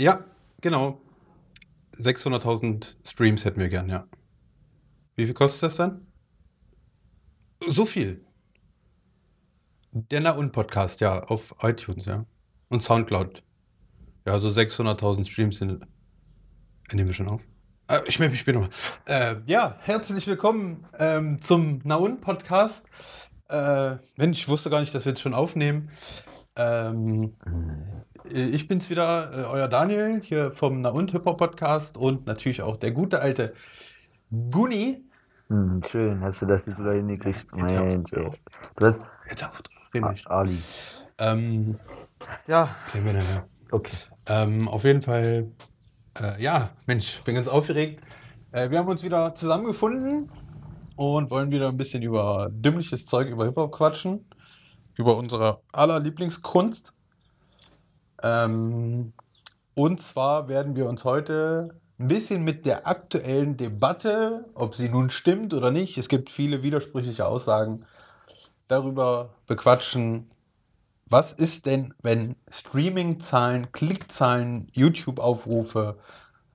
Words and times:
Ja, 0.00 0.24
genau. 0.62 0.98
600.000 1.98 2.94
Streams 3.04 3.44
hätten 3.44 3.60
wir 3.60 3.68
gern, 3.68 3.90
ja. 3.90 4.06
Wie 5.14 5.26
viel 5.26 5.34
kostet 5.34 5.64
das 5.64 5.76
dann? 5.76 6.06
So 7.68 7.84
viel. 7.84 8.24
Der 9.92 10.22
Na 10.22 10.30
und 10.30 10.52
Podcast, 10.52 11.02
ja, 11.02 11.22
auf 11.24 11.54
iTunes, 11.60 12.06
ja. 12.06 12.24
Und 12.70 12.82
Soundcloud. 12.82 13.42
Ja, 14.26 14.38
so 14.38 14.48
600.000 14.48 15.30
Streams 15.30 15.58
sind. 15.58 15.84
Nehmen 16.92 17.08
wir 17.08 17.14
schon 17.14 17.28
auf. 17.28 17.42
Äh, 17.86 17.98
ich 18.06 18.18
melde 18.18 18.30
mich 18.30 18.40
später 18.40 18.60
nochmal. 18.60 18.74
Äh, 19.06 19.36
ja, 19.44 19.76
herzlich 19.80 20.26
willkommen 20.26 20.86
ähm, 20.98 21.42
zum 21.42 21.80
Na 21.84 21.96
und 21.96 22.22
Podcast. 22.22 22.88
Äh, 23.50 23.96
Mensch, 24.16 24.38
ich 24.38 24.48
wusste 24.48 24.70
gar 24.70 24.80
nicht, 24.80 24.94
dass 24.94 25.04
wir 25.04 25.10
jetzt 25.10 25.20
schon 25.20 25.34
aufnehmen. 25.34 25.90
Ähm, 26.56 27.34
ich 28.24 28.68
bin's 28.68 28.90
wieder, 28.90 29.30
äh, 29.32 29.44
euer 29.44 29.68
Daniel, 29.68 30.20
hier 30.22 30.52
vom 30.52 30.80
Na 30.80 30.90
und 30.90 31.10
Hip-Hop 31.12 31.38
Podcast 31.38 31.96
und 31.96 32.26
natürlich 32.26 32.62
auch 32.62 32.76
der 32.76 32.92
gute 32.92 33.20
alte 33.20 33.54
Guni. 34.30 35.04
Hm, 35.48 35.80
schön, 35.88 36.20
hast 36.22 36.42
du 36.42 36.46
das 36.46 36.66
jetzt 36.66 36.78
wieder 36.80 36.92
hingekriegt? 36.92 37.46
Jetzt 37.56 37.72
Mensch, 37.74 38.12
auf. 38.14 38.36
Du 38.76 38.86
hast 38.86 39.02
Jetzt 39.28 39.44
auf. 39.44 39.62
Ali. 40.26 40.58
Ähm, 41.18 41.78
Ja, 42.46 42.76
reden 42.94 43.06
wir 43.06 43.12
nachher. 43.14 43.48
okay. 43.72 43.96
Ähm, 44.28 44.68
auf 44.68 44.84
jeden 44.84 45.02
Fall, 45.02 45.50
äh, 46.20 46.40
ja, 46.40 46.70
Mensch, 46.86 47.20
bin 47.24 47.34
ganz 47.34 47.48
aufgeregt. 47.48 48.02
Äh, 48.52 48.70
wir 48.70 48.78
haben 48.78 48.88
uns 48.88 49.02
wieder 49.02 49.34
zusammengefunden 49.34 50.30
und 50.96 51.30
wollen 51.30 51.50
wieder 51.50 51.68
ein 51.68 51.76
bisschen 51.76 52.02
über 52.02 52.48
dümmliches 52.52 53.06
Zeug 53.06 53.28
über 53.28 53.44
Hip-Hop 53.46 53.72
quatschen. 53.72 54.26
Über 54.96 55.16
unsere 55.16 55.56
aller 55.72 55.98
Lieblingskunst. 56.00 56.94
Ähm, 58.22 59.12
und 59.74 60.00
zwar 60.00 60.48
werden 60.48 60.76
wir 60.76 60.88
uns 60.88 61.04
heute 61.04 61.80
ein 61.98 62.08
bisschen 62.08 62.44
mit 62.44 62.66
der 62.66 62.86
aktuellen 62.86 63.56
Debatte, 63.56 64.46
ob 64.54 64.74
sie 64.74 64.88
nun 64.88 65.10
stimmt 65.10 65.54
oder 65.54 65.70
nicht, 65.70 65.98
es 65.98 66.08
gibt 66.08 66.30
viele 66.30 66.62
widersprüchliche 66.62 67.26
Aussagen, 67.26 67.84
darüber 68.68 69.34
bequatschen, 69.46 70.28
was 71.06 71.32
ist 71.32 71.66
denn, 71.66 71.92
wenn 72.02 72.36
Streaming-Zahlen, 72.48 73.72
Klickzahlen, 73.72 74.68
YouTube-Aufrufe, 74.72 75.98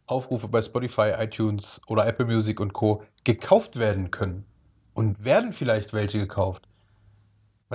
Aufrufe 0.07 0.47
bei 0.47 0.61
Spotify, 0.61 1.13
iTunes 1.19 1.81
oder 1.87 2.07
Apple 2.07 2.25
Music 2.25 2.61
und 2.61 2.71
Co. 2.71 3.03
gekauft 3.25 3.77
werden 3.77 4.11
können? 4.11 4.45
Und 4.93 5.25
werden 5.25 5.51
vielleicht 5.51 5.91
welche 5.91 6.19
gekauft? 6.19 6.69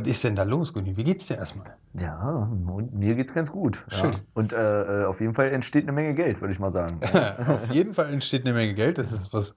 Was 0.00 0.08
ist 0.08 0.24
denn 0.24 0.34
da 0.34 0.44
los, 0.44 0.72
Gunni? 0.72 0.96
Wie 0.96 1.04
geht's 1.04 1.26
dir 1.26 1.36
erstmal? 1.36 1.76
Ja, 1.94 2.48
und 2.68 2.94
mir 2.94 3.14
geht's 3.14 3.34
ganz 3.34 3.52
gut. 3.52 3.84
Ja. 3.90 3.96
Schön. 3.96 4.16
Und 4.34 4.52
äh, 4.52 5.02
äh, 5.02 5.04
auf 5.04 5.20
jeden 5.20 5.34
Fall 5.34 5.50
entsteht 5.50 5.84
eine 5.84 5.92
Menge 5.92 6.14
Geld, 6.14 6.40
würde 6.40 6.52
ich 6.52 6.58
mal 6.58 6.72
sagen. 6.72 7.00
Auf 7.48 7.70
jeden 7.72 7.94
Fall 7.94 8.12
entsteht 8.12 8.46
eine 8.46 8.54
Menge 8.54 8.74
Geld. 8.74 8.98
Das 8.98 9.12
ist 9.12 9.34
was 9.34 9.56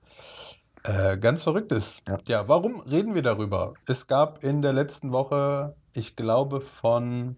äh, 0.83 1.17
ganz 1.17 1.43
Verrücktes. 1.43 2.01
Ja. 2.07 2.17
ja, 2.27 2.47
warum 2.47 2.81
reden 2.81 3.15
wir 3.15 3.21
darüber? 3.21 3.73
Es 3.85 4.07
gab 4.07 4.43
in 4.43 4.61
der 4.61 4.73
letzten 4.73 5.11
Woche, 5.11 5.75
ich 5.93 6.15
glaube, 6.15 6.59
von 6.61 7.37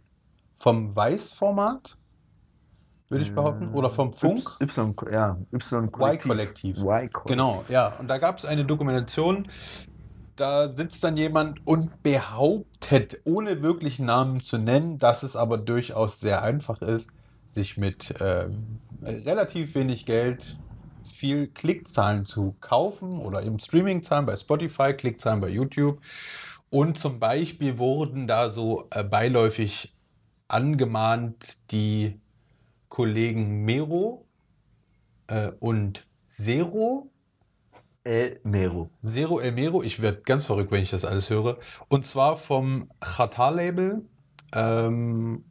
vom 0.55 0.95
Weiß-Format, 0.95 1.97
würde 3.09 3.23
ich 3.23 3.35
behaupten, 3.35 3.69
oder 3.73 3.89
vom 3.89 4.13
Funk. 4.13 4.41
Y, 4.61 4.95
ja, 5.11 5.37
Y-Kollektiv. 5.53 6.77
Y-Kollektiv. 6.77 7.23
Genau, 7.25 7.63
ja. 7.69 7.95
Und 7.99 8.07
da 8.07 8.17
gab 8.17 8.37
es 8.37 8.45
eine 8.45 8.65
Dokumentation, 8.65 9.47
da 10.35 10.67
sitzt 10.67 11.03
dann 11.03 11.17
jemand 11.17 11.65
und 11.65 12.03
behauptet, 12.03 13.19
ohne 13.23 13.61
wirklich 13.61 13.99
Namen 13.99 14.41
zu 14.41 14.57
nennen, 14.57 14.97
dass 14.97 15.23
es 15.23 15.35
aber 15.35 15.57
durchaus 15.57 16.19
sehr 16.19 16.41
einfach 16.43 16.81
ist, 16.81 17.11
sich 17.45 17.77
mit 17.77 18.11
äh, 18.19 18.49
relativ 19.01 19.75
wenig 19.75 20.05
Geld 20.05 20.57
viel 21.03 21.47
Klickzahlen 21.47 22.25
zu 22.25 22.55
kaufen 22.59 23.19
oder 23.19 23.43
eben 23.43 23.59
Streamingzahlen 23.59 24.25
bei 24.25 24.35
Spotify, 24.35 24.93
Klickzahlen 24.93 25.39
bei 25.39 25.49
YouTube. 25.49 26.01
Und 26.69 26.97
zum 26.97 27.19
Beispiel 27.19 27.77
wurden 27.77 28.27
da 28.27 28.49
so 28.49 28.87
äh, 28.91 29.03
beiläufig 29.03 29.93
angemahnt 30.47 31.71
die 31.71 32.19
Kollegen 32.89 33.63
Mero 33.63 34.25
äh, 35.27 35.51
und 35.59 36.05
Zero, 36.23 37.09
El 38.05 38.39
Mero. 38.43 38.89
Zero 39.01 39.39
El 39.39 39.51
Mero, 39.51 39.81
ich 39.83 40.01
werde 40.01 40.21
ganz 40.21 40.45
verrückt, 40.45 40.71
wenn 40.71 40.83
ich 40.83 40.91
das 40.91 41.05
alles 41.05 41.29
höre. 41.29 41.57
Und 41.89 42.05
zwar 42.05 42.35
vom 42.35 42.89
Chata-Label 43.01 44.03
ähm, 44.53 45.43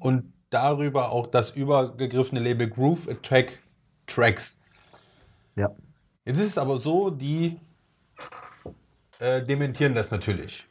und 0.00 0.32
darüber 0.50 1.12
auch 1.12 1.28
das 1.28 1.50
übergegriffene 1.50 2.40
Label 2.40 2.68
Groove 2.68 3.08
Attack 3.08 3.60
Tracks. 4.06 4.60
Ja. 5.54 5.70
Jetzt 6.24 6.40
ist 6.40 6.46
es 6.46 6.58
aber 6.58 6.78
so, 6.78 7.10
die 7.10 7.56
äh, 9.20 9.42
dementieren 9.42 9.94
das 9.94 10.10
natürlich. 10.10 10.66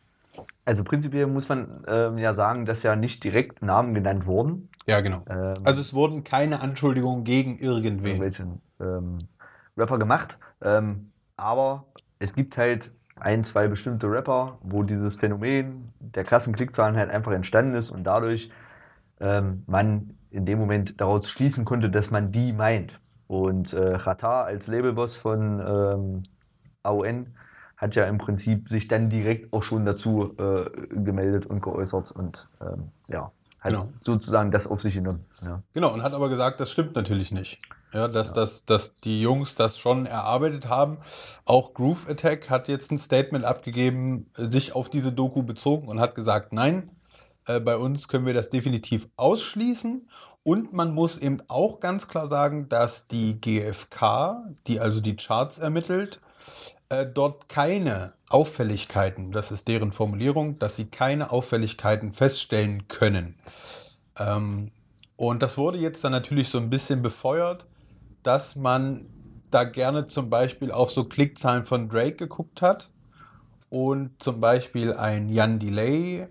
Also 0.65 0.83
prinzipiell 0.83 1.25
muss 1.27 1.47
man 1.47 1.85
ähm, 1.87 2.17
ja 2.17 2.33
sagen, 2.33 2.65
dass 2.65 2.83
ja 2.83 2.97
nicht 2.97 3.23
direkt 3.23 3.61
Namen 3.61 3.93
genannt 3.93 4.25
wurden. 4.25 4.69
Ja, 4.87 4.99
genau. 4.99 5.23
Ähm, 5.29 5.53
Also 5.63 5.79
es 5.79 5.93
wurden 5.93 6.25
keine 6.25 6.59
Anschuldigungen 6.59 7.23
gegen 7.23 7.57
irgendwen. 7.57 8.21
irgendwelche 8.21 8.47
ähm, 8.81 9.19
Rapper 9.77 9.97
gemacht. 9.97 10.37
Ähm, 10.61 11.08
aber 11.39 11.85
es 12.19 12.33
gibt 12.33 12.57
halt 12.57 12.93
ein, 13.15 13.43
zwei 13.43 13.67
bestimmte 13.67 14.09
Rapper, 14.09 14.57
wo 14.61 14.83
dieses 14.83 15.15
Phänomen 15.17 15.91
der 15.99 16.23
krassen 16.23 16.53
Klickzahlen 16.55 16.95
halt 16.97 17.09
einfach 17.09 17.31
entstanden 17.31 17.75
ist 17.75 17.91
und 17.91 18.03
dadurch 18.03 18.49
ähm, 19.19 19.63
man 19.67 20.15
in 20.31 20.45
dem 20.45 20.59
Moment 20.59 21.01
daraus 21.01 21.29
schließen 21.29 21.65
konnte, 21.65 21.89
dass 21.89 22.11
man 22.11 22.31
die 22.31 22.53
meint. 22.53 22.99
Und 23.27 23.73
äh, 23.73 23.97
Chata 23.97 24.43
als 24.43 24.67
Labelboss 24.67 25.17
von 25.17 25.59
ähm, 25.59 26.23
AON 26.83 27.27
hat 27.77 27.95
ja 27.95 28.05
im 28.05 28.17
Prinzip 28.17 28.69
sich 28.69 28.87
dann 28.87 29.09
direkt 29.09 29.53
auch 29.53 29.63
schon 29.63 29.85
dazu 29.85 30.33
äh, 30.37 30.69
gemeldet 30.89 31.45
und 31.45 31.61
geäußert 31.61 32.11
und 32.11 32.47
ähm, 32.61 32.89
ja, 33.07 33.31
hat 33.59 33.71
Genau. 33.71 33.89
sozusagen 34.01 34.51
das 34.51 34.67
auf 34.67 34.81
sich 34.81 34.93
genommen. 34.95 35.25
Ja. 35.41 35.61
Genau, 35.73 35.93
und 35.93 36.03
hat 36.03 36.13
aber 36.13 36.29
gesagt, 36.29 36.59
das 36.59 36.71
stimmt 36.71 36.95
natürlich 36.95 37.31
nicht. 37.31 37.61
Ja, 37.91 38.07
dass, 38.07 38.33
Dass, 38.33 38.65
dass 38.65 38.95
die 38.97 39.19
Jungs 39.21 39.55
das 39.55 39.79
schon 39.79 40.05
erarbeitet 40.05 40.69
haben. 40.69 40.99
Auch 41.45 41.73
Groove 41.73 42.07
Attack 42.07 42.49
hat 42.49 42.67
jetzt 42.67 42.91
ein 42.91 42.99
Statement 42.99 43.45
abgegeben, 43.45 44.29
sich 44.35 44.75
auf 44.75 44.89
diese 44.89 45.11
Doku 45.11 45.41
bezogen 45.41 45.87
und 45.87 45.99
hat 45.99 46.13
gesagt, 46.13 46.53
nein, 46.53 46.91
äh, 47.47 47.59
bei 47.59 47.77
uns 47.77 48.07
können 48.07 48.27
wir 48.27 48.35
das 48.35 48.51
definitiv 48.51 49.07
ausschließen. 49.17 50.07
Und 50.43 50.71
man 50.71 50.93
muss 50.93 51.17
eben 51.17 51.37
auch 51.47 51.79
ganz 51.79 52.07
klar 52.07 52.27
sagen, 52.27 52.69
dass 52.69 53.07
die 53.07 53.41
GfK, 53.41 54.43
die 54.67 54.79
also 54.79 55.01
die 55.01 55.15
Charts 55.15 55.57
ermittelt, 55.57 56.21
äh, 56.89 57.05
dort 57.05 57.49
keine 57.49 58.13
Auffälligkeiten, 58.29 59.31
das 59.31 59.51
ist 59.51 59.67
deren 59.67 59.91
Formulierung, 59.91 60.59
dass 60.59 60.75
sie 60.75 60.85
keine 60.85 61.31
Auffälligkeiten 61.31 62.11
feststellen 62.11 62.87
können. 62.87 63.35
Ähm, 64.17 64.71
und 65.15 65.41
das 65.43 65.57
wurde 65.57 65.79
jetzt 65.79 66.03
dann 66.03 66.11
natürlich 66.11 66.49
so 66.49 66.57
ein 66.59 66.69
bisschen 66.69 67.01
befeuert, 67.01 67.65
dass 68.23 68.55
man 68.55 69.09
da 69.51 69.63
gerne 69.63 70.05
zum 70.05 70.29
Beispiel 70.29 70.71
auf 70.71 70.91
so 70.91 71.05
Klickzahlen 71.05 71.63
von 71.63 71.89
Drake 71.89 72.15
geguckt 72.15 72.61
hat. 72.61 72.89
Und 73.69 74.21
zum 74.21 74.39
Beispiel 74.39 74.93
ein 74.93 75.29
Jan 75.29 75.59
Delay 75.59 76.27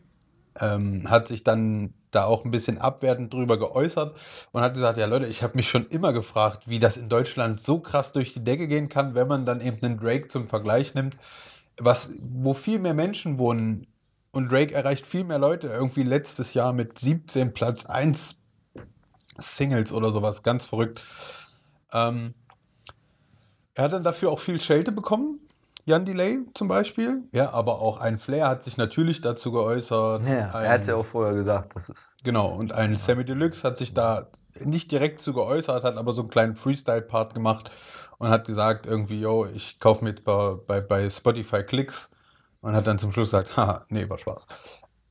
ähm, 0.61 1.09
hat 1.09 1.29
sich 1.29 1.45
dann 1.45 1.95
da 2.11 2.25
auch 2.25 2.45
ein 2.45 2.51
bisschen 2.51 2.79
abwertend 2.79 3.33
drüber 3.33 3.59
geäußert 3.59 4.17
und 4.53 4.63
hat 4.63 4.75
gesagt, 4.75 4.99
ja 4.99 5.07
Leute, 5.07 5.27
ich 5.27 5.43
habe 5.43 5.57
mich 5.57 5.69
schon 5.69 5.87
immer 5.87 6.13
gefragt, 6.13 6.69
wie 6.69 6.79
das 6.79 6.97
in 6.97 7.09
Deutschland 7.09 7.61
so 7.61 7.81
krass 7.81 8.13
durch 8.13 8.33
die 8.33 8.43
Decke 8.43 8.67
gehen 8.67 8.89
kann, 8.89 9.15
wenn 9.15 9.29
man 9.29 9.45
dann 9.45 9.61
eben 9.61 9.83
einen 9.83 9.99
Drake 9.99 10.29
zum 10.29 10.49
Vergleich 10.49 10.95
nimmt, 10.95 11.17
was, 11.79 12.15
wo 12.21 12.55
viel 12.55 12.79
mehr 12.79 12.95
Menschen 12.95 13.39
wohnen 13.39 13.87
und 14.31 14.51
Drake 14.51 14.75
erreicht 14.75 15.07
viel 15.07 15.25
mehr 15.25 15.39
Leute, 15.39 15.69
irgendwie 15.69 16.03
letztes 16.03 16.55
Jahr 16.55 16.73
mit 16.73 16.99
17 16.99 17.53
Platz 17.53 17.87
1 17.87 18.41
Singles 19.39 19.93
oder 19.93 20.11
sowas, 20.11 20.43
ganz 20.43 20.67
verrückt. 20.67 21.01
Ähm, 21.93 22.35
er 23.75 23.85
hat 23.85 23.93
dann 23.93 24.03
dafür 24.03 24.31
auch 24.31 24.41
viel 24.41 24.61
Schelte 24.61 24.93
bekommen, 24.93 25.41
Jan 25.89 26.05
Delay 26.05 26.41
zum 26.53 26.69
Beispiel. 26.69 27.23
Ja, 27.33 27.51
aber 27.53 27.81
auch 27.81 27.99
ein 27.99 28.19
Flair 28.19 28.49
hat 28.49 28.63
sich 28.63 28.77
natürlich 28.77 29.23
dazu 29.23 29.53
geäußert. 29.53 30.29
Ja, 30.29 30.51
ein, 30.51 30.65
er 30.65 30.73
hat 30.73 30.83
es 30.83 30.89
ja 30.89 30.97
auch 30.97 31.07
vorher 31.07 31.35
gesagt, 31.35 31.75
das 31.75 31.89
ist 31.89 32.17
Genau, 32.23 32.49
und 32.51 32.73
ein 32.73 32.95
Sammy 32.97 33.25
Deluxe 33.25 33.67
hat 33.67 33.79
sich 33.79 33.95
da 33.95 34.27
nicht 34.61 34.93
direkt 34.93 35.21
zu 35.21 35.33
geäußert, 35.33 35.85
hat 35.85 35.97
aber 35.97 36.13
so 36.13 36.21
einen 36.21 36.31
kleinen 36.31 36.57
Freestyle-Part 36.57 37.33
gemacht 37.33 37.71
und 38.19 38.29
hat 38.29 38.47
gesagt, 38.47 38.85
irgendwie, 38.85 39.21
yo, 39.21 39.47
ich 39.47 39.81
kaufe 39.81 40.05
mit 40.05 40.25
bei, 40.25 40.57
bei, 40.67 40.83
bei 40.83 41.09
Spotify 41.09 41.63
Klicks 41.63 42.11
und 42.61 42.75
hat 42.75 42.87
dann 42.87 42.99
zum 42.99 43.11
Schluss 43.11 43.29
gesagt, 43.29 43.57
haha, 43.57 43.87
nee, 43.89 44.11
war 44.11 44.19
Spaß. 44.19 44.47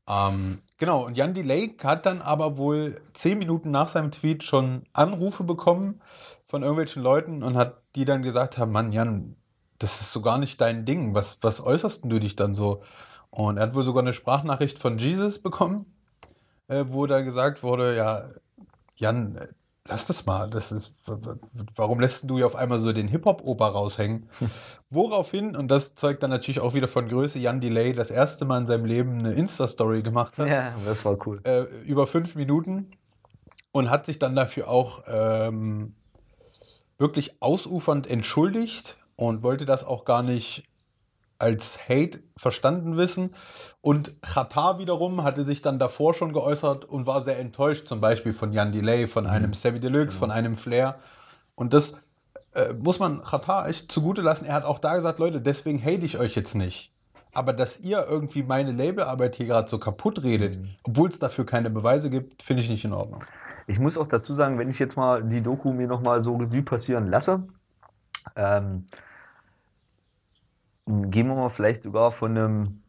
Ähm, 0.07 0.62
genau, 0.77 1.06
und 1.06 1.18
Jan 1.18 1.33
Delay 1.33 1.75
hat 1.83 2.06
dann 2.06 2.21
aber 2.21 2.57
wohl 2.57 3.01
zehn 3.13 3.39
Minuten 3.39 3.71
nach 3.71 3.88
seinem 3.88 4.12
Tweet 4.12 4.44
schon 4.44 4.83
Anrufe 4.94 5.44
bekommen 5.44 6.01
von 6.47 6.63
irgendwelchen 6.63 7.03
Leuten 7.03 7.44
und 7.44 7.57
hat 7.57 7.81
die 7.95 8.05
dann 8.05 8.21
gesagt 8.21 8.57
haben, 8.57 8.71
Mann, 8.71 8.91
Jan, 8.91 9.35
das 9.79 10.01
ist 10.01 10.11
so 10.11 10.21
gar 10.21 10.38
nicht 10.38 10.59
dein 10.61 10.85
Ding. 10.85 11.13
Was, 11.13 11.39
was 11.41 11.61
äußerst 11.61 12.03
denn 12.03 12.09
du 12.09 12.19
dich 12.19 12.35
dann 12.35 12.53
so? 12.53 12.81
Und 13.29 13.57
er 13.57 13.63
hat 13.63 13.75
wohl 13.75 13.83
sogar 13.83 14.01
eine 14.01 14.13
Sprachnachricht 14.13 14.79
von 14.79 14.97
Jesus 14.97 15.39
bekommen, 15.39 15.85
äh, 16.67 16.85
wo 16.88 17.05
dann 17.05 17.25
gesagt 17.25 17.61
wurde, 17.63 17.95
ja, 17.95 18.29
Jan, 18.95 19.39
lass 19.88 20.07
das 20.07 20.25
mal. 20.25 20.49
Das 20.49 20.71
ist, 20.71 20.94
warum 21.75 21.99
lässt 21.99 22.29
du 22.29 22.38
ja 22.38 22.45
auf 22.45 22.55
einmal 22.55 22.79
so 22.79 22.91
den 22.94 23.07
Hip-Hop-Oper 23.07 23.67
raushängen? 23.67 24.29
Woraufhin, 24.89 25.55
und 25.55 25.69
das 25.69 25.95
zeugt 25.95 26.23
dann 26.23 26.29
natürlich 26.29 26.61
auch 26.61 26.73
wieder 26.73 26.88
von 26.88 27.07
Größe, 27.07 27.39
Jan 27.39 27.59
Delay 27.59 27.94
das 27.94 28.09
erste 28.09 28.45
Mal 28.45 28.59
in 28.59 28.65
seinem 28.65 28.85
Leben 28.85 29.19
eine 29.19 29.33
Insta-Story 29.33 30.01
gemacht 30.01 30.38
hat. 30.38 30.47
Ja, 30.47 30.73
das 30.85 31.03
war 31.05 31.17
cool. 31.27 31.41
Äh, 31.44 31.63
über 31.83 32.07
fünf 32.07 32.35
Minuten 32.35 32.91
und 33.71 33.89
hat 33.89 34.05
sich 34.05 34.17
dann 34.17 34.35
dafür 34.35 34.69
auch 34.69 35.03
ähm, 35.07 35.94
wirklich 36.97 37.41
ausufernd 37.41 38.07
entschuldigt 38.07 38.97
und 39.15 39.44
wollte 39.44 39.65
das 39.65 39.83
auch 39.83 40.05
gar 40.05 40.23
nicht 40.23 40.63
als 41.39 41.79
Hate 41.88 42.19
verstanden 42.35 42.97
wissen. 42.97 43.35
Und 43.81 44.21
Qatar 44.21 44.79
wiederum 44.79 45.23
hatte 45.23 45.44
sich 45.44 45.61
dann 45.61 45.79
davor 45.79 46.13
schon 46.13 46.33
geäußert 46.33 46.85
und 46.85 47.05
war 47.05 47.21
sehr 47.21 47.39
enttäuscht, 47.39 47.88
zum 47.88 48.01
Beispiel 48.01 48.33
von 48.33 48.53
Jan 48.53 48.71
Delay, 48.71 49.07
von 49.07 49.25
mhm. 49.25 49.29
einem 49.29 49.53
Sammy 49.53 49.79
Deluxe, 49.79 50.07
genau. 50.07 50.19
von 50.19 50.31
einem 50.31 50.57
Flair. 50.57 50.99
Und 51.55 51.73
das 51.73 52.01
äh, 52.53 52.73
muss 52.73 52.99
man 52.99 53.21
Qatar 53.21 53.67
echt 53.67 53.91
zugute 53.91 54.21
lassen. 54.21 54.45
Er 54.45 54.55
hat 54.55 54.65
auch 54.65 54.79
da 54.79 54.95
gesagt, 54.95 55.19
Leute, 55.19 55.41
deswegen 55.41 55.83
hate 55.83 56.05
ich 56.05 56.17
euch 56.17 56.35
jetzt 56.35 56.55
nicht. 56.55 56.91
Aber 57.33 57.53
dass 57.53 57.81
ihr 57.81 58.05
irgendwie 58.07 58.41
meine 58.41 58.71
Labelarbeit 58.71 59.35
hier 59.35 59.45
gerade 59.45 59.69
so 59.69 59.77
kaputt 59.77 60.23
redet, 60.23 60.57
mhm. 60.57 60.69
obwohl 60.83 61.09
es 61.09 61.19
dafür 61.19 61.45
keine 61.45 61.69
Beweise 61.69 62.09
gibt, 62.09 62.41
finde 62.41 62.63
ich 62.63 62.69
nicht 62.69 62.85
in 62.85 62.94
Ordnung. 62.94 63.23
Ich 63.67 63.79
muss 63.79 63.97
auch 63.97 64.07
dazu 64.07 64.33
sagen, 64.33 64.57
wenn 64.57 64.69
ich 64.69 64.79
jetzt 64.79 64.95
mal 64.95 65.21
die 65.23 65.43
Doku 65.43 65.73
mir 65.73 65.87
nochmal 65.87 66.23
so 66.23 66.35
Revue 66.35 66.63
passieren 66.63 67.07
lasse, 67.07 67.47
ähm, 68.35 68.85
gehen 70.85 71.27
wir 71.27 71.35
mal 71.35 71.49
vielleicht 71.49 71.81
sogar 71.81 72.13
von 72.13 72.37
einem 72.37 72.81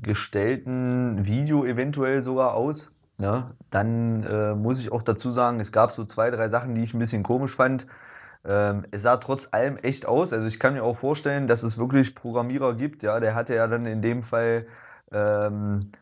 gestellten 0.00 1.26
Video 1.26 1.66
eventuell 1.66 2.22
sogar 2.22 2.54
aus. 2.54 2.92
Ne? 3.18 3.54
Dann 3.70 4.22
äh, 4.24 4.54
muss 4.54 4.80
ich 4.80 4.90
auch 4.90 5.02
dazu 5.02 5.30
sagen, 5.30 5.60
es 5.60 5.70
gab 5.70 5.92
so 5.92 6.04
zwei, 6.06 6.30
drei 6.30 6.48
Sachen, 6.48 6.74
die 6.74 6.82
ich 6.82 6.94
ein 6.94 6.98
bisschen 6.98 7.22
komisch 7.22 7.54
fand. 7.54 7.86
Ähm, 8.44 8.86
es 8.90 9.02
sah 9.02 9.18
trotz 9.18 9.48
allem 9.52 9.76
echt 9.76 10.06
aus. 10.06 10.32
Also 10.32 10.46
ich 10.46 10.58
kann 10.58 10.72
mir 10.72 10.82
auch 10.82 10.96
vorstellen, 10.96 11.46
dass 11.46 11.62
es 11.62 11.76
wirklich 11.76 12.14
Programmierer 12.14 12.74
gibt. 12.74 13.02
Ja, 13.02 13.20
der 13.20 13.34
hatte 13.34 13.54
ja 13.54 13.66
dann 13.66 13.84
in 13.84 14.00
dem 14.00 14.22
Fall 14.22 14.66
ähm, 15.12 15.92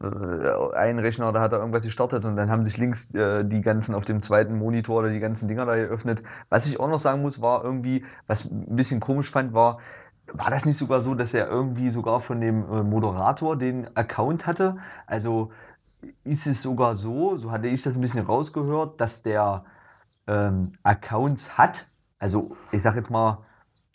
äh, 0.00 0.74
ein 0.76 0.98
Rechner, 0.98 1.32
da 1.32 1.40
hat 1.40 1.52
er 1.52 1.58
irgendwas 1.60 1.84
gestartet 1.84 2.24
und 2.24 2.36
dann 2.36 2.50
haben 2.50 2.64
sich 2.64 2.76
links 2.78 3.14
äh, 3.14 3.44
die 3.44 3.60
ganzen 3.60 3.94
auf 3.94 4.04
dem 4.04 4.20
zweiten 4.20 4.58
Monitor 4.58 4.98
oder 4.98 5.10
die 5.10 5.20
ganzen 5.20 5.48
Dinger 5.48 5.66
da 5.66 5.76
geöffnet. 5.76 6.22
Was 6.48 6.66
ich 6.66 6.80
auch 6.80 6.88
noch 6.88 6.98
sagen 6.98 7.22
muss, 7.22 7.40
war 7.40 7.64
irgendwie, 7.64 8.04
was 8.26 8.50
ein 8.50 8.76
bisschen 8.76 9.00
komisch 9.00 9.30
fand, 9.30 9.54
war, 9.54 9.78
war 10.32 10.50
das 10.50 10.64
nicht 10.64 10.78
sogar 10.78 11.00
so, 11.00 11.14
dass 11.14 11.34
er 11.34 11.48
irgendwie 11.48 11.90
sogar 11.90 12.20
von 12.20 12.40
dem 12.40 12.62
äh, 12.70 12.82
Moderator 12.82 13.56
den 13.56 13.94
Account 13.96 14.46
hatte? 14.46 14.76
Also 15.06 15.50
ist 16.24 16.46
es 16.46 16.62
sogar 16.62 16.94
so, 16.94 17.36
so 17.36 17.50
hatte 17.50 17.68
ich 17.68 17.82
das 17.82 17.96
ein 17.96 18.00
bisschen 18.00 18.26
rausgehört, 18.26 19.00
dass 19.00 19.22
der 19.22 19.64
ähm, 20.26 20.72
Accounts 20.82 21.56
hat. 21.58 21.88
Also 22.18 22.56
ich 22.72 22.82
sag 22.82 22.96
jetzt 22.96 23.10
mal, 23.10 23.45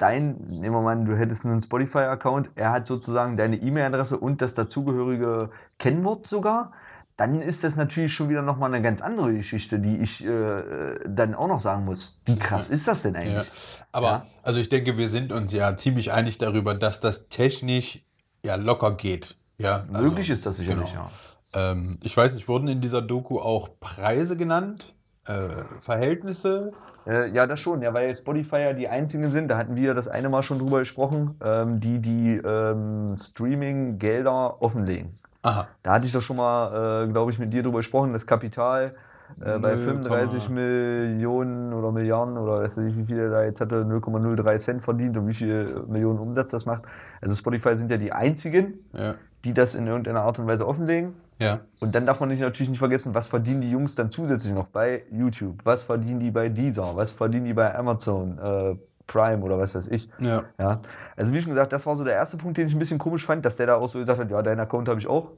dein, 0.01 0.38
nehmen 0.48 0.74
wir 0.74 0.81
mal 0.81 0.94
an, 0.94 1.06
du 1.06 1.15
hättest 1.15 1.45
einen 1.45 1.62
Spotify-Account, 1.62 2.51
er 2.56 2.71
hat 2.71 2.88
sozusagen 2.88 3.38
deine 3.38 3.57
E-Mail-Adresse 3.57 4.18
und 4.18 4.42
das 4.42 4.56
dazugehörige 4.56 5.51
Kennwort 5.77 6.25
sogar, 6.27 6.71
dann 7.18 7.39
ist 7.39 7.63
das 7.63 7.75
natürlich 7.75 8.13
schon 8.13 8.30
wieder 8.30 8.42
nochmal 8.42 8.74
eine 8.74 8.81
ganz 8.81 9.01
andere 9.01 9.33
Geschichte, 9.36 9.80
die 9.80 9.98
ich 9.98 10.25
äh, 10.25 11.00
dann 11.06 11.36
auch 11.36 11.48
noch 11.48 11.59
sagen 11.59 11.86
muss. 11.86 12.21
Wie 12.25 12.38
krass 12.38 12.69
ist 12.69 12.88
das 12.88 13.03
denn 13.03 13.15
eigentlich? 13.15 13.48
Ja. 13.48 13.86
Aber, 13.92 14.07
ja? 14.07 14.25
also 14.42 14.59
ich 14.59 14.69
denke, 14.69 14.98
wir 14.98 15.07
sind 15.07 15.31
uns 15.31 15.53
ja 15.53 15.77
ziemlich 15.77 16.12
einig 16.12 16.39
darüber, 16.39 16.74
dass 16.74 17.00
das 17.00 17.27
technisch 17.27 18.00
ja 18.44 18.56
locker 18.56 18.94
geht. 18.94 19.36
Ja, 19.59 19.86
also, 19.88 20.01
Möglich 20.01 20.31
ist 20.31 20.48
das 20.48 20.57
sicherlich, 20.57 20.92
genau. 20.92 21.12
ja. 21.53 21.71
Ähm, 21.71 22.00
ich 22.01 22.15
weiß 22.18 22.33
nicht, 22.33 22.48
wurden 22.48 22.68
in 22.68 22.81
dieser 22.81 23.03
Doku 23.03 23.39
auch 23.39 23.69
Preise 23.80 24.36
genannt? 24.36 24.95
Äh, 25.26 25.50
Verhältnisse? 25.82 26.72
Äh, 27.06 27.30
ja, 27.30 27.48
das 27.48 27.60
schon, 27.60 27.82
ja, 27.82 27.94
weil 27.94 28.14
Spotify 28.14 28.58
ja 28.58 28.74
die 28.74 28.88
einzigen 28.88 29.30
sind, 29.32 29.50
da 29.50 29.58
hatten 29.58 29.76
wir 29.76 29.94
das 29.94 30.08
eine 30.08 30.30
Mal 30.30 30.44
schon 30.44 30.60
drüber 30.60 30.80
gesprochen, 30.80 31.36
ähm, 31.44 31.80
die 31.80 32.00
die 32.00 32.38
ähm, 32.38 33.16
Streaming-Gelder 33.20 34.62
offenlegen. 34.62 35.20
Aha. 35.44 35.68
Da 35.84 35.94
hatte 35.94 36.06
ich 36.06 36.12
doch 36.12 36.22
schon 36.22 36.38
mal, 36.38 37.06
äh, 37.06 37.12
glaube 37.12 37.32
ich, 37.32 37.40
mit 37.40 37.54
dir 37.54 37.64
drüber 37.64 37.80
gesprochen, 37.80 38.14
das 38.14 38.28
Kapital 38.28 38.96
äh, 39.40 39.58
bei 39.58 39.78
35 39.78 40.50
Millionen 40.50 41.74
oder 41.74 41.92
Milliarden 41.92 42.38
oder 42.38 42.62
weiß 42.62 42.78
nicht, 42.78 42.98
wie 42.98 43.06
viel 43.06 43.20
er 43.20 43.30
da 43.30 43.44
jetzt 43.44 43.62
hatte, 43.62 43.84
0,03 43.84 44.58
Cent 44.58 44.82
verdient 44.84 45.18
und 45.18 45.28
wie 45.28 45.34
viel 45.34 45.84
Millionen 45.88 46.20
Umsatz 46.20 46.52
das 46.52 46.66
macht. 46.66 46.84
Also 47.22 47.36
Spotify 47.36 47.76
sind 47.76 47.90
ja 47.92 47.98
die 47.98 48.12
einzigen, 48.12 48.80
ja. 48.94 49.16
die 49.46 49.54
das 49.54 49.76
in 49.76 49.88
irgendeiner 49.88 50.24
Art 50.24 50.38
und 50.40 50.48
Weise 50.48 50.68
offenlegen. 50.68 51.14
Ja. 51.42 51.62
Und 51.80 51.96
dann 51.96 52.06
darf 52.06 52.20
man 52.20 52.30
natürlich 52.30 52.70
nicht 52.70 52.80
vergessen, 52.80 53.16
was 53.16 53.28
verdienen 53.28 53.62
die 53.62 53.72
Jungs 53.72 53.96
dann 53.96 54.12
zusätzlich 54.12 54.54
noch 54.54 54.68
bei 54.68 55.04
YouTube? 55.12 55.58
Was 55.64 55.82
verdienen 55.82 56.20
die 56.20 56.30
bei 56.30 56.50
Deezer? 56.50 56.96
Was 56.96 57.10
verdienen 57.10 57.46
die 57.46 57.54
bei 57.54 57.74
Amazon? 57.76 58.38
Äh, 58.38 58.76
Prime 59.08 59.44
oder 59.44 59.58
was 59.58 59.76
weiß 59.76 59.90
ich. 59.90 60.10
Ja. 60.20 60.44
ja. 60.60 60.82
Also 61.18 61.34
wie 61.34 61.42
schon 61.42 61.52
gesagt, 61.52 61.74
das 61.74 61.86
war 61.86 61.96
so 61.96 62.04
der 62.04 62.14
erste 62.14 62.38
Punkt, 62.38 62.58
den 62.58 62.68
ich 62.68 62.74
ein 62.74 62.80
bisschen 62.80 63.00
komisch 63.00 63.26
fand, 63.26 63.44
dass 63.44 63.58
der 63.58 63.68
da 63.68 63.76
auch 63.76 63.90
so 63.90 64.00
gesagt 64.00 64.20
hat, 64.20 64.30
ja, 64.30 64.42
deinen 64.42 64.60
Account 64.60 64.88
habe 64.88 65.00
ich 65.00 65.08
auch. 65.08 65.32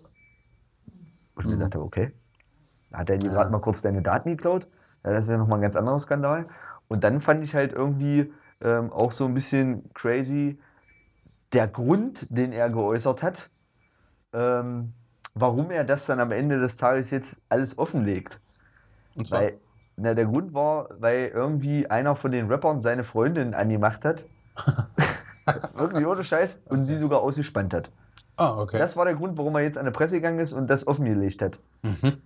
Und 1.36 1.40
ich 1.40 1.46
mhm. 1.46 1.52
mir 1.54 1.58
dachte, 1.60 1.82
okay. 1.82 2.12
Hat 2.92 3.10
er 3.10 3.18
dir 3.18 3.28
ja. 3.28 3.34
gerade 3.34 3.50
mal 3.50 3.62
kurz 3.62 3.82
deine 3.82 4.02
Daten 4.02 4.30
geklaut? 4.30 4.68
Ja, 5.04 5.14
das 5.14 5.24
ist 5.24 5.32
ja 5.32 5.38
nochmal 5.38 5.60
ein 5.60 5.64
ganz 5.64 5.76
anderer 5.76 6.00
Skandal. 6.00 6.48
Und 6.88 7.04
dann 7.04 7.22
fand 7.22 7.44
ich 7.44 7.56
halt 7.56 7.74
irgendwie 7.74 8.32
ähm, 8.62 8.92
auch 8.92 9.12
so 9.12 9.26
ein 9.26 9.34
bisschen 9.34 9.92
crazy 9.94 10.60
der 11.54 11.68
Grund, 11.68 12.28
den 12.30 12.52
er 12.52 12.70
geäußert 12.70 13.24
hat. 13.24 13.50
Ähm, 14.34 14.94
warum 15.36 15.72
er 15.72 15.84
das 15.84 16.06
dann 16.06 16.20
am 16.20 16.32
Ende 16.32 16.60
des 16.60 16.78
Tages 16.78 17.12
jetzt 17.12 17.42
alles 17.50 17.78
offenlegt. 17.78 18.40
Und 19.16 19.28
zwar? 19.28 19.42
Weil, 19.42 19.60
na, 19.96 20.14
der 20.14 20.26
Grund 20.26 20.54
war, 20.54 20.90
weil 21.00 21.28
irgendwie 21.28 21.88
einer 21.90 22.16
von 22.16 22.32
den 22.32 22.48
Rappern 22.48 22.82
seine 22.82 23.04
Freundin 23.04 23.54
angemacht 23.54 24.06
hat. 24.06 24.26
Wirklich 25.76 26.06
ohne 26.06 26.24
Scheiß. 26.24 26.62
Und 26.70 26.80
okay. 26.80 26.86
sie 26.86 26.98
sogar 26.98 27.22
ausgespannt 27.22 27.74
hat. 27.74 27.92
Ah, 28.38 28.60
okay. 28.60 28.78
Das 28.78 28.98
war 28.98 29.06
der 29.06 29.16
Grund, 29.16 29.38
warum 29.38 29.56
er 29.56 29.62
jetzt 29.62 29.78
an 29.78 29.86
die 29.86 29.92
Presse 29.92 30.16
gegangen 30.16 30.40
ist 30.40 30.54
und 30.54 30.68
das 30.68 30.88
offengelegt 30.88 31.42
hat. 31.42 31.60
Mhm. 31.84 32.22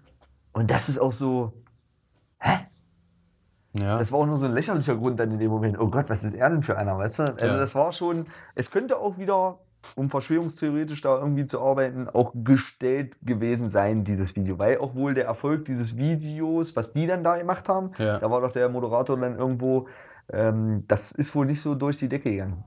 Und 0.53 0.71
das 0.71 0.89
ist 0.89 0.99
auch 0.99 1.11
so. 1.11 1.53
Hä? 2.39 2.67
Ja. 3.73 3.97
Das 3.97 4.11
war 4.11 4.19
auch 4.19 4.25
nur 4.25 4.37
so 4.37 4.45
ein 4.45 4.53
lächerlicher 4.53 4.95
Grund 4.95 5.19
dann 5.19 5.31
in 5.31 5.39
dem 5.39 5.51
Moment. 5.51 5.79
Oh 5.79 5.87
Gott, 5.87 6.09
was 6.09 6.23
ist 6.23 6.33
er 6.33 6.49
denn 6.49 6.63
für 6.63 6.77
einer, 6.77 6.97
weißt 6.97 7.19
du? 7.19 7.23
Also 7.23 7.45
ja. 7.45 7.57
das 7.57 7.75
war 7.75 7.91
schon, 7.91 8.25
es 8.55 8.71
könnte 8.71 8.97
auch 8.97 9.17
wieder 9.17 9.59
um 9.95 10.09
verschwörungstheoretisch 10.09 11.01
da 11.01 11.17
irgendwie 11.17 11.45
zu 11.45 11.61
arbeiten, 11.61 12.09
auch 12.09 12.31
gestellt 12.35 13.15
gewesen 13.23 13.69
sein, 13.69 14.03
dieses 14.03 14.35
Video. 14.35 14.59
Weil 14.59 14.79
auch 14.79 14.95
wohl 14.95 15.13
der 15.13 15.25
Erfolg 15.25 15.65
dieses 15.65 15.97
Videos, 15.97 16.75
was 16.75 16.93
die 16.93 17.07
dann 17.07 17.23
da 17.23 17.37
gemacht 17.37 17.69
haben, 17.69 17.91
ja. 17.97 18.19
da 18.19 18.29
war 18.29 18.41
doch 18.41 18.51
der 18.51 18.69
Moderator 18.69 19.17
dann 19.17 19.37
irgendwo, 19.37 19.87
ähm, 20.31 20.83
das 20.87 21.11
ist 21.11 21.33
wohl 21.35 21.45
nicht 21.45 21.61
so 21.61 21.75
durch 21.75 21.97
die 21.97 22.09
Decke 22.09 22.31
gegangen. 22.31 22.63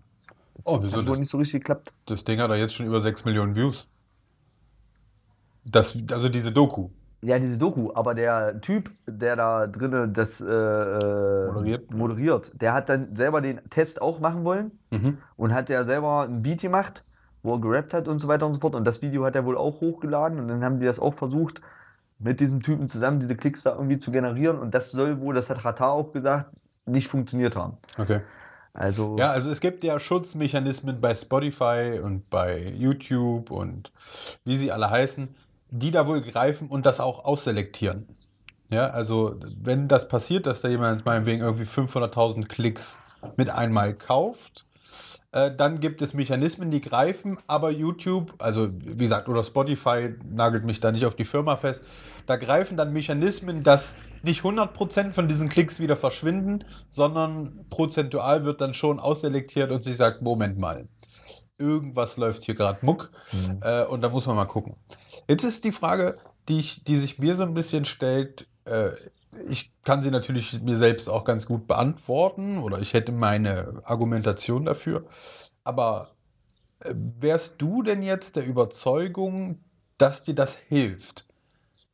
Das 0.55 0.67
oh, 0.67 0.83
wieso 0.83 0.99
hat 0.99 1.07
wohl 1.07 1.13
das, 1.13 1.19
nicht 1.21 1.31
so 1.31 1.39
richtig 1.39 1.61
geklappt. 1.61 1.95
Das 2.07 2.25
Ding 2.25 2.39
hat 2.41 2.51
da 2.51 2.55
jetzt 2.55 2.75
schon 2.75 2.87
über 2.87 3.01
6 3.01 3.25
Millionen 3.25 3.57
Views. 3.57 3.89
Das, 5.65 6.03
also 6.13 6.29
diese 6.29 6.53
Doku. 6.53 6.91
Ja, 7.23 7.39
diese 7.39 7.59
Doku, 7.59 7.93
aber 7.95 8.15
der 8.15 8.61
Typ, 8.63 8.91
der 9.07 9.37
da 9.37 9.67
drinnen 9.67 10.15
das 10.15 10.41
äh, 10.41 10.47
äh, 10.47 11.47
moderiert. 11.49 11.95
moderiert, 11.95 12.53
der 12.61 12.73
hat 12.73 12.89
dann 12.89 13.15
selber 13.15 13.43
den 13.43 13.61
Test 13.69 14.01
auch 14.01 14.21
machen 14.21 14.45
wollen 14.45 14.71
mhm. 14.91 15.19
und 15.37 15.53
hat 15.53 15.69
ja 15.69 15.85
selber 15.85 16.23
ein 16.23 16.43
Beat 16.43 16.63
gemacht, 16.63 17.05
wo 17.43 17.55
er 17.55 17.61
gerappt 17.61 17.95
hat 17.95 18.09
und 18.09 18.19
so 18.19 18.29
weiter 18.29 18.47
und 18.47 18.55
so 18.55 18.61
fort. 18.61 18.75
Und 18.75 18.87
das 18.87 19.03
Video 19.03 19.25
hat 19.25 19.35
er 19.37 19.45
wohl 19.45 19.57
auch 19.57 19.81
hochgeladen 19.81 20.39
und 20.39 20.49
dann 20.49 20.65
haben 20.65 20.81
die 20.81 20.87
das 20.87 20.99
auch 20.99 21.15
versucht, 21.15 21.61
mit 22.19 22.41
diesem 22.41 22.63
Typen 22.63 22.89
zusammen 22.89 23.21
diese 23.21 23.37
Klicks 23.37 23.63
da 23.63 23.75
irgendwie 23.75 23.99
zu 23.99 24.13
generieren. 24.13 24.59
Und 24.59 24.75
das 24.75 24.91
soll 24.91 25.21
wohl, 25.21 25.35
das 25.35 25.49
hat 25.51 25.65
Ratar 25.65 25.93
auch 25.93 26.13
gesagt, 26.13 26.51
nicht 26.87 27.09
funktioniert 27.09 27.57
haben. 27.57 27.79
Okay. 27.99 28.21
Also 28.73 29.17
ja, 29.19 29.31
also 29.31 29.51
es 29.51 29.61
gibt 29.61 29.83
ja 29.83 29.99
Schutzmechanismen 29.99 31.01
bei 31.01 31.15
Spotify 31.15 32.01
und 32.03 32.31
bei 32.31 32.73
YouTube 32.77 33.51
und 33.51 33.91
wie 34.45 34.57
sie 34.57 34.71
alle 34.71 34.91
heißen 34.91 35.35
die 35.71 35.91
da 35.91 36.07
wohl 36.07 36.21
greifen 36.21 36.69
und 36.69 36.87
das 36.87 37.01
auch 37.01 37.25
ausselektieren. 37.25 38.09
Ja, 38.71 38.89
also 38.91 39.37
wenn 39.61 39.89
das 39.89 40.09
passiert, 40.09 40.47
dass 40.47 40.61
da 40.61 40.69
jemand 40.69 41.05
meinetwegen 41.05 41.43
irgendwie 41.43 41.65
500.000 41.65 42.47
Klicks 42.47 42.99
mit 43.37 43.51
einmal 43.51 43.95
kauft, 43.95 44.65
äh, 45.33 45.55
dann 45.55 45.79
gibt 45.79 46.03
es 46.03 46.13
Mechanismen, 46.15 46.71
die 46.71 46.81
greifen, 46.81 47.39
aber 47.47 47.71
YouTube, 47.71 48.35
also 48.39 48.69
wie 48.73 49.05
gesagt, 49.05 49.29
oder 49.29 49.45
Spotify 49.45 50.15
nagelt 50.25 50.65
mich 50.65 50.81
da 50.81 50.91
nicht 50.91 51.07
auf 51.07 51.15
die 51.15 51.25
Firma 51.25 51.57
fest, 51.57 51.85
da 52.27 52.37
greifen 52.37 52.77
dann 52.77 52.93
Mechanismen, 52.93 53.63
dass 53.63 53.95
nicht 54.23 54.43
100% 54.43 55.13
von 55.13 55.29
diesen 55.29 55.49
Klicks 55.49 55.79
wieder 55.79 55.97
verschwinden, 55.97 56.65
sondern 56.89 57.67
prozentual 57.71 58.45
wird 58.45 58.61
dann 58.61 58.75
schon 58.75 58.99
ausselektiert 58.99 59.71
und 59.71 59.83
sich 59.83 59.97
sagt, 59.97 60.21
Moment 60.23 60.59
mal, 60.59 60.89
irgendwas 61.59 62.17
läuft 62.17 62.45
hier 62.45 62.55
gerade 62.55 62.85
muck 62.85 63.11
mhm. 63.33 63.61
äh, 63.63 63.85
und 63.85 64.01
da 64.01 64.09
muss 64.09 64.27
man 64.27 64.35
mal 64.35 64.47
gucken. 64.47 64.77
Jetzt 65.29 65.45
ist 65.45 65.65
die 65.65 65.73
Frage, 65.73 66.17
die, 66.49 66.59
ich, 66.59 66.83
die 66.83 66.97
sich 66.97 67.19
mir 67.21 67.37
so 67.37 67.45
ein 67.45 67.55
bisschen 67.55 67.85
stellt, 67.85 68.49
äh, 68.65 68.91
ich 69.49 69.73
kann 69.85 70.03
sie 70.03 70.11
natürlich 70.11 70.61
mir 70.63 70.77
selbst 70.77 71.09
auch 71.09 71.25
ganz 71.25 71.47
gut 71.47 71.67
beantworten 71.67 72.59
oder 72.59 72.81
ich 72.81 72.95
hätte 72.95 73.13
meine 73.13 73.81
Argumentation 73.85 74.65
dafür, 74.65 75.07
aber 75.65 76.13
äh, 76.81 76.95
wärst 76.95 77.61
du 77.63 77.83
denn 77.83 78.03
jetzt 78.03 78.37
der 78.37 78.47
Überzeugung, 78.47 79.61
dass 79.99 80.23
dir 80.23 80.35
das 80.35 80.57
hilft? 80.57 81.27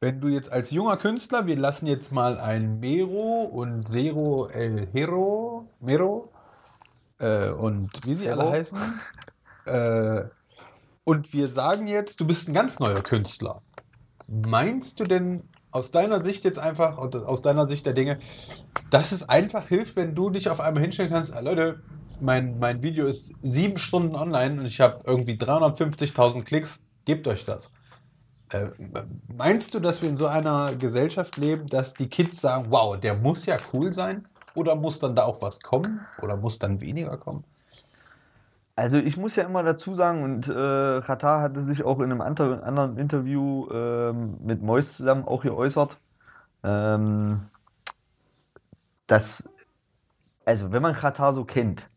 wenn 0.00 0.20
du 0.20 0.28
jetzt 0.28 0.52
als 0.52 0.70
junger 0.70 0.96
Künstler, 0.96 1.46
wir 1.46 1.56
lassen 1.56 1.86
jetzt 1.86 2.12
mal 2.12 2.38
ein 2.38 2.78
Mero 2.80 3.42
und 3.42 3.88
Zero 3.88 4.46
El 4.48 4.88
Hero, 4.92 5.68
Mero 5.80 6.30
äh, 7.18 7.48
und 7.48 7.90
wie 8.04 8.14
sie 8.14 8.28
alle 8.28 8.42
Zero. 8.42 8.52
heißen. 8.52 8.78
Äh, 9.64 10.24
und 11.04 11.32
wir 11.32 11.48
sagen 11.48 11.86
jetzt, 11.86 12.20
du 12.20 12.26
bist 12.26 12.48
ein 12.48 12.54
ganz 12.54 12.78
neuer 12.78 13.02
Künstler. 13.02 13.62
Meinst 14.28 15.00
du 15.00 15.04
denn 15.04 15.48
aus 15.76 15.90
deiner 15.90 16.20
Sicht 16.20 16.44
jetzt 16.44 16.58
einfach, 16.58 16.96
aus 16.98 17.42
deiner 17.42 17.66
Sicht 17.66 17.84
der 17.84 17.92
Dinge, 17.92 18.18
dass 18.90 19.12
es 19.12 19.28
einfach 19.28 19.68
hilft, 19.68 19.96
wenn 19.96 20.14
du 20.14 20.30
dich 20.30 20.48
auf 20.48 20.60
einmal 20.60 20.82
hinstellen 20.82 21.10
kannst, 21.10 21.34
ah, 21.34 21.40
Leute, 21.40 21.82
mein, 22.18 22.58
mein 22.58 22.82
Video 22.82 23.06
ist 23.06 23.34
sieben 23.42 23.76
Stunden 23.76 24.16
online 24.16 24.60
und 24.60 24.66
ich 24.66 24.80
habe 24.80 25.00
irgendwie 25.04 25.34
350.000 25.34 26.44
Klicks, 26.44 26.82
gebt 27.04 27.28
euch 27.28 27.44
das. 27.44 27.70
Äh, 28.52 28.68
meinst 29.28 29.74
du, 29.74 29.80
dass 29.80 30.00
wir 30.00 30.08
in 30.08 30.16
so 30.16 30.26
einer 30.26 30.74
Gesellschaft 30.76 31.36
leben, 31.36 31.66
dass 31.66 31.92
die 31.92 32.08
Kids 32.08 32.40
sagen, 32.40 32.66
wow, 32.70 32.98
der 32.98 33.14
muss 33.14 33.44
ja 33.44 33.58
cool 33.72 33.92
sein? 33.92 34.26
Oder 34.54 34.74
muss 34.76 34.98
dann 34.98 35.14
da 35.14 35.24
auch 35.24 35.42
was 35.42 35.60
kommen? 35.60 36.00
Oder 36.22 36.36
muss 36.36 36.58
dann 36.58 36.80
weniger 36.80 37.18
kommen? 37.18 37.44
Also 38.76 38.98
ich 38.98 39.16
muss 39.16 39.36
ja 39.36 39.44
immer 39.44 39.62
dazu 39.62 39.94
sagen, 39.94 40.22
und 40.22 40.48
äh, 40.48 41.00
Katar 41.00 41.40
hatte 41.40 41.62
sich 41.62 41.82
auch 41.82 41.98
in 41.98 42.12
einem 42.12 42.20
anderen, 42.20 42.98
Interview 42.98 43.66
ähm, 43.72 44.36
mit 44.44 44.62
Mois 44.62 44.82
zusammen 44.82 45.24
auch 45.24 45.42
geäußert, 45.42 45.96
ähm, 46.62 47.40
dass, 49.06 49.54
also 50.44 50.72
wenn 50.72 50.82
man 50.82 50.94
Katar 50.94 51.32
so 51.32 51.44
kennt, 51.44 51.88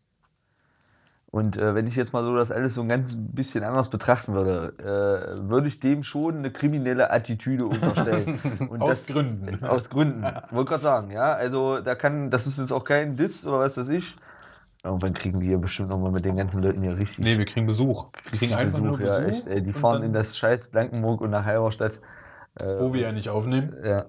und 1.31 1.57
äh, 1.57 1.75
wenn 1.75 1.85
ich 1.85 1.95
jetzt 1.95 2.11
mal 2.11 2.23
so 2.23 2.35
das 2.35 2.51
alles 2.51 2.73
so 2.73 2.81
ein 2.81 2.89
ganz 2.89 3.15
bisschen 3.15 3.63
anders 3.63 3.89
betrachten 3.89 4.33
würde, 4.33 4.73
äh, 4.79 5.49
würde 5.49 5.67
ich 5.67 5.79
dem 5.79 6.03
schon 6.03 6.37
eine 6.37 6.49
kriminelle 6.49 7.11
Attitüde 7.11 7.65
unterstellen. 7.65 8.39
Und 8.71 8.81
Aus 8.81 9.05
Gründen. 9.05 9.63
Aus 9.63 9.91
Gründen. 9.91 10.23
Wollte 10.23 10.69
gerade 10.69 10.81
sagen, 10.81 11.11
ja. 11.11 11.33
Also 11.33 11.81
da 11.81 11.93
kann, 11.93 12.31
das 12.31 12.47
ist 12.47 12.57
jetzt 12.57 12.71
auch 12.71 12.83
kein 12.83 13.15
Diss 13.15 13.45
oder 13.45 13.59
was 13.59 13.77
weiß 13.77 13.89
ich. 13.89 14.15
Irgendwann 14.83 15.13
kriegen 15.13 15.41
wir 15.41 15.47
hier 15.47 15.57
bestimmt 15.57 15.89
nochmal 15.89 16.11
mit 16.11 16.23
den 16.23 16.37
ganzen 16.37 16.63
Leuten 16.63 16.81
hier 16.81 16.97
richtig 16.97 17.25
Nee, 17.25 17.37
wir 17.37 17.45
kriegen 17.45 17.67
Besuch. 17.67 18.09
Wir 18.31 18.39
kriegen 18.39 18.53
einfach 18.53 18.79
nur 18.79 18.99
ja, 19.01 19.19
Besuch. 19.19 19.27
echt, 19.27 19.47
ey, 19.47 19.61
die 19.61 19.73
fahren 19.73 20.03
in 20.03 20.13
das 20.13 20.37
scheiß 20.37 20.69
Blankenburg 20.69 21.19
und 21.21 21.31
nach 21.31 21.43
Halberstadt. 21.43 21.99
Äh, 22.55 22.79
Wo 22.79 22.93
wir 22.93 23.01
ja 23.01 23.11
nicht 23.11 23.29
aufnehmen. 23.29 23.75
ja, 23.83 24.05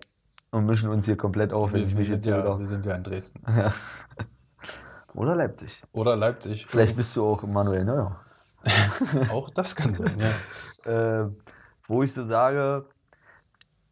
und 0.52 0.66
mischen 0.66 0.88
uns 0.88 1.06
hier 1.06 1.16
komplett 1.16 1.52
auf, 1.52 1.72
wenn 1.72 1.80
Wir, 1.80 1.86
ich 1.88 1.94
mich 1.94 2.08
jetzt 2.08 2.24
hier 2.24 2.34
ja, 2.34 2.42
wieder. 2.42 2.58
wir 2.58 2.66
sind 2.66 2.86
ja 2.86 2.94
in 2.94 3.02
Dresden. 3.02 3.44
Oder 5.14 5.34
Leipzig. 5.34 5.82
Oder 5.92 6.16
Leipzig. 6.16 6.66
Vielleicht 6.68 6.96
bist 6.96 7.16
du 7.16 7.26
auch 7.26 7.42
Manuel 7.42 7.84
Neuer. 7.84 8.20
Auch 9.32 9.48
das 9.50 9.74
kann 9.74 9.94
sein, 9.94 10.18
ja. 10.18 11.22
äh, 11.22 11.30
wo 11.88 12.02
ich 12.02 12.12
so 12.12 12.24
sage, 12.24 12.84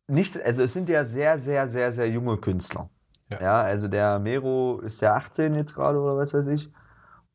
nicht, 0.07 0.41
also 0.43 0.63
es 0.63 0.75
sind 0.75 0.89
ja 0.89 1.05
sehr, 1.05 1.39
sehr, 1.39 1.67
sehr, 1.67 1.91
sehr 1.91 2.09
junge 2.09 2.37
Künstler. 2.37 2.91
Ja. 3.31 3.41
Ja, 3.41 3.63
also 3.63 3.89
der 3.89 4.19
Mero 4.19 4.81
ist 4.81 5.01
ja 5.01 5.15
18 5.15 5.55
jetzt 5.55 5.75
gerade 5.75 5.99
oder 6.01 6.17
was 6.17 6.35
weiß 6.35 6.47
ich. 6.49 6.73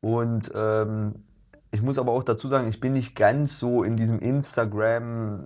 Und 0.00 0.52
ähm, 0.54 1.24
ich 1.70 1.82
muss 1.82 1.98
aber 1.98 2.12
auch 2.12 2.24
dazu 2.24 2.48
sagen, 2.48 2.68
ich 2.68 2.80
bin 2.80 2.92
nicht 2.92 3.16
ganz 3.16 3.58
so 3.58 3.82
in 3.82 3.96
diesem 3.96 4.18
Instagram 4.18 5.44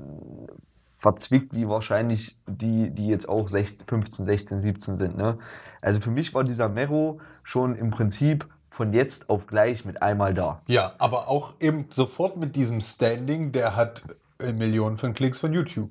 verzwickt 0.98 1.54
wie 1.54 1.68
wahrscheinlich 1.68 2.40
die, 2.46 2.90
die 2.90 3.08
jetzt 3.08 3.28
auch 3.28 3.48
16, 3.48 3.86
15, 3.86 4.26
16, 4.26 4.60
17 4.60 4.96
sind. 4.96 5.16
Ne? 5.16 5.38
Also 5.80 6.00
für 6.00 6.10
mich 6.10 6.34
war 6.34 6.44
dieser 6.44 6.68
Mero 6.68 7.20
schon 7.42 7.76
im 7.76 7.90
Prinzip 7.90 8.48
von 8.68 8.92
jetzt 8.92 9.30
auf 9.30 9.46
gleich 9.46 9.84
mit 9.84 10.02
einmal 10.02 10.34
da. 10.34 10.60
Ja, 10.66 10.92
aber 10.98 11.28
auch 11.28 11.54
eben 11.60 11.86
sofort 11.90 12.36
mit 12.36 12.56
diesem 12.56 12.80
Standing, 12.80 13.52
der 13.52 13.76
hat 13.76 14.02
äh, 14.38 14.52
Millionen 14.52 14.96
von 14.96 15.14
Klicks 15.14 15.40
von 15.40 15.52
YouTube. 15.52 15.90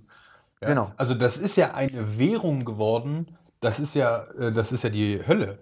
Ja? 0.61 0.69
Genau. 0.69 0.91
Also 0.97 1.13
das 1.13 1.37
ist 1.37 1.55
ja 1.55 1.73
eine 1.73 2.17
Währung 2.17 2.65
geworden. 2.65 3.27
Das 3.59 3.79
ist 3.79 3.95
ja, 3.95 4.23
äh, 4.39 4.51
das 4.51 4.71
ist 4.71 4.83
ja 4.83 4.89
die 4.89 5.25
Hölle, 5.25 5.59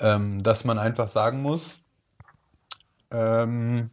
ähm, 0.00 0.42
dass 0.42 0.64
man 0.64 0.78
einfach 0.78 1.08
sagen 1.08 1.42
muss, 1.42 1.78
ähm, 3.12 3.90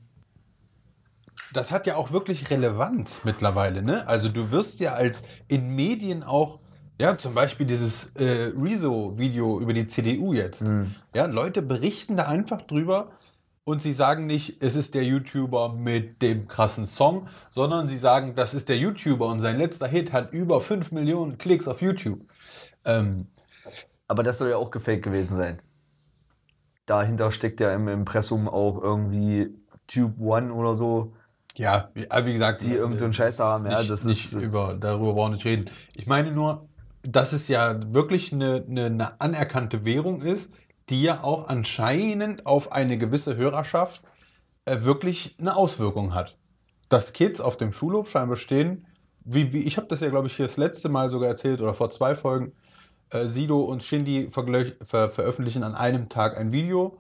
das 1.54 1.72
hat 1.72 1.86
ja 1.86 1.96
auch 1.96 2.12
wirklich 2.12 2.50
Relevanz 2.50 3.22
mittlerweile. 3.24 3.82
Ne? 3.82 4.08
Also 4.08 4.30
du 4.30 4.52
wirst 4.52 4.80
ja 4.80 4.94
als 4.94 5.24
in 5.48 5.76
Medien 5.76 6.24
auch, 6.24 6.60
ja, 7.00 7.18
zum 7.18 7.34
Beispiel 7.34 7.66
dieses 7.66 8.12
äh, 8.16 8.52
Rezo-Video 8.56 9.60
über 9.60 9.74
die 9.74 9.88
CDU 9.88 10.34
jetzt. 10.34 10.64
Ja, 11.16 11.26
Leute 11.26 11.62
berichten 11.62 12.16
da 12.16 12.28
einfach 12.28 12.62
drüber 12.62 13.12
und 13.64 13.82
sie 13.82 13.94
sagen 13.94 14.26
nicht, 14.26 14.62
es 14.62 14.76
ist 14.76 14.96
der 14.96 15.04
YouTuber 15.04 15.74
mit 15.74 16.22
dem 16.22 16.48
krassen 16.48 16.86
Song, 16.86 17.28
sondern 17.52 17.88
sie 17.88 17.98
sagen, 17.98 18.36
das 18.36 18.54
ist 18.54 18.70
der 18.70 18.78
YouTuber 18.78 19.28
und 19.28 19.40
sein 19.40 19.58
letzter 19.58 19.88
Hit 19.88 20.14
hat 20.14 20.34
über 20.34 20.62
5 20.62 20.92
Millionen 20.92 21.38
Klicks 21.38 21.68
auf 21.68 21.82
YouTube. 21.82 22.22
Ähm, 22.86 23.28
Aber 24.12 24.24
das 24.24 24.40
soll 24.40 24.50
ja 24.50 24.58
auch 24.58 24.72
gefaked 24.72 25.04
gewesen 25.04 25.38
sein. 25.38 25.62
Dahinter 26.86 27.32
steckt 27.32 27.62
ja 27.62 27.74
im 27.74 27.88
Impressum 27.88 28.50
auch 28.50 28.84
irgendwie 28.84 29.56
Tube 29.88 30.20
One 30.20 30.52
oder 30.52 30.76
so, 30.76 31.14
ja, 31.56 31.92
wie, 31.94 32.12
aber 32.12 32.26
wie 32.26 32.34
gesagt, 32.34 32.62
die 32.62 32.74
irgend 32.74 33.00
so 33.00 33.06
einen 33.06 33.14
Scheiß 33.14 33.38
da 33.38 33.46
haben. 33.46 33.66
Ja, 33.68 33.78
nicht, 33.78 33.90
das 33.90 34.04
nicht 34.04 34.34
ist. 34.34 34.42
über, 34.42 34.74
darüber 34.74 35.14
brauchen 35.14 35.32
wir 35.32 35.36
nicht 35.36 35.46
reden. 35.46 35.70
Ich 35.96 36.08
meine 36.08 36.34
nur, 36.34 36.68
dass 37.04 37.32
es 37.32 37.48
ja 37.48 37.80
wirklich 37.94 38.34
eine, 38.34 38.66
eine, 38.68 38.88
eine 38.88 39.22
anerkannte 39.22 39.86
Währung 39.86 40.22
ist, 40.22 40.52
die 40.90 41.04
ja 41.04 41.24
auch 41.24 41.48
anscheinend 41.48 42.46
auf 42.46 42.74
eine 42.74 42.98
gewisse 42.98 43.38
Hörerschaft 43.38 44.04
äh, 44.66 44.82
wirklich 44.82 45.38
eine 45.40 45.56
Auswirkung 45.56 46.14
hat. 46.14 46.38
Dass 46.90 47.14
Kids 47.14 47.40
auf 47.40 47.56
dem 47.56 47.72
Schulhof 47.72 48.10
scheinbar 48.10 48.36
stehen, 48.36 48.88
wie, 49.24 49.54
wie 49.54 49.64
ich 49.64 49.78
habe 49.78 49.88
das 49.88 50.02
ja, 50.02 50.10
glaube 50.10 50.28
ich, 50.28 50.36
hier 50.36 50.48
das 50.48 50.58
letzte 50.58 50.90
Mal 50.90 51.10
sogar 51.10 51.30
erzählt 51.30 51.62
oder 51.62 51.74
vor 51.74 51.92
zwei 51.92 52.14
Folgen, 52.14 52.52
äh, 53.12 53.28
Sido 53.28 53.62
und 53.62 53.84
Shindy 53.84 54.30
ver 54.30 55.10
veröffentlichen 55.10 55.64
an 55.64 55.76
einem 55.76 56.10
Tag 56.10 56.38
ein 56.38 56.52
Video. 56.52 56.98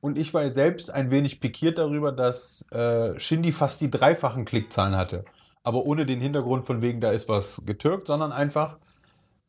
Und 0.00 0.16
ich 0.16 0.32
war 0.32 0.52
selbst 0.52 0.92
ein 0.92 1.10
wenig 1.10 1.40
pikiert 1.40 1.78
darüber, 1.78 2.12
dass 2.12 2.70
äh, 2.70 3.18
Shindy 3.18 3.52
fast 3.52 3.80
die 3.80 3.90
dreifachen 3.90 4.44
Klickzahlen 4.44 4.96
hatte. 4.96 5.24
Aber 5.64 5.84
ohne 5.84 6.06
den 6.06 6.20
Hintergrund 6.20 6.64
von 6.64 6.82
wegen, 6.82 7.00
da 7.00 7.10
ist 7.10 7.28
was 7.28 7.62
getürkt, 7.66 8.06
sondern 8.06 8.30
einfach, 8.30 8.78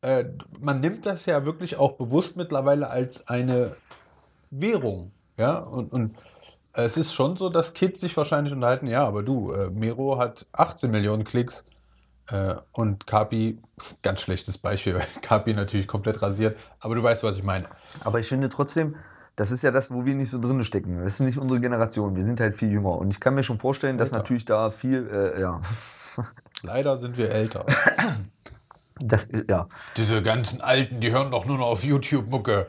äh, 0.02 0.24
man 0.60 0.80
nimmt 0.80 1.06
das 1.06 1.26
ja 1.26 1.44
wirklich 1.44 1.76
auch 1.76 1.92
bewusst 1.92 2.36
mittlerweile 2.36 2.90
als 2.90 3.28
eine 3.28 3.76
Währung. 4.50 5.12
Ja, 5.38 5.58
und, 5.58 5.92
und 5.92 6.16
es 6.72 6.96
ist 6.96 7.14
schon 7.14 7.36
so, 7.36 7.48
dass 7.48 7.72
Kids 7.72 8.00
sich 8.00 8.16
wahrscheinlich 8.16 8.52
unterhalten, 8.52 8.86
ja, 8.86 9.06
aber 9.06 9.22
du, 9.22 9.52
äh, 9.52 9.70
Mero 9.70 10.18
hat 10.18 10.46
18 10.52 10.90
Millionen 10.90 11.24
Klicks 11.24 11.60
äh, 11.60 11.79
und 12.72 13.06
Kapi, 13.06 13.58
ganz 14.02 14.22
schlechtes 14.22 14.58
Beispiel, 14.58 14.94
weil 14.94 15.06
Kapi 15.22 15.54
natürlich 15.54 15.88
komplett 15.88 16.22
rasiert, 16.22 16.58
aber 16.80 16.94
du 16.94 17.02
weißt, 17.02 17.22
was 17.24 17.36
ich 17.36 17.42
meine. 17.42 17.64
Aber 18.04 18.20
ich 18.20 18.28
finde 18.28 18.48
trotzdem, 18.48 18.96
das 19.36 19.50
ist 19.50 19.62
ja 19.62 19.70
das, 19.70 19.90
wo 19.90 20.04
wir 20.04 20.14
nicht 20.14 20.30
so 20.30 20.40
drin 20.40 20.62
stecken. 20.64 21.02
Das 21.02 21.14
ist 21.14 21.20
nicht 21.20 21.38
unsere 21.38 21.60
Generation. 21.60 22.14
Wir 22.14 22.24
sind 22.24 22.40
halt 22.40 22.56
viel 22.56 22.70
jünger. 22.70 22.98
Und 22.98 23.10
ich 23.10 23.20
kann 23.20 23.34
mir 23.34 23.42
schon 23.42 23.58
vorstellen, 23.58 23.96
dass 23.96 24.08
Älter. 24.08 24.18
natürlich 24.18 24.44
da 24.44 24.70
viel, 24.70 25.08
äh, 25.08 25.40
ja, 25.40 25.60
Leider 26.62 26.96
sind 26.96 27.16
wir 27.16 27.30
älter. 27.30 27.64
das, 28.98 29.30
ja. 29.48 29.68
Diese 29.96 30.22
ganzen 30.22 30.60
Alten, 30.60 31.00
die 31.00 31.12
hören 31.12 31.30
doch 31.30 31.46
nur 31.46 31.58
noch 31.58 31.68
auf 31.68 31.84
YouTube-Mucke. 31.84 32.66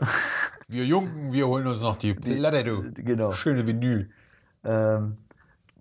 Wir 0.67 0.85
Jungen, 0.85 1.33
wir 1.33 1.47
holen 1.47 1.67
uns 1.67 1.81
noch 1.81 1.97
die 1.97 2.13
Platte, 2.13 2.63
du. 2.63 2.91
genau. 2.93 3.31
Schöne 3.31 3.67
Vinyl. 3.67 4.09
ähm, 4.63 5.17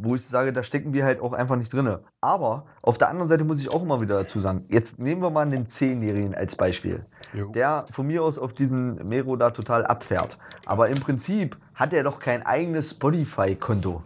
wo 0.02 0.14
ich 0.14 0.26
sage, 0.26 0.52
da 0.52 0.62
stecken 0.62 0.92
wir 0.92 1.04
halt 1.04 1.20
auch 1.20 1.32
einfach 1.32 1.56
nicht 1.56 1.72
drin. 1.72 1.98
Aber 2.20 2.66
auf 2.82 2.98
der 2.98 3.08
anderen 3.08 3.28
Seite 3.28 3.44
muss 3.44 3.60
ich 3.60 3.70
auch 3.70 3.82
immer 3.82 4.00
wieder 4.00 4.18
dazu 4.18 4.40
sagen, 4.40 4.64
jetzt 4.68 4.98
nehmen 4.98 5.22
wir 5.22 5.30
mal 5.30 5.46
einen 5.46 5.66
Zehnjährigen 5.66 6.34
als 6.34 6.56
Beispiel, 6.56 7.04
Jo. 7.32 7.50
der 7.52 7.84
von 7.90 8.06
mir 8.06 8.22
aus 8.22 8.38
auf 8.38 8.52
diesen 8.52 9.06
Mero 9.08 9.36
da 9.36 9.50
total 9.50 9.84
abfährt. 9.86 10.38
Aber 10.66 10.88
im 10.88 10.98
Prinzip 11.00 11.58
hat 11.74 11.92
er 11.92 12.02
doch 12.02 12.18
kein 12.18 12.44
eigenes 12.44 12.90
Spotify-Konto. 12.90 14.02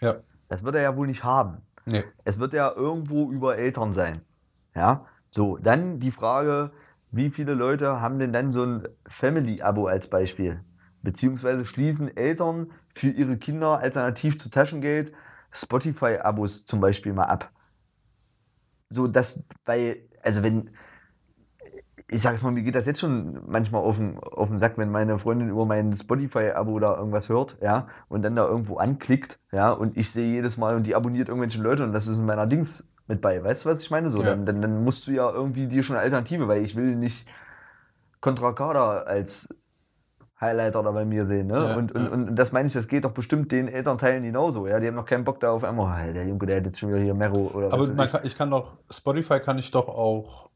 Ja. 0.00 0.16
Das 0.48 0.64
wird 0.64 0.74
er 0.74 0.82
ja 0.82 0.96
wohl 0.96 1.06
nicht 1.06 1.24
haben. 1.24 1.58
Nee. 1.86 2.04
Es 2.24 2.38
wird 2.38 2.52
ja 2.52 2.72
irgendwo 2.74 3.30
über 3.30 3.56
Eltern 3.56 3.92
sein. 3.92 4.20
Ja, 4.74 5.04
so, 5.30 5.56
dann 5.56 6.00
die 6.00 6.10
Frage, 6.10 6.70
wie 7.10 7.30
viele 7.30 7.54
Leute 7.54 8.00
haben 8.00 8.18
denn 8.18 8.32
dann 8.32 8.50
so 8.50 8.64
ein 8.64 8.88
Family-Abo 9.06 9.86
als 9.86 10.08
Beispiel? 10.08 10.60
Beziehungsweise 11.04 11.64
schließen 11.64 12.16
Eltern 12.16 12.72
für 12.94 13.08
ihre 13.10 13.36
Kinder 13.36 13.78
alternativ 13.78 14.38
zu 14.38 14.50
Taschengeld 14.50 15.12
Spotify-Abos 15.52 16.66
zum 16.66 16.80
Beispiel 16.80 17.12
mal 17.12 17.26
ab. 17.26 17.52
So, 18.90 19.06
das, 19.06 19.44
weil, 19.64 20.08
also 20.22 20.42
wenn, 20.42 20.70
ich 22.08 22.22
sag's 22.22 22.42
mal, 22.42 22.50
mir 22.52 22.62
geht 22.62 22.74
das 22.74 22.86
jetzt 22.86 23.00
schon 23.00 23.40
manchmal 23.46 23.82
auf 23.82 23.96
den, 23.98 24.18
auf 24.18 24.48
den 24.48 24.58
Sack, 24.58 24.78
wenn 24.78 24.90
meine 24.90 25.18
Freundin 25.18 25.48
über 25.48 25.64
mein 25.64 25.94
Spotify-Abo 25.96 26.78
da 26.78 26.96
irgendwas 26.96 27.28
hört, 27.28 27.58
ja, 27.62 27.88
und 28.08 28.22
dann 28.22 28.36
da 28.36 28.46
irgendwo 28.46 28.76
anklickt, 28.76 29.40
ja, 29.52 29.70
und 29.70 29.96
ich 29.96 30.10
sehe 30.10 30.32
jedes 30.32 30.56
Mal 30.56 30.76
und 30.76 30.86
die 30.86 30.94
abonniert 30.94 31.28
irgendwelche 31.28 31.62
Leute 31.62 31.84
und 31.84 31.92
das 31.92 32.06
ist 32.06 32.18
in 32.18 32.26
meiner 32.26 32.46
Dings 32.46 32.88
mit 33.06 33.20
bei. 33.20 33.42
Weißt 33.42 33.64
du, 33.64 33.70
was 33.70 33.82
ich 33.82 33.90
meine? 33.90 34.10
So, 34.10 34.20
Ja. 34.20 34.26
dann, 34.26 34.46
dann, 34.46 34.62
dann 34.62 34.84
musst 34.84 35.06
du 35.06 35.12
ja 35.12 35.30
irgendwie 35.30 35.66
dir 35.66 35.82
schon 35.82 35.96
eine 35.96 36.04
Alternative, 36.04 36.48
weil 36.48 36.62
ich 36.62 36.76
will 36.76 36.96
nicht 36.96 37.28
Contra 38.20 38.52
Kader 38.52 39.06
als 39.06 39.58
Highlighter 40.40 40.82
da 40.82 40.90
bei 40.90 41.04
mir 41.04 41.24
sehen. 41.24 41.46
Ne? 41.46 41.54
Ja, 41.54 41.76
und, 41.76 41.92
und, 41.92 42.04
ja. 42.04 42.10
und 42.10 42.36
das 42.36 42.52
meine 42.52 42.66
ich, 42.66 42.72
das 42.74 42.88
geht 42.88 43.04
doch 43.04 43.12
bestimmt 43.12 43.52
den 43.52 43.68
Elternteilen 43.68 44.22
genauso. 44.22 44.66
Ja? 44.66 44.80
Die 44.80 44.88
haben 44.88 44.94
noch 44.94 45.06
keinen 45.06 45.24
Bock 45.24 45.40
da 45.40 45.50
auf 45.50 45.64
einmal, 45.64 45.96
hey, 45.96 46.12
der 46.12 46.26
Junge, 46.26 46.46
der 46.46 46.56
hat 46.56 46.66
jetzt 46.66 46.78
schon 46.78 46.90
wieder 46.90 47.00
hier 47.00 47.14
Mero 47.14 47.50
oder 47.54 47.72
Aber 47.72 47.96
was 47.96 48.12
kann, 48.12 48.20
ich 48.24 48.36
kann 48.36 48.50
doch, 48.50 48.78
Spotify 48.90 49.40
kann 49.40 49.58
ich 49.58 49.70
doch 49.70 49.88
auch. 49.88 50.50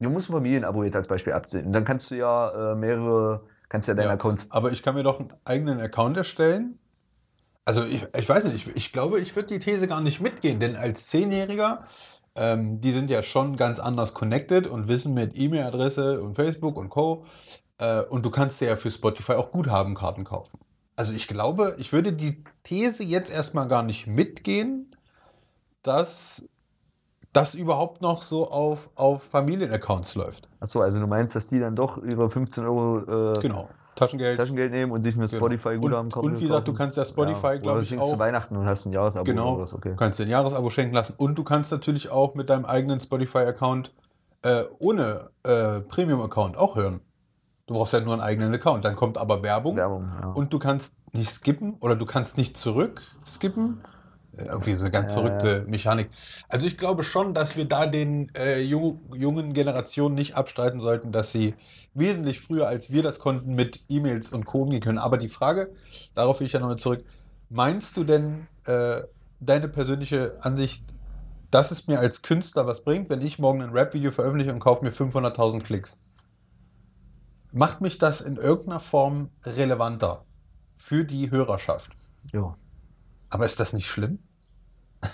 Du 0.00 0.10
musst 0.10 0.30
ein 0.30 0.32
Familienabo 0.32 0.82
jetzt 0.82 0.96
als 0.96 1.08
Beispiel 1.08 1.34
absehen. 1.34 1.66
Und 1.66 1.72
dann 1.72 1.84
kannst 1.84 2.10
du 2.10 2.16
ja 2.16 2.72
äh, 2.72 2.74
mehrere, 2.74 3.42
kannst 3.68 3.86
ja 3.86 3.94
deine 3.94 4.08
Ja, 4.08 4.14
Accounts. 4.14 4.50
aber 4.50 4.72
ich 4.72 4.82
kann 4.82 4.94
mir 4.94 5.02
doch 5.02 5.20
einen 5.20 5.32
eigenen 5.44 5.80
Account 5.80 6.16
erstellen. 6.16 6.78
Also 7.64 7.82
ich, 7.82 8.06
ich 8.18 8.28
weiß 8.28 8.44
nicht, 8.44 8.66
ich, 8.66 8.76
ich 8.76 8.92
glaube, 8.92 9.20
ich 9.20 9.36
würde 9.36 9.48
die 9.48 9.58
These 9.60 9.86
gar 9.86 10.00
nicht 10.00 10.20
mitgehen, 10.20 10.58
denn 10.58 10.74
als 10.74 11.06
Zehnjähriger, 11.08 11.84
ähm, 12.34 12.78
die 12.78 12.92
sind 12.92 13.10
ja 13.10 13.22
schon 13.22 13.56
ganz 13.56 13.78
anders 13.78 14.14
connected 14.14 14.66
und 14.66 14.88
wissen 14.88 15.14
mit 15.14 15.38
E-Mail-Adresse 15.38 16.20
und 16.20 16.34
Facebook 16.34 16.76
und 16.76 16.88
Co. 16.88 17.26
Äh, 17.80 18.02
und 18.02 18.24
du 18.24 18.30
kannst 18.30 18.60
dir 18.60 18.68
ja 18.68 18.76
für 18.76 18.90
Spotify 18.90 19.32
auch 19.32 19.50
Guthabenkarten 19.50 20.24
kaufen. 20.24 20.60
Also 20.96 21.12
ich 21.14 21.26
glaube, 21.28 21.74
ich 21.78 21.92
würde 21.92 22.12
die 22.12 22.44
These 22.62 23.02
jetzt 23.02 23.32
erstmal 23.32 23.66
gar 23.68 23.82
nicht 23.82 24.06
mitgehen, 24.06 24.94
dass 25.82 26.46
das 27.32 27.54
überhaupt 27.54 28.02
noch 28.02 28.22
so 28.22 28.50
auf, 28.50 28.90
auf 28.96 29.22
Familienaccounts 29.22 30.14
läuft. 30.16 30.48
Achso, 30.58 30.80
also 30.82 30.98
du 30.98 31.06
meinst, 31.06 31.34
dass 31.36 31.46
die 31.46 31.60
dann 31.60 31.76
doch 31.76 32.02
ihre 32.02 32.28
15 32.28 32.64
Euro 32.64 33.32
äh, 33.34 33.40
Genau. 33.40 33.68
Taschengeld. 33.94 34.36
Taschengeld 34.38 34.72
nehmen 34.72 34.92
und 34.92 35.02
sich 35.02 35.14
mit 35.16 35.30
Genau. 35.30 35.38
Spotify 35.46 35.68
Und- 35.70 35.80
Guthaben 35.82 36.10
kaufen. 36.10 36.26
und 36.26 36.38
wie 36.40 36.44
gesagt, 36.44 36.66
du 36.68 36.72
kannst 36.74 36.96
ja 36.96 37.04
Spotify, 37.04 37.46
ja, 37.46 37.56
glaub 37.58 37.74
oder 37.76 37.82
ich, 37.82 37.98
auch- 37.98 38.10
zu 38.12 38.18
Weihnachten 38.18 38.56
und 38.56 38.66
hast 38.66 38.86
ein 38.86 38.92
Jahresabo 38.92 39.24
Genau. 39.24 39.52
oder 39.54 39.62
was, 39.62 39.74
okay. 39.74 39.90
Du 39.90 39.96
kannst 39.96 40.18
dir 40.18 40.24
ein 40.24 40.30
Jahresabo 40.30 40.70
schenken 40.70 40.94
lassen 40.94 41.14
und 41.18 41.36
du 41.38 41.44
kannst 41.44 41.70
natürlich 41.70 42.10
auch 42.10 42.34
mit 42.34 42.48
deinem 42.50 42.64
eigenen 42.64 42.98
Spotify-Account 43.00 43.92
äh, 44.42 44.64
ohne 44.78 45.30
äh, 45.44 45.80
Premium-Account 45.80 46.56
auch 46.56 46.74
hören. 46.76 47.00
Du 47.70 47.76
brauchst 47.76 47.92
ja 47.92 48.00
nur 48.00 48.14
einen 48.14 48.22
eigenen 48.22 48.52
Account. 48.52 48.84
Dann 48.84 48.96
kommt 48.96 49.16
aber 49.16 49.44
Werbung, 49.44 49.76
Werbung, 49.76 50.04
ja. 50.04 50.30
und 50.30 50.52
du 50.52 50.58
kannst 50.58 50.96
nicht 51.12 51.30
skippen 51.30 51.76
oder 51.78 51.94
du 51.94 52.04
kannst 52.04 52.36
nicht 52.36 52.56
zurück 52.56 53.00
skippen. 53.24 53.80
Äh, 54.36 54.46
Irgendwie 54.46 54.72
so 54.72 54.86
eine 54.86 54.90
ganz 54.90 55.12
verrückte 55.12 55.64
Mechanik. 55.68 56.10
Also 56.48 56.66
ich 56.66 56.76
glaube 56.76 57.04
schon, 57.04 57.32
dass 57.32 57.56
wir 57.56 57.66
da 57.66 57.86
den 57.86 58.34
äh, 58.34 58.60
jung, 58.60 58.98
jungen 59.14 59.52
Generationen 59.52 60.16
nicht 60.16 60.34
abstreiten 60.34 60.80
sollten, 60.80 61.12
dass 61.12 61.30
sie 61.30 61.54
wesentlich 61.94 62.40
früher 62.40 62.66
als 62.66 62.90
wir 62.90 63.04
das 63.04 63.20
konnten 63.20 63.54
mit 63.54 63.84
E-Mails 63.88 64.30
und 64.30 64.46
Co. 64.46 64.62
umgehen 64.62 64.80
können. 64.80 64.98
Aber 64.98 65.16
die 65.16 65.28
Frage, 65.28 65.70
darauf 66.14 66.40
will 66.40 66.48
ich 66.48 66.52
ja 66.52 66.58
nochmal 66.58 66.74
zurück, 66.74 67.04
meinst 67.50 67.96
du 67.96 68.02
denn 68.02 68.48
äh, 68.64 69.02
deine 69.38 69.68
persönliche 69.68 70.38
Ansicht, 70.40 70.82
dass 71.52 71.70
es 71.70 71.86
mir 71.86 72.00
als 72.00 72.22
Künstler 72.22 72.66
was 72.66 72.82
bringt, 72.82 73.10
wenn 73.10 73.22
ich 73.22 73.38
morgen 73.38 73.62
ein 73.62 73.70
Rap-Video 73.70 74.10
veröffentliche 74.10 74.52
und 74.52 74.58
kaufe 74.58 74.84
mir 74.84 74.90
500.000 74.90 75.62
Klicks? 75.62 75.98
Macht 77.52 77.80
mich 77.80 77.98
das 77.98 78.20
in 78.20 78.36
irgendeiner 78.36 78.80
Form 78.80 79.30
relevanter 79.44 80.24
für 80.74 81.04
die 81.04 81.30
Hörerschaft? 81.30 81.90
ja. 82.32 82.56
Aber 83.32 83.46
ist 83.46 83.60
das 83.60 83.72
nicht 83.72 83.86
schlimm? 83.86 84.18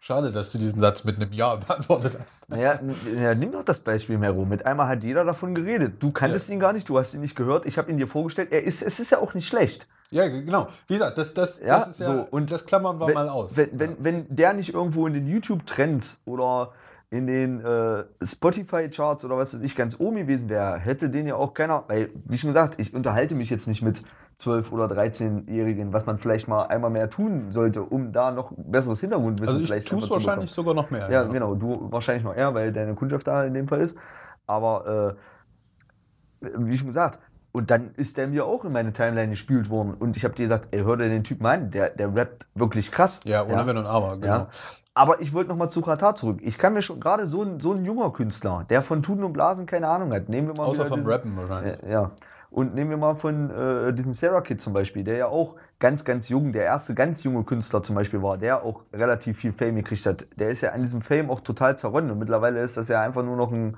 Schade, 0.00 0.30
dass 0.30 0.50
du 0.50 0.58
diesen 0.58 0.80
Satz 0.80 1.04
mit 1.04 1.16
einem 1.16 1.32
Ja 1.32 1.56
beantwortet 1.66 2.16
hast. 2.22 2.48
Naja, 2.48 2.80
ja, 3.20 3.34
nimm 3.34 3.52
doch 3.52 3.64
das 3.64 3.80
Beispiel, 3.80 4.18
Mero. 4.18 4.44
Mit 4.44 4.64
einmal 4.64 4.88
hat 4.88 5.04
jeder 5.04 5.24
davon 5.24 5.54
geredet. 5.54 5.96
Du 6.00 6.12
kanntest 6.12 6.48
ihn 6.48 6.60
gar 6.60 6.72
nicht, 6.72 6.88
du 6.88 6.98
hast 6.98 7.14
ihn 7.14 7.20
nicht 7.20 7.34
gehört. 7.34 7.66
Ich 7.66 7.76
habe 7.76 7.90
ihn 7.90 7.96
dir 7.96 8.06
vorgestellt. 8.06 8.52
Er 8.52 8.62
ist, 8.62 8.82
es 8.82 9.00
ist 9.00 9.10
ja 9.10 9.18
auch 9.18 9.34
nicht 9.34 9.48
schlecht. 9.48 9.86
Ja, 10.10 10.26
genau. 10.28 10.68
Wie 10.86 10.94
gesagt, 10.94 11.18
das, 11.18 11.34
das, 11.34 11.58
Ja, 11.58 11.78
das 11.78 11.88
ist 11.88 12.00
ja, 12.00 12.06
so, 12.06 12.12
und 12.12 12.32
und 12.32 12.50
das 12.50 12.64
klammern 12.64 12.98
wir 12.98 13.08
wenn, 13.08 13.14
mal 13.14 13.28
aus. 13.28 13.56
Wenn, 13.56 13.78
wenn, 13.78 13.96
wenn 14.02 14.26
der 14.34 14.54
nicht 14.54 14.72
irgendwo 14.72 15.06
in 15.06 15.14
den 15.14 15.26
YouTube-Trends 15.26 16.22
oder 16.24 16.72
in 17.10 17.26
den 17.26 17.60
äh, 17.64 18.04
Spotify-Charts 18.22 19.24
oder 19.24 19.36
was 19.36 19.54
weiß 19.54 19.62
ich 19.62 19.74
ganz 19.74 19.98
oben 19.98 20.16
gewesen 20.16 20.48
wäre, 20.48 20.78
hätte 20.78 21.08
den 21.08 21.26
ja 21.26 21.36
auch 21.36 21.54
keiner, 21.54 21.84
weil, 21.88 22.10
wie 22.24 22.36
schon 22.36 22.50
gesagt, 22.50 22.78
ich 22.78 22.94
unterhalte 22.94 23.34
mich 23.34 23.48
jetzt 23.48 23.66
nicht 23.66 23.82
mit 23.82 24.02
12- 24.40 24.70
oder 24.70 24.86
13-Jährigen, 24.86 25.92
was 25.92 26.06
man 26.06 26.18
vielleicht 26.18 26.48
mal 26.48 26.64
einmal 26.66 26.90
mehr 26.90 27.08
tun 27.10 27.50
sollte, 27.50 27.82
um 27.82 28.12
da 28.12 28.30
noch 28.30 28.52
besseres 28.56 29.00
Hintergrundwissen 29.00 29.48
also 29.48 29.60
ich 29.60 29.66
vielleicht 29.66 29.88
tue 29.88 30.00
es 30.00 30.10
wahrscheinlich 30.10 30.50
sogar 30.50 30.74
noch 30.74 30.90
mehr. 30.90 31.10
Ja, 31.10 31.24
genau. 31.24 31.54
Du 31.54 31.90
wahrscheinlich 31.90 32.24
noch 32.24 32.36
eher, 32.36 32.54
weil 32.54 32.72
deine 32.72 32.94
Kundschaft 32.94 33.26
da 33.26 33.42
in 33.44 33.54
dem 33.54 33.66
Fall 33.66 33.80
ist. 33.80 33.98
Aber 34.46 35.16
äh, 36.40 36.48
wie 36.56 36.76
schon 36.76 36.86
gesagt, 36.88 37.20
und 37.50 37.70
dann 37.70 37.92
ist 37.96 38.16
der 38.16 38.28
mir 38.28 38.44
auch 38.44 38.64
in 38.64 38.72
meine 38.72 38.92
Timeline 38.92 39.30
gespielt 39.30 39.70
worden. 39.70 39.94
Und 39.94 40.16
ich 40.16 40.24
habe 40.24 40.34
dir 40.34 40.42
gesagt, 40.42 40.68
ey, 40.70 40.82
hör 40.82 40.96
dir 40.96 41.08
den 41.08 41.24
Typen 41.24 41.46
an, 41.46 41.70
der, 41.70 41.90
der 41.90 42.14
rappt 42.14 42.46
wirklich 42.54 42.92
krass. 42.92 43.22
Ja, 43.24 43.44
ohne 43.44 43.66
Wenn 43.66 43.78
und 43.78 43.86
Aber, 43.86 44.18
genau. 44.18 44.34
Ja. 44.34 44.48
Aber 44.98 45.20
ich 45.20 45.32
wollte 45.32 45.48
nochmal 45.50 45.70
zu 45.70 45.80
Katar 45.80 46.16
zurück. 46.16 46.40
Ich 46.42 46.58
kann 46.58 46.74
mir 46.74 46.82
schon, 46.82 46.98
gerade 46.98 47.26
so 47.28 47.42
ein, 47.42 47.60
so 47.60 47.72
ein 47.72 47.84
junger 47.84 48.12
Künstler, 48.12 48.66
der 48.68 48.82
von 48.82 49.00
Tuten 49.02 49.22
und 49.22 49.32
Blasen 49.32 49.64
keine 49.64 49.88
Ahnung 49.88 50.12
hat, 50.12 50.28
nehmen 50.28 50.48
wir 50.48 50.54
mal 50.56 50.64
Außer 50.64 50.86
vom 50.86 50.96
diesen- 50.98 51.10
Rappen 51.10 51.36
wahrscheinlich. 51.36 51.78
ja, 51.82 51.88
ja. 51.88 52.10
Und 52.50 52.74
nehmen 52.74 52.90
wir 52.90 52.96
mal 52.96 53.14
von 53.14 53.50
äh, 53.50 53.92
diesem 53.92 54.14
Sarah 54.14 54.40
Kid 54.40 54.58
zum 54.60 54.72
Beispiel, 54.72 55.04
der 55.04 55.16
ja 55.18 55.26
auch 55.26 55.56
ganz, 55.78 56.04
ganz 56.04 56.30
jung, 56.30 56.52
der 56.52 56.64
erste 56.64 56.94
ganz 56.94 57.22
junge 57.22 57.44
Künstler 57.44 57.82
zum 57.82 57.94
Beispiel 57.94 58.22
war, 58.22 58.38
der 58.38 58.64
auch 58.64 58.84
relativ 58.92 59.38
viel 59.38 59.52
Fame 59.52 59.76
gekriegt 59.76 60.06
hat. 60.06 60.26
Der 60.36 60.48
ist 60.48 60.62
ja 60.62 60.72
an 60.72 60.80
diesem 60.80 61.02
Fame 61.02 61.30
auch 61.30 61.40
total 61.42 61.76
zerronnen 61.78 62.10
und 62.10 62.18
mittlerweile 62.18 62.60
ist 62.62 62.76
das 62.78 62.88
ja 62.88 63.02
einfach 63.02 63.22
nur 63.22 63.36
noch 63.36 63.52
ein 63.52 63.76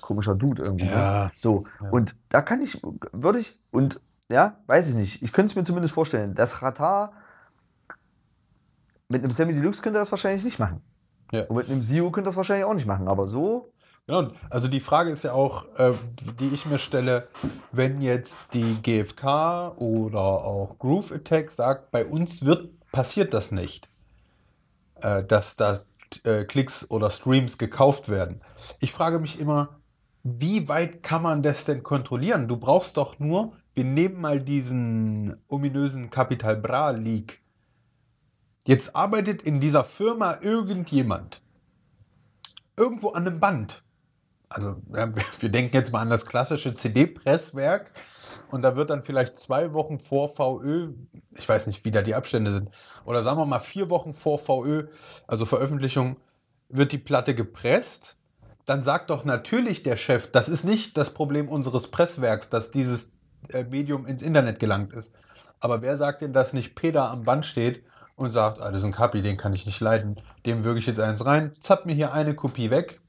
komischer 0.00 0.34
Dude 0.34 0.62
irgendwie. 0.62 0.86
Ja. 0.86 1.24
Ne? 1.26 1.30
So, 1.36 1.66
und 1.90 2.16
da 2.30 2.40
kann 2.40 2.62
ich, 2.62 2.80
würde 3.12 3.38
ich, 3.38 3.60
und 3.70 4.00
ja, 4.28 4.56
weiß 4.66 4.88
ich 4.88 4.94
nicht, 4.94 5.22
ich 5.22 5.32
könnte 5.32 5.50
es 5.50 5.56
mir 5.56 5.64
zumindest 5.64 5.94
vorstellen, 5.94 6.34
dass 6.34 6.62
Ratar 6.62 7.12
mit 9.08 9.22
einem 9.22 9.32
Sammy 9.32 9.54
Deluxe 9.54 9.82
könnte 9.82 9.98
er 9.98 10.02
das 10.02 10.10
wahrscheinlich 10.10 10.44
nicht 10.44 10.58
machen. 10.58 10.80
Ja. 11.32 11.44
Und 11.44 11.56
mit 11.56 11.70
einem 11.70 11.82
Sio 11.82 12.10
könnte 12.10 12.28
das 12.28 12.36
wahrscheinlich 12.36 12.64
auch 12.64 12.74
nicht 12.74 12.86
machen, 12.86 13.08
aber 13.08 13.26
so 13.26 13.72
Genau, 14.06 14.32
also 14.50 14.68
die 14.68 14.80
Frage 14.80 15.10
ist 15.10 15.24
ja 15.24 15.32
auch, 15.32 15.74
äh, 15.76 15.94
die 16.38 16.48
ich 16.52 16.66
mir 16.66 16.78
stelle, 16.78 17.28
wenn 17.72 18.02
jetzt 18.02 18.52
die 18.52 18.76
GfK 18.82 19.78
oder 19.78 20.20
auch 20.20 20.78
Groove 20.78 21.12
Attack 21.12 21.50
sagt, 21.50 21.90
bei 21.90 22.04
uns 22.04 22.44
wird 22.44 22.68
passiert 22.92 23.32
das 23.32 23.50
nicht, 23.50 23.88
äh, 25.00 25.24
dass 25.24 25.56
da 25.56 25.78
äh, 26.24 26.44
Klicks 26.44 26.90
oder 26.90 27.08
Streams 27.08 27.56
gekauft 27.56 28.10
werden. 28.10 28.42
Ich 28.78 28.92
frage 28.92 29.18
mich 29.18 29.40
immer, 29.40 29.80
wie 30.22 30.68
weit 30.68 31.02
kann 31.02 31.22
man 31.22 31.42
das 31.42 31.64
denn 31.64 31.82
kontrollieren? 31.82 32.46
Du 32.46 32.58
brauchst 32.58 32.98
doch 32.98 33.18
nur, 33.18 33.52
wir 33.74 33.84
nehmen 33.84 34.20
mal 34.20 34.38
diesen 34.38 35.34
ominösen 35.48 36.10
Capital 36.10 36.56
Bra 36.56 36.90
Leak. 36.90 37.40
Jetzt 38.66 38.96
arbeitet 38.96 39.42
in 39.42 39.60
dieser 39.60 39.84
Firma 39.84 40.38
irgendjemand 40.40 41.42
irgendwo 42.76 43.10
an 43.10 43.26
einem 43.26 43.40
Band. 43.40 43.82
Also 44.48 44.76
wir 44.86 45.48
denken 45.48 45.74
jetzt 45.74 45.92
mal 45.92 46.00
an 46.00 46.10
das 46.10 46.26
klassische 46.26 46.74
CD-Presswerk 46.74 47.92
und 48.50 48.62
da 48.62 48.76
wird 48.76 48.90
dann 48.90 49.02
vielleicht 49.02 49.36
zwei 49.36 49.72
Wochen 49.74 49.98
vor 49.98 50.28
VÖ, 50.28 50.94
ich 51.32 51.48
weiß 51.48 51.66
nicht, 51.66 51.84
wie 51.84 51.90
da 51.90 52.02
die 52.02 52.14
Abstände 52.14 52.50
sind, 52.50 52.70
oder 53.04 53.22
sagen 53.22 53.38
wir 53.38 53.46
mal 53.46 53.60
vier 53.60 53.90
Wochen 53.90 54.14
vor 54.14 54.38
VÖ, 54.38 54.88
also 55.26 55.44
Veröffentlichung, 55.44 56.18
wird 56.68 56.92
die 56.92 56.98
Platte 56.98 57.34
gepresst. 57.34 58.16
Dann 58.64 58.82
sagt 58.82 59.10
doch 59.10 59.24
natürlich 59.24 59.82
der 59.82 59.96
Chef, 59.96 60.30
das 60.30 60.48
ist 60.48 60.64
nicht 60.64 60.96
das 60.96 61.12
Problem 61.12 61.48
unseres 61.48 61.88
Presswerks, 61.88 62.48
dass 62.48 62.70
dieses 62.70 63.18
äh, 63.50 63.64
Medium 63.64 64.06
ins 64.06 64.22
Internet 64.22 64.58
gelangt 64.58 64.94
ist. 64.94 65.14
Aber 65.60 65.82
wer 65.82 65.96
sagt 65.96 66.22
denn, 66.22 66.32
dass 66.32 66.54
nicht 66.54 66.74
Peter 66.74 67.10
am 67.10 67.24
Band 67.24 67.44
steht 67.44 67.84
und 68.16 68.30
sagt, 68.30 68.60
ah, 68.60 68.70
das 68.70 68.80
ist 68.80 68.86
ein 68.86 68.92
Kapi, 68.92 69.22
den 69.22 69.36
kann 69.36 69.52
ich 69.54 69.66
nicht 69.66 69.80
leiden, 69.80 70.20
dem 70.46 70.64
würge 70.64 70.78
ich 70.78 70.86
jetzt 70.86 71.00
eins 71.00 71.24
rein, 71.24 71.52
zapp 71.58 71.86
mir 71.86 71.94
hier 71.94 72.12
eine 72.12 72.34
Kopie 72.34 72.70
weg. 72.70 73.00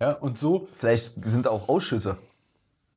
Ja, 0.00 0.12
und 0.12 0.38
so, 0.38 0.68
vielleicht 0.76 1.14
sind 1.24 1.48
auch 1.48 1.68
Ausschüsse. 1.68 2.18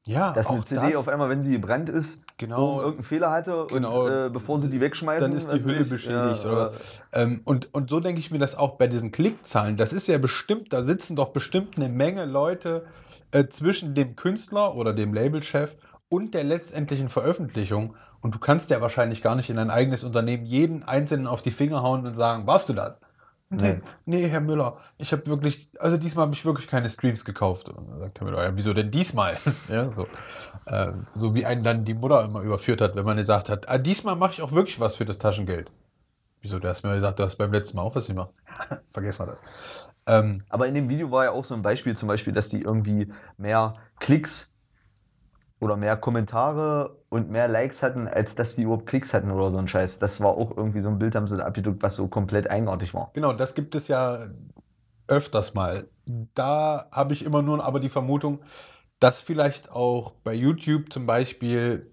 ja, 0.06 0.34
Dass 0.34 0.48
eine 0.48 0.64
CD 0.66 0.82
das, 0.82 0.96
auf 0.96 1.08
einmal, 1.08 1.30
wenn 1.30 1.42
sie 1.42 1.52
gebrannt 1.52 1.90
ist, 1.90 2.24
Genau. 2.38 2.80
irgendeinen 2.80 3.04
Fehler 3.04 3.32
hatte 3.32 3.68
Genau. 3.70 4.06
und 4.06 4.12
äh, 4.12 4.30
bevor 4.30 4.60
sie 4.60 4.70
die 4.70 4.80
wegschmeißen, 4.82 5.30
dann 5.30 5.38
ist 5.38 5.52
die 5.52 5.64
Hülle 5.64 5.82
ich, 5.84 5.90
beschädigt 5.90 6.44
ja, 6.44 6.50
oder 6.52 6.64
äh, 6.64 6.68
was. 6.74 7.02
Ähm, 7.14 7.42
und, 7.46 7.74
und 7.74 7.90
so 7.90 8.00
denke 8.00 8.20
ich 8.20 8.32
mir 8.32 8.40
das 8.40 8.56
auch 8.56 8.78
bei 8.78 8.88
diesen 8.88 9.12
Klickzahlen. 9.12 9.76
Das 9.78 9.94
ist 9.94 10.08
ja 10.08 10.18
bestimmt, 10.18 10.74
da 10.74 10.82
sitzen 10.82 11.16
doch 11.16 11.30
bestimmt 11.30 11.78
eine 11.78 11.90
Menge 11.90 12.26
Leute 12.26 12.86
äh, 13.32 13.48
zwischen 13.48 13.94
dem 13.94 14.16
Künstler 14.16 14.76
oder 14.76 14.94
dem 14.94 15.14
Labelchef 15.14 15.76
und 16.10 16.34
der 16.34 16.44
letztendlichen 16.44 17.08
Veröffentlichung. 17.10 17.96
Und 18.22 18.36
du 18.36 18.40
kannst 18.40 18.70
ja 18.70 18.82
wahrscheinlich 18.82 19.22
gar 19.22 19.36
nicht 19.36 19.50
in 19.50 19.56
dein 19.56 19.70
eigenes 19.70 20.04
Unternehmen 20.04 20.46
jeden 20.46 20.84
Einzelnen 20.84 21.28
auf 21.28 21.42
die 21.42 21.52
Finger 21.52 21.82
hauen 21.82 22.06
und 22.06 22.14
sagen, 22.14 22.48
warst 22.48 22.70
du 22.70 22.74
das? 22.74 23.00
Nee, 23.52 23.82
nee, 24.06 24.28
Herr 24.28 24.42
Müller, 24.42 24.78
ich 25.00 25.12
habe 25.12 25.26
wirklich, 25.26 25.70
also 25.80 25.98
diesmal 25.98 26.26
habe 26.26 26.36
ich 26.36 26.46
wirklich 26.46 26.68
keine 26.68 26.88
Streams 26.88 27.26
gekauft. 27.26 27.68
Und 27.68 27.90
dann 27.90 28.00
sagt 28.00 28.20
Herr 28.20 28.28
Müller, 28.28 28.44
ja, 28.44 28.56
wieso 28.56 28.74
denn 28.74 28.92
diesmal? 28.92 29.36
ja, 29.70 29.94
so. 29.96 30.08
Ähm, 30.68 31.08
so 31.16 31.34
wie 31.34 31.48
einen 31.48 31.64
dann 31.64 31.84
die 31.84 31.96
Mutter 31.96 32.24
immer 32.24 32.42
überführt 32.42 32.80
hat, 32.80 32.96
wenn 32.96 33.06
man 33.06 33.18
gesagt 33.18 33.50
hat, 33.50 33.68
ah, 33.68 33.80
diesmal 33.80 34.16
mache 34.16 34.34
ich 34.34 34.42
auch 34.44 34.52
wirklich 34.52 34.80
was 34.80 34.96
für 34.96 35.06
das 35.06 35.18
Taschengeld. 35.18 35.72
Wieso? 36.42 36.60
Du 36.60 36.68
hast 36.68 36.84
mir 36.84 36.94
gesagt, 36.94 37.20
du 37.20 37.24
hast 37.24 37.38
beim 37.38 37.52
letzten 37.52 37.78
Mal 37.78 37.84
auch 37.84 37.96
was 37.96 38.08
gemacht. 38.08 38.30
Vergiss 38.92 39.18
mal 39.18 39.26
das. 39.26 39.90
Ähm, 40.06 40.44
Aber 40.50 40.68
in 40.68 40.76
dem 40.76 40.88
Video 40.88 41.10
war 41.10 41.26
ja 41.26 41.32
auch 41.32 41.44
so 41.44 41.56
ein 41.56 41.64
Beispiel, 41.64 41.98
zum 41.98 42.08
Beispiel, 42.08 42.34
dass 42.34 42.50
die 42.50 42.62
irgendwie 42.62 43.12
mehr 43.38 43.74
Klicks 44.00 44.56
oder 45.60 45.76
mehr 45.76 45.98
Kommentare 45.98 46.98
und 47.10 47.30
mehr 47.30 47.48
Likes 47.48 47.84
hatten, 47.84 48.08
als 48.08 48.36
dass 48.36 48.56
die 48.56 48.64
überhaupt 48.64 48.86
Klicks 48.86 49.14
hatten 49.14 49.32
oder 49.32 49.52
so 49.52 49.58
ein 49.58 49.68
Scheiß. 49.68 50.00
Das 50.00 50.22
war 50.22 50.30
auch 50.38 50.56
irgendwie 50.56 50.80
so 50.80 50.88
ein 50.90 51.00
Bild, 51.00 51.16
haben 51.16 51.28
sie 51.28 51.38
da 51.38 51.46
abgedruckt, 51.46 51.84
was 51.84 51.96
so 51.96 52.08
komplett 52.08 52.50
eigenartig 52.50 52.94
war. 52.94 53.12
genau, 53.14 53.34
das 53.34 53.56
gibt 53.56 53.76
es 53.76 53.88
ja 53.88 54.28
öfters 55.08 55.54
mal. 55.56 55.86
Da 56.36 56.88
habe 56.92 57.14
ich 57.14 57.26
immer 57.26 57.42
nur 57.42 57.64
aber 57.66 57.80
die 57.80 57.90
Vermutung, 57.90 58.40
dass 59.00 59.22
vielleicht 59.22 59.72
auch 59.72 60.12
bei 60.24 60.34
YouTube 60.34 60.94
zum 60.94 61.06
Beispiel 61.06 61.90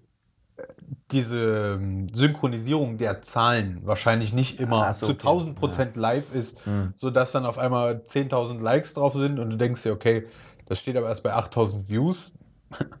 äh, 0.57 0.63
diese 1.11 1.73
ähm, 1.79 2.07
Synchronisierung 2.13 2.97
der 2.97 3.21
Zahlen 3.21 3.81
wahrscheinlich 3.85 4.33
nicht 4.33 4.59
immer 4.59 4.87
Ach 4.89 4.93
so, 4.93 5.07
zu 5.07 5.11
okay. 5.13 5.27
1000 5.27 5.55
Prozent 5.55 5.95
live 5.95 6.33
ist, 6.33 6.65
Hm. 6.65 6.93
sodass 6.95 7.31
dann 7.31 7.45
auf 7.45 7.57
einmal 7.57 8.01
10.000 8.05 8.61
Likes 8.61 8.93
drauf 8.93 9.13
sind 9.13 9.39
und 9.39 9.49
du 9.49 9.57
denkst 9.57 9.83
dir, 9.83 9.93
okay, 9.93 10.27
das 10.67 10.79
steht 10.79 10.97
aber 10.97 11.07
erst 11.07 11.23
bei 11.23 11.33
8.000 11.33 11.89
Views. 11.89 12.33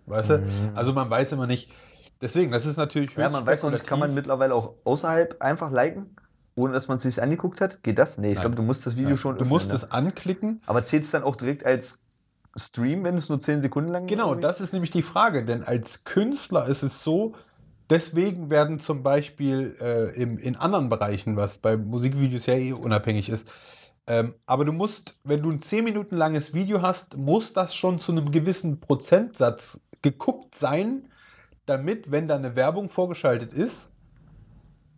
Weißt 0.05 0.29
du? 0.29 0.43
Also 0.75 0.93
man 0.93 1.09
weiß 1.09 1.33
immer 1.33 1.47
nicht. 1.47 1.73
Deswegen, 2.21 2.51
das 2.51 2.65
ist 2.65 2.77
natürlich 2.77 3.15
Mhm. 3.15 3.21
Ja, 3.21 3.27
höchst 3.27 3.37
man 3.37 3.45
weiß 3.45 3.63
noch 3.63 3.71
nicht, 3.71 3.85
kann 3.85 3.99
man 3.99 4.13
mittlerweile 4.13 4.55
auch 4.55 4.73
außerhalb 4.85 5.41
einfach 5.41 5.71
liken, 5.71 6.15
ohne 6.55 6.73
dass 6.73 6.87
man 6.87 6.95
es 6.95 7.03
sich 7.03 7.21
angeguckt 7.21 7.61
hat? 7.61 7.83
Geht 7.83 7.99
das? 7.99 8.17
Nee, 8.17 8.29
ich 8.29 8.35
Nein. 8.35 8.41
glaube, 8.41 8.55
du 8.55 8.63
musst 8.63 8.85
das 8.85 8.95
Video 8.95 9.11
Ja, 9.11 9.17
schon 9.17 9.35
Du 9.35 9.41
öffnen, 9.41 9.49
musst 9.49 9.69
ne? 9.69 9.75
es 9.75 9.91
anklicken. 9.91 10.61
Aber 10.65 10.83
zählt 10.83 11.03
es 11.03 11.11
dann 11.11 11.23
auch 11.23 11.35
direkt 11.35 11.65
als 11.65 12.05
Stream, 12.55 13.03
wenn 13.03 13.15
es 13.15 13.29
nur 13.29 13.39
10 13.39 13.61
Sekunden 13.61 13.91
lang 13.91 14.07
Genau, 14.07 14.29
irgendwie? 14.29 14.41
das 14.41 14.61
ist 14.61 14.73
nämlich 14.73 14.89
die 14.91 15.03
Frage, 15.03 15.45
denn 15.45 15.63
als 15.63 16.05
Künstler 16.05 16.67
ist 16.67 16.81
es 16.81 17.03
so, 17.03 17.35
deswegen 17.89 18.49
werden 18.49 18.79
zum 18.79 19.03
Beispiel 19.03 19.75
äh, 19.79 20.19
im, 20.19 20.39
in 20.39 20.55
anderen 20.55 20.89
Bereichen, 20.89 21.35
was 21.35 21.59
bei 21.59 21.77
Musikvideos 21.77 22.47
ja 22.47 22.55
eh 22.55 22.73
unabhängig 22.73 23.29
ist, 23.29 23.51
ähm, 24.07 24.35
aber 24.45 24.65
du 24.65 24.71
musst, 24.71 25.19
wenn 25.23 25.41
du 25.41 25.51
ein 25.51 25.59
10 25.59 25.83
Minuten 25.83 26.15
langes 26.15 26.53
Video 26.53 26.81
hast, 26.81 27.17
muss 27.17 27.53
das 27.53 27.75
schon 27.75 27.99
zu 27.99 28.13
einem 28.13 28.31
gewissen 28.31 28.79
Prozentsatz 28.79 29.81
geguckt 30.01 30.55
sein, 30.55 31.09
damit, 31.65 32.11
wenn 32.11 32.27
da 32.27 32.35
eine 32.35 32.55
Werbung 32.55 32.89
vorgeschaltet 32.89 33.53
ist, 33.53 33.91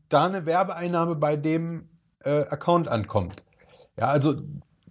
da 0.10 0.26
eine 0.26 0.46
Werbeeinnahme 0.46 1.16
bei 1.16 1.36
dem 1.36 1.90
äh, 2.24 2.42
Account 2.42 2.88
ankommt. 2.88 3.44
Ja, 3.98 4.08
also 4.08 4.36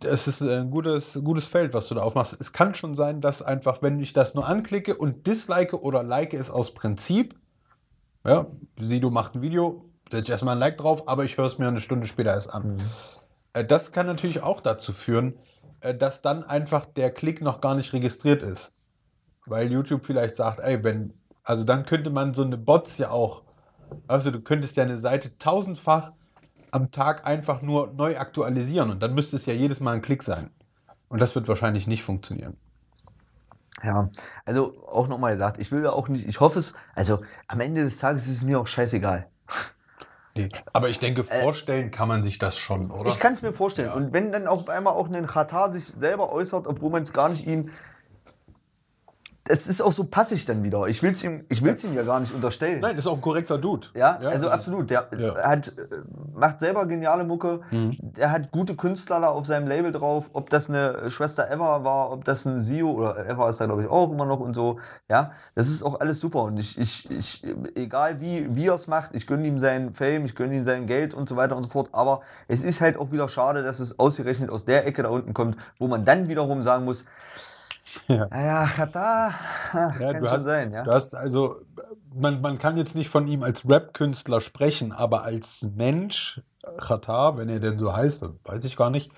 das 0.01 0.29
ist 0.29 0.43
ein 0.43 0.71
gutes, 0.71 1.19
gutes 1.25 1.47
Feld, 1.47 1.75
was 1.75 1.89
du 1.89 1.95
da 1.95 2.03
aufmachst. 2.03 2.41
Es 2.41 2.53
kann 2.53 2.75
schon 2.75 2.95
sein, 2.95 3.21
dass 3.21 3.43
einfach, 3.43 3.83
wenn 3.83 4.01
ich 4.01 4.13
das 4.13 4.35
nur 4.35 4.47
anklicke 4.47 4.97
und 4.97 5.27
dislike 5.27 5.81
oder 5.81 6.03
like 6.03 6.35
es 6.35 6.51
aus 6.51 6.75
Prinzip, 6.75 7.35
ja, 8.25 8.47
Sido 8.81 9.11
macht 9.11 9.35
ein 9.35 9.43
Video, 9.43 9.85
setze 10.11 10.33
erstmal 10.33 10.57
ein 10.57 10.61
Like 10.61 10.79
drauf, 10.79 11.09
aber 11.09 11.25
ich 11.25 11.37
höre 11.37 11.47
es 11.47 11.59
mir 11.59 11.69
eine 11.69 11.81
Stunde 11.81 12.07
später 12.07 12.33
erst 12.35 12.53
an. 12.53 12.79
Äh, 12.79 12.83
Das 13.53 13.93
kann 13.93 14.07
natürlich 14.07 14.43
auch 14.43 14.61
dazu 14.61 14.93
führen, 14.93 15.35
äh, 15.81 15.95
dass 15.95 16.23
dann 16.23 16.45
einfach 16.45 16.85
der 16.85 17.11
Klick 17.11 17.41
noch 17.41 17.61
gar 17.61 17.75
nicht 17.75 17.93
registriert 17.93 18.43
ist. 18.43 18.75
Weil 19.47 19.73
YouTube 19.73 20.05
vielleicht 20.05 20.37
sagt, 20.37 20.61
ey, 20.61 20.83
wenn, 20.85 21.15
also 21.43 21.65
dann 21.65 21.85
könnte 21.87 22.11
man 22.11 22.35
so 22.35 22.43
eine 22.43 22.59
Bots 22.59 22.99
ja 22.99 23.11
auch, 23.11 23.45
also 24.07 24.31
du 24.31 24.41
könntest 24.41 24.77
ja 24.77 24.85
eine 24.85 24.99
Seite 24.99 25.39
tausendfach 25.39 26.13
am 26.71 26.91
Tag 26.91 27.27
einfach 27.27 27.63
nur 27.63 27.93
neu 27.95 28.19
aktualisieren 28.19 28.91
und 28.91 29.03
dann 29.03 29.15
müsste 29.15 29.37
es 29.37 29.47
ja 29.47 29.55
jedes 29.55 29.81
Mal 29.81 29.95
ein 29.95 30.03
Klick 30.03 30.23
sein. 30.23 30.51
Und 31.09 31.23
das 31.23 31.35
wird 31.35 31.49
wahrscheinlich 31.49 31.87
nicht 31.87 32.03
funktionieren. 32.03 32.59
Ja, 33.83 34.11
also 34.45 34.87
auch 34.89 35.09
nochmal 35.09 35.33
gesagt, 35.33 35.59
ich 35.59 35.71
will 35.71 35.83
da 35.83 35.91
auch 35.91 36.09
nicht, 36.09 36.27
ich 36.27 36.41
hoffe 36.41 36.59
es, 36.59 36.75
also 36.95 37.23
am 37.47 37.61
Ende 37.61 37.85
des 37.85 37.99
Tages 37.99 38.27
ist 38.27 38.39
es 38.39 38.45
mir 38.45 38.61
auch 38.61 38.67
scheißegal. 38.67 39.31
Nee. 40.37 40.49
Aber 40.73 40.89
ich 40.89 40.99
denke, 40.99 41.25
vorstellen 41.25 41.91
kann 41.91 42.09
man 42.09 42.23
sich 42.23 42.39
das 42.39 42.59
schon, 42.59 42.91
oder? 42.91 43.09
Ich 43.09 43.19
kann 43.19 43.35
es 43.35 43.43
mir 43.43 43.53
vorstellen. 43.53 43.89
Ja. 43.89 43.95
Und 43.95 44.13
wenn 44.13 44.31
dann 44.33 44.47
auf 44.47 44.69
einmal 44.69 44.95
auch 44.95 45.09
ein 45.11 45.27
Katar 45.27 45.73
sich 45.73 45.87
selber 45.87 46.33
äußert, 46.33 46.67
obwohl 46.67 46.91
man 46.91 47.03
es 47.03 47.13
gar 47.13 47.29
nicht 47.29 47.47
ihm. 47.47 47.71
Das 49.49 49.67
ist 49.67 49.81
auch 49.81 49.93
so 49.93 50.05
passig 50.05 50.45
dann 50.45 50.63
wieder. 50.63 50.87
Ich 50.87 51.03
will 51.03 51.15
es 51.15 51.25
ihm, 51.25 51.45
ich 51.49 51.63
will's 51.65 51.83
ihm 51.83 51.95
ja 51.95 52.03
gar 52.03 52.21
nicht 52.21 52.35
unterstellen. 52.35 52.81
Nein, 52.81 52.97
ist 52.99 53.07
auch 53.07 53.15
ein 53.15 53.21
korrekter 53.21 53.57
Dude. 53.59 53.89
Ja, 53.95 54.19
also 54.19 54.51
absolut. 54.51 54.91
Der 54.91 55.09
Ja. 55.19 55.33
Mhm. 55.33 55.37
hat, 55.39 55.69
äh, 55.69 55.83
macht 56.35 56.61
selber 56.61 56.87
geniale 56.87 57.25
Mucke. 57.25 57.61
Der 57.73 58.31
hat 58.31 58.53
gute 58.53 58.77
Künstler 58.77 59.21
da 59.21 59.29
auf 59.29 59.47
seinem 59.47 59.67
Label 59.67 59.91
drauf. 59.91 60.31
Ob 60.35 60.51
das 60.51 60.69
eine 60.69 61.09
Schwester 61.11 61.51
Eva 61.51 61.83
war, 61.83 62.13
ob 62.13 62.25
das 62.25 62.45
ein 62.45 62.63
Sio 62.63 62.91
oder 62.91 63.27
Eva 63.29 63.49
ist 63.49 63.61
da, 63.61 63.67
glaube 63.67 63.83
ich, 63.83 63.89
auch 63.89 64.13
immer 64.13 64.27
noch 64.27 64.41
und 64.41 64.55
so. 64.55 64.79
Ja, 65.09 65.33
das 65.55 65.69
ist 65.69 65.83
auch 65.83 65.99
alles 66.01 66.21
super. 66.21 66.43
Und 66.43 66.59
ich, 66.59 66.79
ich, 66.79 67.11
ich 67.11 67.47
egal 67.75 68.21
wie, 68.21 68.55
wie 68.55 68.67
er 68.67 68.75
es 68.75 68.87
macht, 68.87 69.15
ich 69.15 69.27
gönne 69.27 69.47
ihm 69.47 69.59
seinen 69.59 69.95
Fame, 69.95 70.27
ich 70.27 70.35
gönne 70.35 70.55
ihm 70.57 70.65
sein 70.65 70.87
Geld 70.87 71.15
und 71.15 71.29
so 71.29 71.37
weiter 71.37 71.57
und 71.57 71.63
so 71.63 71.69
fort. 71.71 71.89
Aber 71.93 72.21
es 72.49 72.63
ist 72.65 72.81
halt 72.81 72.99
auch 72.99 73.13
wieder 73.13 73.29
schade, 73.29 73.63
dass 73.63 73.81
es 73.81 73.99
ausgerechnet 73.99 74.51
aus 74.51 74.65
der 74.67 74.87
Ecke 74.87 75.03
da 75.03 75.09
unten 75.09 75.33
kommt, 75.33 75.57
wo 75.79 75.89
man 75.89 76.05
dann 76.05 76.29
wiederum 76.29 76.63
sagen 76.63 76.85
muss, 76.85 77.07
Ja. 78.09 78.27
naja, 78.31 78.67
Katar, 78.67 79.35
Ja, 79.73 79.91
kann 79.91 80.21
du 80.21 80.31
hast, 80.31 80.45
sein, 80.45 80.73
ja. 80.73 80.83
du 80.83 80.91
hast 80.91 81.15
also, 81.15 81.57
man, 82.15 82.41
man 82.41 82.59
kann 82.59 82.77
jetzt 82.77 82.95
nicht 82.95 83.09
von 83.11 83.27
ihm 83.29 83.43
als 83.43 83.69
Rap-Künstler 83.69 84.41
sprechen, 84.41 84.93
aber 84.93 85.23
als 85.23 85.67
Mensch, 85.75 86.41
Qatar, 86.79 87.37
wenn 87.39 87.49
er 87.49 87.61
denn 87.61 87.79
so 87.79 87.95
heißt, 87.95 88.29
weiß 88.45 88.65
ich 88.65 88.77
gar 88.77 88.91
nicht. 88.91 89.11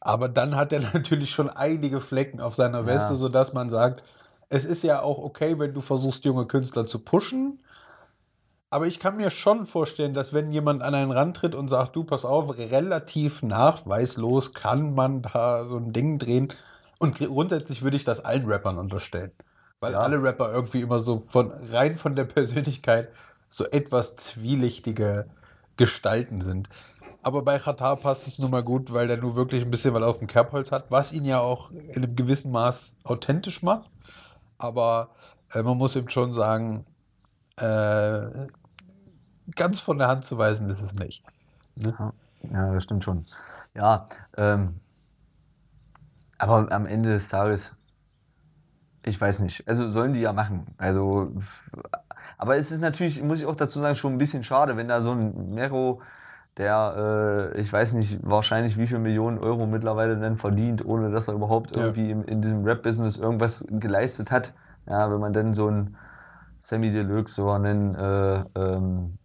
Aber 0.00 0.28
dann 0.28 0.56
hat 0.56 0.72
er 0.72 0.80
natürlich 0.94 1.30
schon 1.30 1.50
einige 1.50 2.00
Flecken 2.00 2.40
auf 2.40 2.54
seiner 2.54 2.86
Weste, 2.86 3.12
Ja. 3.12 3.18
sodass 3.18 3.52
man 3.52 3.68
sagt, 3.70 4.02
es 4.48 4.64
ist 4.64 4.82
ja 4.82 5.02
auch 5.02 5.18
okay, 5.18 5.58
wenn 5.58 5.74
du 5.74 5.80
versuchst, 5.80 6.24
junge 6.24 6.46
Künstler 6.46 6.86
zu 6.86 6.98
pushen. 7.00 7.60
Aber 8.72 8.86
ich 8.86 9.00
kann 9.00 9.16
mir 9.16 9.30
schon 9.30 9.66
vorstellen, 9.66 10.14
dass 10.14 10.32
wenn 10.32 10.52
jemand 10.52 10.80
an 10.80 10.94
einen 10.94 11.10
rantritt 11.10 11.54
und 11.56 11.68
sagt, 11.68 11.96
du, 11.96 12.04
pass 12.04 12.24
auf, 12.24 12.56
relativ 12.56 13.42
nachweislos 13.42 14.54
kann 14.54 14.94
man 14.94 15.22
da 15.22 15.64
so 15.64 15.76
ein 15.76 15.92
Ding 15.92 16.18
drehen. 16.18 16.52
Und 17.00 17.16
gr- 17.16 17.26
grundsätzlich 17.28 17.82
würde 17.82 17.96
ich 17.96 18.04
das 18.04 18.24
allen 18.24 18.44
Rappern 18.46 18.78
unterstellen. 18.78 19.32
Weil 19.80 19.94
Ja. 19.94 20.00
alle 20.00 20.22
Rapper 20.22 20.52
irgendwie 20.52 20.82
immer 20.82 21.00
so 21.00 21.18
von 21.20 21.50
rein 21.72 21.96
von 21.96 22.14
der 22.14 22.24
Persönlichkeit 22.24 23.08
so 23.48 23.64
etwas 23.64 24.14
zwielichtige 24.14 25.26
Gestalten 25.76 26.42
sind. 26.42 26.68
Aber 27.22 27.42
bei 27.42 27.58
Qatar 27.58 27.96
passt 27.96 28.26
es 28.26 28.38
nun 28.38 28.50
mal 28.50 28.62
gut, 28.62 28.92
weil 28.92 29.08
der 29.08 29.16
nur 29.16 29.34
wirklich 29.34 29.62
ein 29.62 29.70
bisschen 29.70 29.94
was 29.94 30.02
auf 30.02 30.18
dem 30.18 30.26
Kerbholz 30.26 30.70
hat, 30.72 30.90
was 30.90 31.12
ihn 31.12 31.24
ja 31.24 31.40
auch 31.40 31.70
in 31.70 32.04
einem 32.04 32.14
gewissen 32.16 32.52
Maß 32.52 32.98
authentisch 33.04 33.62
macht. 33.62 33.90
Aber 34.58 35.08
äh, 35.54 35.62
man 35.62 35.78
muss 35.78 35.96
ihm 35.96 36.08
schon 36.10 36.32
sagen, 36.32 36.84
äh, 37.56 38.46
ganz 39.56 39.80
von 39.80 39.98
der 39.98 40.08
Hand 40.08 40.24
zu 40.24 40.36
weisen 40.38 40.68
ist 40.70 40.82
es 40.82 40.94
nicht. 40.94 41.24
Ne? 41.76 41.94
Ja, 42.52 42.72
das 42.74 42.84
stimmt 42.84 43.04
schon. 43.04 43.24
Ja, 43.74 44.06
ähm, 44.36 44.79
aber 46.40 46.72
am 46.72 46.86
Ende 46.86 47.10
des 47.10 47.28
Tages, 47.28 47.76
ich 49.04 49.20
weiß 49.20 49.40
nicht. 49.40 49.66
Also 49.68 49.90
sollen 49.90 50.12
die 50.12 50.20
ja 50.20 50.32
machen. 50.32 50.66
Also, 50.78 51.32
aber 52.38 52.56
es 52.56 52.72
ist 52.72 52.80
natürlich, 52.80 53.22
muss 53.22 53.40
ich 53.40 53.46
auch 53.46 53.56
dazu 53.56 53.80
sagen, 53.80 53.94
schon 53.94 54.12
ein 54.14 54.18
bisschen 54.18 54.42
schade, 54.44 54.76
wenn 54.76 54.88
da 54.88 55.00
so 55.00 55.12
ein 55.12 55.50
Mero, 55.50 56.00
der, 56.56 57.52
äh, 57.54 57.60
ich 57.60 57.72
weiß 57.72 57.92
nicht, 57.94 58.20
wahrscheinlich 58.22 58.76
wie 58.78 58.86
viele 58.86 59.00
Millionen 59.00 59.38
Euro 59.38 59.66
mittlerweile 59.66 60.18
dann 60.18 60.36
verdient, 60.36 60.84
ohne 60.84 61.10
dass 61.10 61.28
er 61.28 61.34
überhaupt 61.34 61.76
Ja. 61.76 61.82
irgendwie 61.82 62.10
im, 62.10 62.24
in 62.24 62.42
diesem 62.42 62.64
Rap-Business 62.64 63.18
irgendwas 63.18 63.66
geleistet 63.70 64.30
hat. 64.30 64.54
Ja, 64.86 65.10
wenn 65.10 65.20
man 65.20 65.32
dann 65.32 65.54
so 65.54 65.68
ein 65.68 65.96
Sammy 66.58 66.90
Deluxe 66.90 67.42
oder 67.42 67.54
einen 67.54 67.94
äh, 67.94 68.44
ähm, 68.56 69.18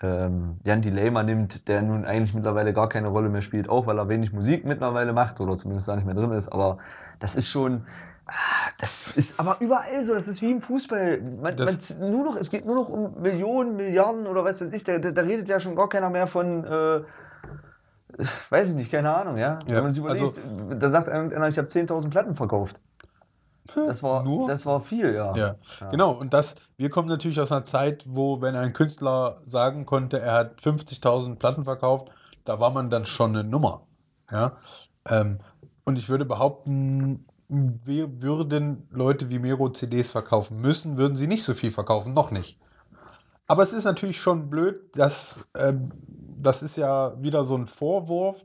ähm, 0.00 0.58
Jan 0.64 0.82
Delay 0.82 1.10
mal 1.10 1.24
nimmt, 1.24 1.66
der 1.68 1.82
nun 1.82 2.04
eigentlich 2.04 2.34
mittlerweile 2.34 2.72
gar 2.72 2.88
keine 2.88 3.08
Rolle 3.08 3.28
mehr 3.28 3.42
spielt, 3.42 3.68
auch 3.68 3.86
weil 3.86 3.98
er 3.98 4.08
wenig 4.08 4.32
Musik 4.32 4.64
mittlerweile 4.64 5.12
macht 5.12 5.40
oder 5.40 5.56
zumindest 5.56 5.88
da 5.88 5.96
nicht 5.96 6.06
mehr 6.06 6.14
drin 6.14 6.30
ist. 6.32 6.48
Aber 6.48 6.78
das 7.18 7.34
ist 7.34 7.48
schon, 7.48 7.84
ah, 8.26 8.70
das 8.78 9.16
ist 9.16 9.40
aber 9.40 9.56
überall 9.60 10.02
so. 10.04 10.14
Das 10.14 10.28
ist 10.28 10.40
wie 10.42 10.52
im 10.52 10.60
Fußball. 10.60 11.20
Man, 11.20 11.56
man, 11.56 12.10
nur 12.12 12.24
noch, 12.24 12.36
es 12.36 12.50
geht 12.50 12.64
nur 12.64 12.76
noch 12.76 12.88
um 12.88 13.20
Millionen, 13.20 13.76
Milliarden 13.76 14.26
oder 14.26 14.44
was 14.44 14.60
weiß 14.60 14.72
ich. 14.72 14.84
Da, 14.84 14.98
da, 14.98 15.10
da 15.10 15.22
redet 15.22 15.48
ja 15.48 15.58
schon 15.58 15.74
gar 15.74 15.88
keiner 15.88 16.10
mehr 16.10 16.26
von. 16.26 16.64
Äh, 16.64 17.00
Weiß 18.50 18.70
ich 18.70 18.74
nicht, 18.74 18.90
keine 18.90 19.14
Ahnung, 19.14 19.36
ja. 19.36 19.58
Ja, 19.66 19.76
Wenn 19.76 19.82
man 19.82 19.92
sich 19.92 20.02
überlegt, 20.02 20.40
da 20.80 20.90
sagt 20.90 21.08
irgendeiner, 21.08 21.46
ich 21.46 21.58
habe 21.58 21.68
10.000 21.68 22.08
Platten 22.10 22.34
verkauft. 22.34 22.80
Das 23.74 24.02
war, 24.02 24.22
Nur? 24.22 24.48
das 24.48 24.66
war 24.66 24.80
viel, 24.80 25.14
ja. 25.14 25.34
Ja, 25.36 25.56
genau. 25.90 26.12
Und 26.12 26.32
das, 26.32 26.56
wir 26.76 26.90
kommen 26.90 27.08
natürlich 27.08 27.40
aus 27.40 27.52
einer 27.52 27.64
Zeit, 27.64 28.04
wo, 28.08 28.40
wenn 28.40 28.56
ein 28.56 28.72
Künstler 28.72 29.36
sagen 29.44 29.86
konnte, 29.86 30.20
er 30.20 30.32
hat 30.32 30.60
50.000 30.60 31.36
Platten 31.36 31.64
verkauft, 31.64 32.08
da 32.44 32.60
war 32.60 32.70
man 32.70 32.90
dann 32.90 33.06
schon 33.06 33.36
eine 33.36 33.44
Nummer. 33.44 33.86
Ja. 34.30 34.56
Ähm, 35.06 35.38
und 35.84 35.98
ich 35.98 36.08
würde 36.08 36.24
behaupten, 36.24 37.26
wir 37.48 38.22
würden 38.22 38.88
Leute 38.90 39.30
wie 39.30 39.38
Mero 39.38 39.70
CDs 39.70 40.10
verkaufen 40.10 40.60
müssen, 40.60 40.96
würden 40.96 41.16
sie 41.16 41.26
nicht 41.26 41.44
so 41.44 41.54
viel 41.54 41.70
verkaufen, 41.70 42.14
noch 42.14 42.30
nicht. 42.30 42.58
Aber 43.46 43.62
es 43.62 43.72
ist 43.72 43.84
natürlich 43.84 44.20
schon 44.20 44.50
blöd, 44.50 44.80
dass 44.94 45.44
ähm, 45.56 45.90
das 46.40 46.62
ist 46.62 46.76
ja 46.76 47.20
wieder 47.20 47.44
so 47.44 47.56
ein 47.56 47.66
Vorwurf. 47.66 48.44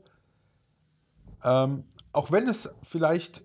Ähm, 1.42 1.84
auch 2.12 2.32
wenn 2.32 2.48
es 2.48 2.70
vielleicht 2.82 3.42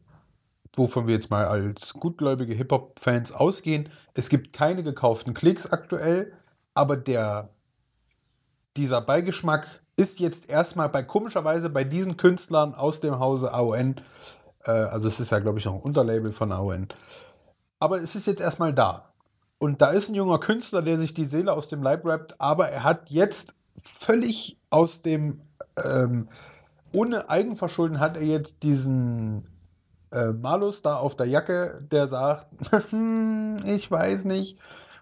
wovon 0.75 1.07
wir 1.07 1.13
jetzt 1.13 1.29
mal 1.29 1.45
als 1.45 1.93
gutgläubige 1.93 2.53
Hip-Hop-Fans 2.53 3.31
ausgehen. 3.31 3.89
Es 4.13 4.29
gibt 4.29 4.53
keine 4.53 4.83
gekauften 4.83 5.33
Klicks 5.33 5.67
aktuell, 5.71 6.33
aber 6.73 6.97
der, 6.97 7.49
dieser 8.77 9.01
Beigeschmack 9.01 9.81
ist 9.95 10.19
jetzt 10.19 10.49
erstmal 10.49 10.89
bei 10.89 11.03
komischerweise 11.03 11.69
bei 11.69 11.83
diesen 11.83 12.15
Künstlern 12.15 12.73
aus 12.73 13.01
dem 13.01 13.19
Hause 13.19 13.53
AON, 13.53 13.95
äh, 14.63 14.71
also 14.71 15.07
es 15.07 15.19
ist 15.19 15.31
ja, 15.31 15.39
glaube 15.39 15.59
ich, 15.59 15.65
noch 15.65 15.73
ein 15.73 15.81
Unterlabel 15.81 16.31
von 16.31 16.51
AON, 16.51 16.87
aber 17.79 18.01
es 18.01 18.15
ist 18.15 18.27
jetzt 18.27 18.41
erstmal 18.41 18.73
da. 18.73 19.13
Und 19.57 19.81
da 19.81 19.89
ist 19.89 20.07
ein 20.07 20.15
junger 20.15 20.39
Künstler, 20.39 20.81
der 20.81 20.97
sich 20.97 21.13
die 21.13 21.25
Seele 21.25 21.51
aus 21.51 21.67
dem 21.67 21.83
Leib 21.83 22.05
rappt, 22.05 22.39
aber 22.39 22.69
er 22.69 22.85
hat 22.85 23.09
jetzt 23.09 23.55
völlig 23.77 24.57
aus 24.69 25.01
dem, 25.01 25.41
ähm, 25.83 26.29
ohne 26.93 27.29
Eigenverschulden 27.29 27.99
hat 27.99 28.15
er 28.15 28.23
jetzt 28.23 28.63
diesen 28.63 29.43
äh, 30.11 30.33
Malus 30.33 30.81
da 30.81 30.95
auf 30.95 31.15
der 31.15 31.27
Jacke, 31.27 31.79
der 31.91 32.07
sagt, 32.07 32.47
hm, 32.91 33.61
ich 33.65 33.89
weiß 33.89 34.25
nicht. 34.25 34.57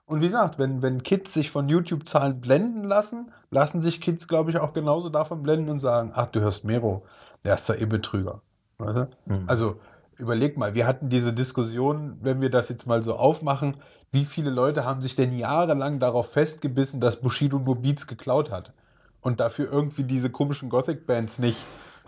Und 0.06 0.22
wie 0.22 0.28
gesagt, 0.28 0.58
wenn, 0.58 0.82
wenn 0.82 1.04
Kids 1.04 1.34
sich 1.34 1.52
von 1.52 1.68
YouTube-Zahlen 1.68 2.40
blenden 2.40 2.84
lassen, 2.84 3.32
lassen 3.52 3.82
sich 3.82 4.00
Kids, 4.00 4.28
glaube 4.28 4.52
ich, 4.52 4.58
auch 4.58 4.74
genauso 4.74 5.10
davon 5.10 5.44
blenden 5.44 5.70
und 5.70 5.80
sagen, 5.80 6.12
ach, 6.14 6.30
du 6.30 6.40
hörst 6.40 6.64
Mero, 6.64 7.06
der 7.44 7.56
ist 7.56 7.68
ja 7.68 7.76
eh 7.76 7.86
Betrüger. 7.86 8.42
Weißt 8.78 8.98
du? 8.98 9.10
Mhm. 9.26 9.44
Also 9.48 9.80
überleg 10.18 10.58
mal, 10.58 10.76
wir 10.76 10.88
hatten 10.88 11.10
diese 11.10 11.34
Diskussion, 11.34 12.18
wenn 12.22 12.42
wir 12.42 12.50
das 12.50 12.70
jetzt 12.70 12.88
mal 12.88 13.04
so 13.04 13.16
aufmachen, 13.16 13.76
wie 14.12 14.26
viele 14.26 14.50
Leute 14.50 14.86
haben 14.86 15.02
sich 15.02 15.16
denn 15.16 15.38
jahrelang 15.38 16.00
darauf 16.00 16.32
festgebissen, 16.32 17.02
dass 17.02 17.22
Bushido 17.22 17.60
nur 17.60 17.82
Beats 17.82 18.08
geklaut 18.08 18.50
hat 18.50 18.72
und 19.22 19.40
dafür 19.40 19.72
irgendwie 19.72 20.04
diese 20.04 20.30
komischen 20.30 20.70
Gothic-Bands 20.70 21.40
nicht, 21.40 21.66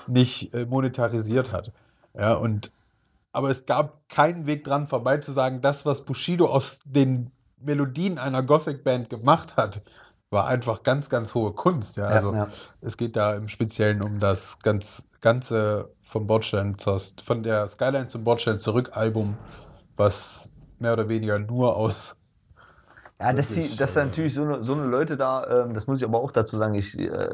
nicht 0.08 0.54
äh, 0.54 0.66
monetarisiert 0.66 1.52
hat. 1.52 1.72
Ja, 2.18 2.34
und 2.36 2.72
aber 3.40 3.50
es 3.50 3.66
gab 3.66 4.10
keinen 4.10 4.48
Weg 4.48 4.66
dran 4.66 4.86
vorbei 4.86 5.18
zu 5.18 5.32
sagen, 5.32 5.62
das, 5.62 5.86
was 5.86 6.04
Bushido 6.04 6.48
aus 6.48 6.82
den 6.84 7.32
Melodien 7.58 8.18
einer 8.18 8.44
Gothic-Band 8.44 9.10
gemacht 9.10 9.56
hat, 9.56 9.82
war 10.30 10.48
einfach 10.48 10.84
ganz, 10.84 11.10
ganz 11.10 11.34
hohe 11.36 11.54
Kunst. 11.54 11.96
Ja, 11.96 12.08
also 12.08 12.34
ja. 12.34 12.50
es 12.82 12.98
geht 12.98 13.16
da 13.16 13.36
im 13.36 13.48
Speziellen 13.48 14.02
um 14.02 14.20
das 14.20 14.60
ganz, 14.60 15.08
ganze 15.22 15.90
vom 16.02 16.28
Bordstein 16.28 16.78
zur, 16.78 17.02
von 17.24 17.42
der 17.42 17.66
Skyline 17.70 18.10
zum 18.10 18.26
Bordstein 18.26 18.60
zurück 18.60 18.90
Album, 18.92 19.38
was 19.96 20.50
mehr 20.80 20.92
oder 20.92 21.08
weniger 21.08 21.40
nur 21.40 21.78
aus 21.78 22.18
Ja, 23.22 23.32
dass, 23.32 23.48
die, 23.54 23.74
dass 23.78 23.94
da 23.94 24.04
natürlich 24.04 24.34
so 24.34 24.44
eine, 24.44 24.62
so 24.62 24.74
eine 24.74 24.84
Leute 24.84 25.16
da, 25.16 25.64
ähm, 25.64 25.74
das 25.74 25.88
muss 25.88 26.00
ich 26.00 26.04
aber 26.04 26.20
auch 26.20 26.34
dazu 26.34 26.58
sagen, 26.58 26.76
ich 26.76 27.00
äh, 27.00 27.30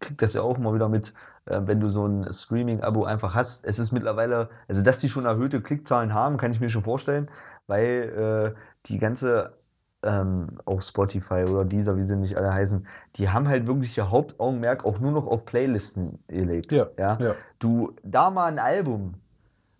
krieg 0.00 0.18
das 0.18 0.34
ja 0.34 0.42
auch 0.42 0.58
mal 0.58 0.74
wieder 0.74 0.88
mit, 0.88 1.14
äh, 1.46 1.60
wenn 1.64 1.80
du 1.80 1.88
so 1.88 2.06
ein 2.06 2.30
Streaming-Abo 2.30 3.04
einfach 3.04 3.34
hast. 3.34 3.64
Es 3.64 3.78
ist 3.78 3.92
mittlerweile, 3.92 4.48
also 4.68 4.82
dass 4.82 4.98
die 5.00 5.08
schon 5.08 5.24
erhöhte 5.24 5.60
Klickzahlen 5.60 6.14
haben, 6.14 6.36
kann 6.36 6.52
ich 6.52 6.60
mir 6.60 6.68
schon 6.68 6.84
vorstellen, 6.84 7.30
weil 7.66 8.54
äh, 8.54 8.60
die 8.86 8.98
ganze, 8.98 9.54
ähm, 10.02 10.58
auch 10.64 10.82
Spotify 10.82 11.44
oder 11.44 11.64
dieser, 11.64 11.96
wie 11.96 12.02
sie 12.02 12.16
nicht 12.16 12.36
alle 12.36 12.52
heißen, 12.52 12.86
die 13.16 13.30
haben 13.30 13.48
halt 13.48 13.66
wirklich 13.66 13.96
ihr 13.96 14.10
Hauptaugenmerk 14.10 14.84
auch 14.84 15.00
nur 15.00 15.12
noch 15.12 15.26
auf 15.26 15.44
Playlisten 15.46 16.18
gelegt. 16.28 16.72
Ja, 16.72 16.88
ja? 16.98 17.16
ja. 17.18 17.34
Du, 17.58 17.92
da 18.02 18.30
mal 18.30 18.46
ein 18.46 18.58
Album 18.58 19.14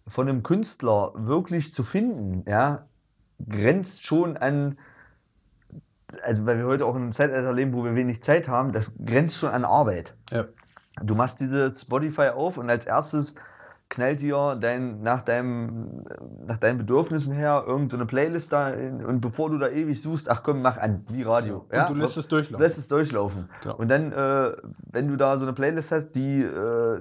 von 0.09 0.29
einem 0.29 0.42
Künstler 0.42 1.12
wirklich 1.14 1.72
zu 1.72 1.85
finden, 1.85 2.48
ja, 2.48 2.87
grenzt 3.48 4.07
schon 4.07 4.37
an, 4.37 4.79
also 6.23 6.47
weil 6.47 6.59
wir 6.59 6.66
heute 6.66 6.87
auch 6.87 6.95
in 6.95 7.03
einem 7.03 7.12
Zeitalter 7.12 7.53
leben, 7.53 7.73
wo 7.75 7.85
wir 7.85 7.95
wenig 7.95 8.23
Zeit 8.23 8.49
haben, 8.49 8.73
das 8.73 8.97
grenzt 9.05 9.38
schon 9.38 9.51
an 9.51 9.64
Arbeit. 9.64 10.14
ja. 10.33 10.45
Du 11.03 11.14
machst 11.14 11.40
diese 11.40 11.75
Spotify 11.75 12.29
auf 12.29 12.57
und 12.57 12.71
als 12.71 12.87
erstes 12.87 13.37
knallt 13.88 14.21
dir 14.21 14.57
dein, 14.61 15.03
nach, 15.03 15.23
deinem, 15.23 16.05
nach 16.47 16.57
deinen 16.57 16.79
Bedürfnissen 16.79 17.35
her 17.35 17.64
irgendeine 17.66 17.88
so 17.90 17.97
eine 17.97 18.07
Playlist 18.07 18.53
da 18.53 18.71
in, 18.71 19.05
und 19.05 19.21
bevor 19.21 19.51
du 19.51 19.59
da 19.59 19.69
ewig 19.69 20.01
suchst, 20.01 20.29
ach 20.29 20.42
komm, 20.42 20.62
mach 20.62 20.77
an, 20.77 21.07
wie 21.09 21.23
Radio. 21.23 21.66
Und 21.71 21.88
du 21.90 21.95
lässt 21.95 22.16
es 22.16 22.27
durchlaufen. 22.27 22.62
Lässt 22.62 22.79
es 22.79 22.88
durchlaufen. 22.88 23.49
Genau. 23.62 23.77
Und 23.77 23.88
dann, 23.88 24.12
äh, 24.12 24.57
wenn 24.90 25.09
du 25.09 25.16
da 25.16 25.38
so 25.38 25.45
eine 25.45 25.53
Playlist 25.53 25.92
hast, 25.92 26.12
die, 26.12 26.42
äh, 26.42 27.01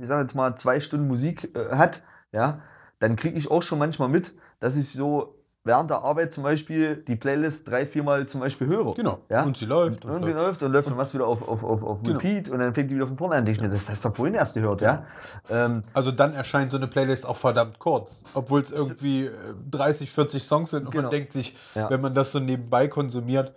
ich 0.00 0.06
sag 0.06 0.20
jetzt 0.20 0.34
mal, 0.34 0.54
zwei 0.56 0.80
Stunden 0.80 1.06
Musik 1.08 1.56
äh, 1.56 1.76
hat, 1.76 2.02
ja, 2.32 2.60
dann 2.98 3.16
kriege 3.16 3.38
ich 3.38 3.50
auch 3.50 3.62
schon 3.62 3.78
manchmal 3.78 4.08
mit, 4.08 4.34
dass 4.60 4.76
ich 4.76 4.90
so 4.90 5.37
während 5.64 5.90
der 5.90 6.02
Arbeit 6.02 6.32
zum 6.32 6.44
Beispiel 6.44 6.96
die 6.96 7.16
Playlist 7.16 7.68
drei, 7.68 7.86
viermal 7.86 8.26
zum 8.26 8.40
Beispiel 8.40 8.66
höre. 8.68 8.94
Genau. 8.94 9.18
Ja? 9.28 9.42
Und 9.44 9.56
sie 9.56 9.66
läuft. 9.66 10.04
Und, 10.04 10.12
Und 10.12 10.24
die 10.26 10.32
läuft 10.32 10.62
und 10.62 10.72
läuft 10.72 10.88
dann 10.88 10.96
was 10.96 11.12
wieder 11.14 11.26
auf, 11.26 11.46
auf, 11.46 11.62
auf, 11.64 11.82
auf 11.82 12.02
Genau. 12.02 12.18
Repeat 12.18 12.48
und 12.48 12.58
dann 12.60 12.72
fängt 12.74 12.90
die 12.90 12.94
wieder 12.96 13.06
von 13.06 13.18
vorne 13.18 13.34
an. 13.34 13.46
Ich 13.46 13.60
mir, 13.60 13.68
das 13.68 13.88
hast 13.90 14.04
du 14.04 14.08
doch 14.08 14.16
vorhin 14.16 14.34
erst 14.34 14.54
gehört, 14.54 14.80
ja? 14.80 15.04
Ähm, 15.50 15.82
Also 15.92 16.10
dann 16.12 16.34
erscheint 16.34 16.70
so 16.70 16.76
eine 16.78 16.86
Playlist 16.86 17.26
auch 17.26 17.36
verdammt 17.36 17.78
kurz, 17.78 18.24
obwohl 18.34 18.60
es 18.62 18.70
irgendwie 18.70 19.26
äh, 19.26 19.30
30, 19.70 20.10
40 20.10 20.42
Songs 20.44 20.70
sind 20.70 20.86
und 20.86 20.92
Genau. 20.92 21.02
man 21.02 21.10
denkt 21.10 21.32
sich, 21.32 21.54
Ja. 21.74 21.90
wenn 21.90 22.00
man 22.00 22.14
das 22.14 22.32
so 22.32 22.38
nebenbei 22.40 22.88
konsumiert. 22.88 23.52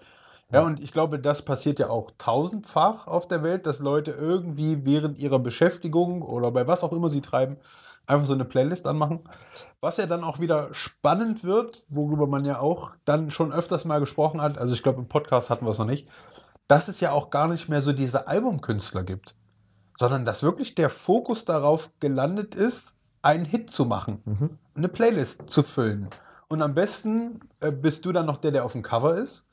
Ja, 0.54 0.64
und 0.64 0.84
ich 0.84 0.92
glaube, 0.92 1.18
das 1.18 1.44
passiert 1.44 1.80
ja 1.80 1.90
auch 1.90 2.12
tausendfach 2.18 3.08
auf 3.08 3.26
der 3.26 3.42
Welt, 3.42 3.66
dass 3.66 3.80
Leute 3.80 4.12
irgendwie 4.12 4.84
während 4.84 5.18
ihrer 5.18 5.40
Beschäftigung 5.40 6.22
oder 6.24 6.52
bei 6.52 6.68
was 6.68 6.84
auch 6.84 6.92
immer 6.92 7.08
sie 7.08 7.22
treiben, 7.22 7.56
einfach 8.12 8.28
so 8.28 8.34
eine 8.34 8.46
Playlist 8.46 8.88
anmachen. 8.88 9.22
Was 9.80 9.98
ja 9.98 10.06
dann 10.06 10.24
auch 10.24 10.40
wieder 10.40 10.74
spannend 10.74 11.44
wird, 11.44 11.84
worüber 11.90 12.28
man 12.28 12.46
ja 12.46 12.60
auch 12.60 12.92
dann 13.06 13.32
schon 13.32 13.52
öfters 13.52 13.86
mal 13.86 14.00
gesprochen 14.00 14.42
hat, 14.42 14.58
also 14.58 14.74
ich 14.74 14.84
glaube 14.84 15.00
im 15.00 15.08
Podcast 15.08 15.50
hatten 15.50 15.66
wir 15.66 15.72
es 15.72 15.80
noch 15.80 15.86
nicht, 15.86 16.08
dass 16.68 16.88
es 16.88 17.00
ja 17.00 17.12
auch 17.12 17.30
gar 17.30 17.48
nicht 17.48 17.70
mehr 17.70 17.82
so 17.82 17.94
diese 17.94 18.28
Albumkünstler 18.28 19.04
gibt 19.04 19.36
sondern 20.02 20.26
dass 20.26 20.44
wirklich 20.44 20.76
der 20.76 20.90
Fokus 20.90 21.46
darauf 21.46 21.92
gelandet 22.00 22.56
ist, 22.56 22.96
einen 23.22 23.46
Hit 23.46 23.70
zu 23.70 23.86
machen, 23.86 24.22
eine 24.76 24.88
Playlist 24.88 25.50
zu 25.50 25.64
füllen. 25.64 26.10
Und 26.48 26.62
am 26.62 26.74
besten 26.74 27.40
äh, 27.60 27.72
bist 27.72 28.04
du 28.06 28.12
dann 28.12 28.26
noch 28.26 28.38
der, 28.38 28.52
der 28.52 28.66
auf 28.66 28.72
dem 28.74 28.82
Cover 28.82 29.18
ist. 29.18 29.46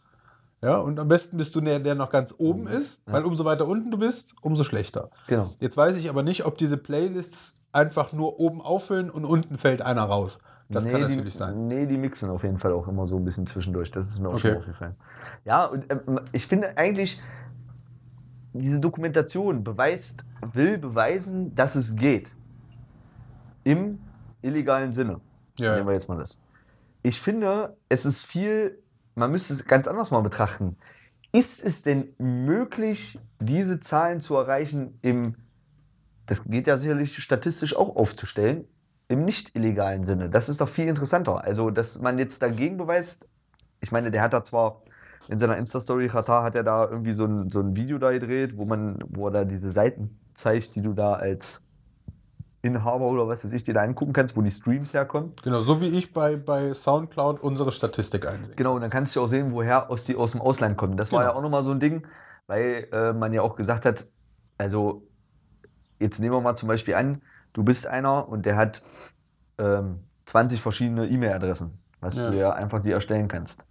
Ja, 0.63 0.79
und 0.79 0.99
am 0.99 1.07
besten 1.07 1.37
bist 1.37 1.55
du 1.55 1.61
der, 1.61 1.79
der 1.79 1.95
noch 1.95 2.11
ganz 2.11 2.35
oben 2.39 2.67
ist, 2.67 3.03
weil 3.07 3.25
umso 3.25 3.45
weiter 3.45 3.69
unten 3.69 3.93
du 3.93 3.99
bist, 3.99 4.35
umso 4.41 4.65
schlechter. 4.65 5.11
genau. 5.29 5.53
Jetzt 5.61 5.77
weiß 5.77 5.97
ich 5.97 6.09
aber 6.09 6.23
nicht, 6.23 6.47
ob 6.47 6.59
diese 6.59 6.79
Playlists 6.79 7.55
einfach 7.73 8.13
nur 8.13 8.39
oben 8.41 8.61
auffüllen 8.61 9.11
und 9.11 9.25
unten 9.25 9.57
fällt 9.59 9.83
einer 9.83 10.03
raus. 10.05 10.39
Das 10.71 10.87
kann 10.87 11.01
die, 11.01 11.09
natürlich 11.09 11.35
sein. 11.35 11.67
Nee, 11.67 11.87
die 11.87 11.97
mixen 11.97 12.29
auf 12.29 12.43
jeden 12.43 12.59
Fall 12.59 12.73
auch 12.73 12.89
immer 12.89 13.07
so 13.07 13.17
ein 13.17 13.25
bisschen 13.25 13.47
zwischendurch. 13.47 13.91
Das 13.91 14.07
ist 14.09 14.21
mir 14.21 14.29
auch 14.29 14.35
Okay. 14.35 14.49
schon 14.49 14.57
aufgefallen. 14.59 14.95
Ja, 15.45 15.65
und 15.65 15.87
ähm, 15.91 16.21
ich 16.33 16.47
finde 16.47 16.77
eigentlich, 16.77 17.23
diese 18.53 18.81
Dokumentation 18.81 19.65
beweist, 19.65 20.27
will 20.53 20.77
beweisen, 20.79 21.55
dass 21.55 21.75
es 21.75 21.97
geht. 21.97 22.31
Im 23.65 23.99
illegalen 24.43 24.93
Sinne. 24.93 25.21
Ja, 25.59 25.75
Nehmen 25.75 25.87
wir 25.87 25.95
jetzt 25.95 26.09
mal 26.09 26.19
das. 26.19 26.43
Ich 27.03 27.21
finde, 27.21 27.77
es 27.89 28.05
ist 28.05 28.25
viel, 28.25 28.79
man 29.15 29.31
müsste 29.31 29.55
es 29.55 29.65
ganz 29.65 29.87
anders 29.87 30.11
mal 30.11 30.21
betrachten. 30.21 30.77
Ist 31.33 31.65
es 31.65 31.83
denn 31.83 32.15
möglich, 32.19 33.19
diese 33.41 33.81
Zahlen 33.81 34.21
zu 34.21 34.35
erreichen 34.37 34.99
im, 35.03 35.37
das 36.29 36.45
geht 36.45 36.67
ja 36.67 36.77
sicherlich 36.77 37.17
statistisch 37.17 37.75
auch 37.77 37.97
aufzustellen, 37.97 38.65
im 39.09 39.25
nicht 39.25 39.57
illegalen 39.57 40.03
Sinne? 40.05 40.29
Das 40.31 40.49
ist 40.49 40.61
doch 40.61 40.69
viel 40.69 40.87
interessanter. 40.87 41.43
Also, 41.45 41.71
dass 41.71 42.01
man 42.01 42.19
jetzt 42.19 42.43
dagegen 42.43 42.77
beweist, 42.77 43.29
ich 43.81 43.91
meine, 43.93 44.11
der 44.11 44.23
hat 44.23 44.33
da 44.33 44.45
zwar 44.45 44.83
in 45.29 45.39
seiner 45.39 45.57
Insta-Story, 45.57 46.09
Qatar 46.09 46.43
hat 46.43 46.55
er 46.55 46.63
da 46.65 46.89
irgendwie 46.89 47.13
so 47.13 47.25
ein, 47.25 47.51
so 47.51 47.61
ein 47.61 47.75
Video 47.77 47.99
da 47.99 48.13
gedreht, 48.13 48.57
wo 48.57 48.65
man, 48.65 48.99
wo 49.09 49.27
er 49.29 49.31
da 49.33 49.45
diese 49.45 49.71
Seiten 49.73 50.19
zeigt, 50.35 50.75
die 50.77 50.83
du 50.83 50.93
da 50.93 51.15
als 51.15 51.65
Inhaber 52.63 53.07
oder 53.07 53.29
was 53.29 53.45
weiß 53.45 53.53
ich 53.53 53.63
dir 53.65 53.75
da 53.75 53.83
angucken 53.83 54.13
kannst, 54.13 54.37
wo 54.37 54.43
die 54.43 54.51
Streams 54.51 54.93
herkommen. 54.93 55.33
Genau, 55.43 55.61
so 55.61 55.81
wie 55.81 55.89
ich 55.89 56.13
bei, 56.13 56.37
bei 56.37 56.75
Soundcloud 56.75 57.41
unsere 57.41 57.73
Statistik 57.73 58.27
einsehe. 58.27 58.55
Genau, 58.57 58.75
und 58.75 58.81
dann 58.81 58.91
kannst 58.91 59.15
du 59.17 59.23
auch 59.23 59.29
sehen, 59.29 59.53
woher 59.53 59.91
aus, 59.91 60.05
die, 60.05 60.17
aus 60.17 60.33
dem 60.33 60.41
Ausland 60.41 60.77
kommen. 60.77 60.97
Das 60.97 61.13
war 61.13 61.21
Genau. 61.21 61.33
ja 61.33 61.37
auch 61.39 61.43
nochmal 61.43 61.63
so 61.63 61.71
ein 61.71 61.81
Ding, 61.81 62.07
weil 62.47 62.89
äh, 62.93 63.13
man 63.13 63.33
ja 63.33 63.43
auch 63.43 63.55
gesagt 63.57 63.85
hat, 63.85 64.09
also 64.57 65.08
jetzt 65.99 66.19
nehmen 66.21 66.35
wir 66.35 66.41
mal 66.41 66.55
zum 66.55 66.69
Beispiel 66.69 66.95
an, 66.95 67.23
du 67.53 67.63
bist 67.63 67.87
einer 67.87 68.29
und 68.29 68.47
der 68.47 68.57
hat 68.57 68.83
ähm, 69.59 70.01
20 70.27 70.61
verschiedene 70.61 71.07
E-Mail-Adressen, 71.07 71.79
was 72.01 72.17
Ja. 72.17 72.31
du 72.31 72.37
ja 72.37 72.53
einfach 72.53 72.81
dir 72.81 72.95
erstellen 72.95 73.29
kannst. 73.29 73.67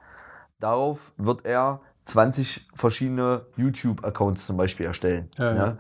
Darauf 0.60 1.14
wird 1.18 1.46
er 1.46 1.82
20 2.04 2.68
verschiedene 2.74 3.46
YouTube-Accounts 3.58 4.48
zum 4.48 4.58
Beispiel 4.58 4.86
erstellen. 4.86 5.30
Ja, 5.38 5.56
ja. 5.56 5.78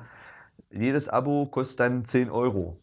Jedes 0.69 1.10
Abo 1.10 1.45
kostet 1.47 1.79
dann 1.79 2.05
10 2.05 2.29
Euro. 2.29 2.79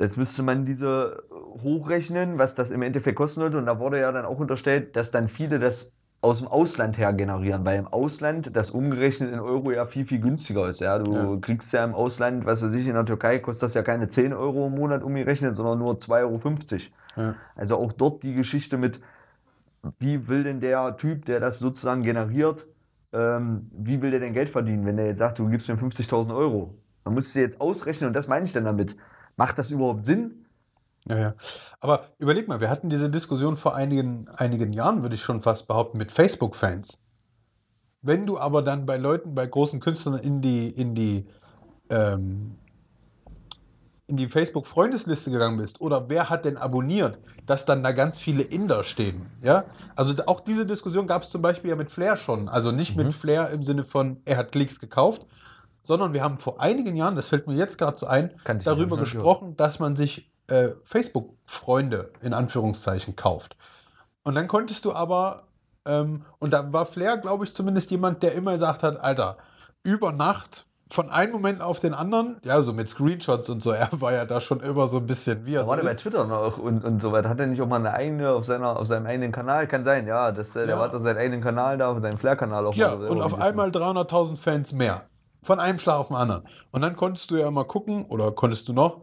Jetzt 0.00 0.16
müsste 0.16 0.44
man 0.44 0.64
diese 0.64 1.24
hochrechnen, 1.30 2.38
was 2.38 2.54
das 2.54 2.70
im 2.70 2.82
Endeffekt 2.82 3.16
kosten 3.16 3.40
sollte. 3.40 3.58
Und 3.58 3.66
da 3.66 3.80
wurde 3.80 3.98
ja 4.00 4.12
dann 4.12 4.24
auch 4.24 4.38
unterstellt, 4.38 4.94
dass 4.94 5.10
dann 5.10 5.28
viele 5.28 5.58
das 5.58 5.97
aus 6.20 6.38
dem 6.38 6.48
Ausland 6.48 6.98
her 6.98 7.12
generieren, 7.12 7.64
weil 7.64 7.78
im 7.78 7.86
Ausland 7.86 8.56
das 8.56 8.70
umgerechnet 8.72 9.32
in 9.32 9.38
Euro 9.38 9.70
ja 9.70 9.86
viel, 9.86 10.04
viel 10.04 10.18
günstiger 10.20 10.68
ist. 10.68 10.80
Ja? 10.80 10.98
Du 10.98 11.12
Ja. 11.14 11.36
kriegst 11.40 11.72
ja 11.72 11.84
im 11.84 11.94
Ausland, 11.94 12.44
was 12.44 12.62
weiß 12.64 12.74
ich, 12.74 12.86
in 12.88 12.94
der 12.94 13.04
Türkei 13.06 13.38
kostet 13.38 13.64
das 13.64 13.74
ja 13.74 13.82
keine 13.82 14.08
10 14.08 14.32
Euro 14.32 14.66
im 14.66 14.74
Monat 14.74 15.02
umgerechnet, 15.04 15.54
sondern 15.54 15.78
nur 15.78 15.94
2,50 15.98 16.90
Euro. 17.16 17.28
Ja. 17.28 17.34
Also 17.54 17.76
auch 17.76 17.92
dort 17.92 18.24
die 18.24 18.34
Geschichte 18.34 18.78
mit, 18.78 19.00
wie 20.00 20.26
will 20.26 20.42
denn 20.42 20.60
der 20.60 20.96
Typ, 20.96 21.24
der 21.24 21.38
das 21.38 21.60
sozusagen 21.60 22.02
generiert, 22.02 22.66
ähm, 23.12 23.70
wie 23.72 24.02
will 24.02 24.10
der 24.10 24.20
denn 24.20 24.32
Geld 24.32 24.48
verdienen, 24.48 24.84
wenn 24.86 24.96
der 24.96 25.06
jetzt 25.06 25.18
sagt, 25.18 25.38
du 25.38 25.48
gibst 25.48 25.68
mir 25.68 25.76
50.000 25.76 26.34
Euro? 26.34 26.74
Man 27.04 27.14
muss 27.14 27.28
es 27.28 27.34
jetzt 27.34 27.60
ausrechnen 27.60 28.08
und 28.08 28.14
das 28.16 28.26
meine 28.26 28.44
ich 28.44 28.52
dann 28.52 28.64
damit. 28.64 28.96
Macht 29.36 29.56
das 29.56 29.70
überhaupt 29.70 30.04
Sinn? 30.04 30.44
Ja, 31.08 31.18
ja. 31.18 31.34
Aber 31.80 32.04
überleg 32.18 32.48
mal, 32.48 32.60
wir 32.60 32.70
hatten 32.70 32.88
diese 32.88 33.10
Diskussion 33.10 33.56
vor 33.56 33.74
einigen, 33.74 34.28
einigen 34.28 34.72
Jahren, 34.72 35.02
würde 35.02 35.14
ich 35.14 35.22
schon 35.22 35.42
fast 35.42 35.68
behaupten, 35.68 35.98
mit 35.98 36.12
Facebook-Fans. 36.12 37.06
Wenn 38.02 38.26
du 38.26 38.38
aber 38.38 38.62
dann 38.62 38.86
bei 38.86 38.96
Leuten, 38.96 39.34
bei 39.34 39.46
großen 39.46 39.80
Künstlern 39.80 40.18
in 40.18 40.40
die, 40.40 40.68
in 40.68 40.94
die, 40.94 41.26
ähm, 41.90 42.56
in 44.06 44.16
die 44.16 44.28
Facebook-Freundesliste 44.28 45.30
gegangen 45.30 45.58
bist 45.58 45.80
oder 45.80 46.08
wer 46.08 46.30
hat 46.30 46.44
denn 46.44 46.56
abonniert, 46.56 47.18
dass 47.44 47.66
dann 47.66 47.82
da 47.82 47.92
ganz 47.92 48.20
viele 48.20 48.42
Inder 48.42 48.84
stehen. 48.84 49.26
Ja? 49.42 49.64
Also 49.96 50.14
auch 50.26 50.40
diese 50.40 50.64
Diskussion 50.64 51.06
gab 51.06 51.22
es 51.22 51.30
zum 51.30 51.42
Beispiel 51.42 51.70
ja 51.70 51.76
mit 51.76 51.90
Flair 51.90 52.16
schon. 52.16 52.48
Also 52.48 52.70
nicht 52.70 52.96
Mhm. 52.96 53.04
mit 53.04 53.14
Flair 53.14 53.50
im 53.50 53.62
Sinne 53.62 53.84
von, 53.84 54.20
er 54.24 54.38
hat 54.38 54.52
Klicks 54.52 54.80
gekauft, 54.80 55.26
sondern 55.82 56.12
wir 56.12 56.22
haben 56.22 56.38
vor 56.38 56.60
einigen 56.60 56.96
Jahren, 56.96 57.16
das 57.16 57.28
fällt 57.28 57.46
mir 57.46 57.54
jetzt 57.54 57.78
gerade 57.78 57.96
so 57.96 58.06
ein, 58.06 58.32
darüber 58.64 58.96
ich 58.96 59.00
gesprochen, 59.00 59.56
dass 59.56 59.78
man 59.78 59.96
sich 59.96 60.30
äh, 60.48 60.70
Facebook-Freunde 60.84 62.10
in 62.20 62.34
Anführungszeichen 62.34 63.16
kauft. 63.16 63.56
Und 64.24 64.34
dann 64.34 64.48
konntest 64.48 64.84
du 64.84 64.92
aber, 64.92 65.44
ähm, 65.86 66.24
und 66.38 66.52
da 66.52 66.72
war 66.72 66.86
Flair, 66.86 67.16
glaube 67.18 67.44
ich, 67.44 67.54
zumindest 67.54 67.90
jemand, 67.90 68.22
der 68.22 68.34
immer 68.34 68.52
gesagt 68.52 68.82
hat, 68.82 68.98
Alter, 69.00 69.38
über 69.82 70.12
Nacht 70.12 70.66
von 70.90 71.10
einem 71.10 71.32
Moment 71.32 71.62
auf 71.62 71.80
den 71.80 71.92
anderen, 71.92 72.38
ja, 72.44 72.62
so 72.62 72.72
mit 72.72 72.88
Screenshots 72.88 73.50
und 73.50 73.62
so, 73.62 73.70
er 73.72 73.88
war 74.00 74.12
ja 74.12 74.24
da 74.24 74.40
schon 74.40 74.60
immer 74.60 74.88
so 74.88 74.96
ein 74.98 75.06
bisschen 75.06 75.44
wie 75.44 75.54
er 75.54 75.60
Da 75.60 75.64
so 75.64 75.70
war 75.70 75.76
der 75.76 75.84
bei. 75.84 75.94
Twitter 75.94 76.24
noch 76.26 76.58
und, 76.58 76.82
und 76.84 77.00
so 77.00 77.12
weiter. 77.12 77.28
Hat 77.28 77.38
er 77.40 77.46
nicht 77.46 77.60
auch 77.60 77.66
mal 77.68 77.76
eine 77.76 77.92
eigene 77.92 78.30
auf, 78.30 78.44
seiner, 78.44 78.78
auf 78.78 78.86
seinem 78.86 79.06
eigenen 79.06 79.32
Kanal? 79.32 79.66
Kann 79.66 79.84
sein, 79.84 80.06
ja. 80.06 80.32
Das, 80.32 80.56
äh, 80.56 80.66
Der 80.66 80.76
Ja. 80.76 80.80
hat 80.82 80.92
da 80.94 80.98
seinen 80.98 81.18
eigenen 81.18 81.42
Kanal 81.42 81.76
da, 81.78 81.90
auf 81.90 81.98
seinem 82.00 82.16
Flair-Kanal 82.18 82.66
auch 82.66 82.74
Ja, 82.74 82.90
selber 82.96 83.10
und 83.10 83.20
auf 83.22 83.38
einmal 83.38 83.70
300.000 83.70 84.38
Fans 84.38 84.72
mehr. 84.72 85.02
Von 85.42 85.60
einem 85.60 85.78
Schlag 85.78 85.98
auf 85.98 86.08
den 86.08 86.16
anderen. 86.16 86.42
Und 86.72 86.80
dann 86.80 86.96
konntest 86.96 87.30
du 87.30 87.36
ja 87.36 87.50
mal 87.50 87.64
gucken, 87.64 88.06
oder 88.08 88.32
konntest 88.32 88.68
du 88.68 88.72
noch, 88.72 89.02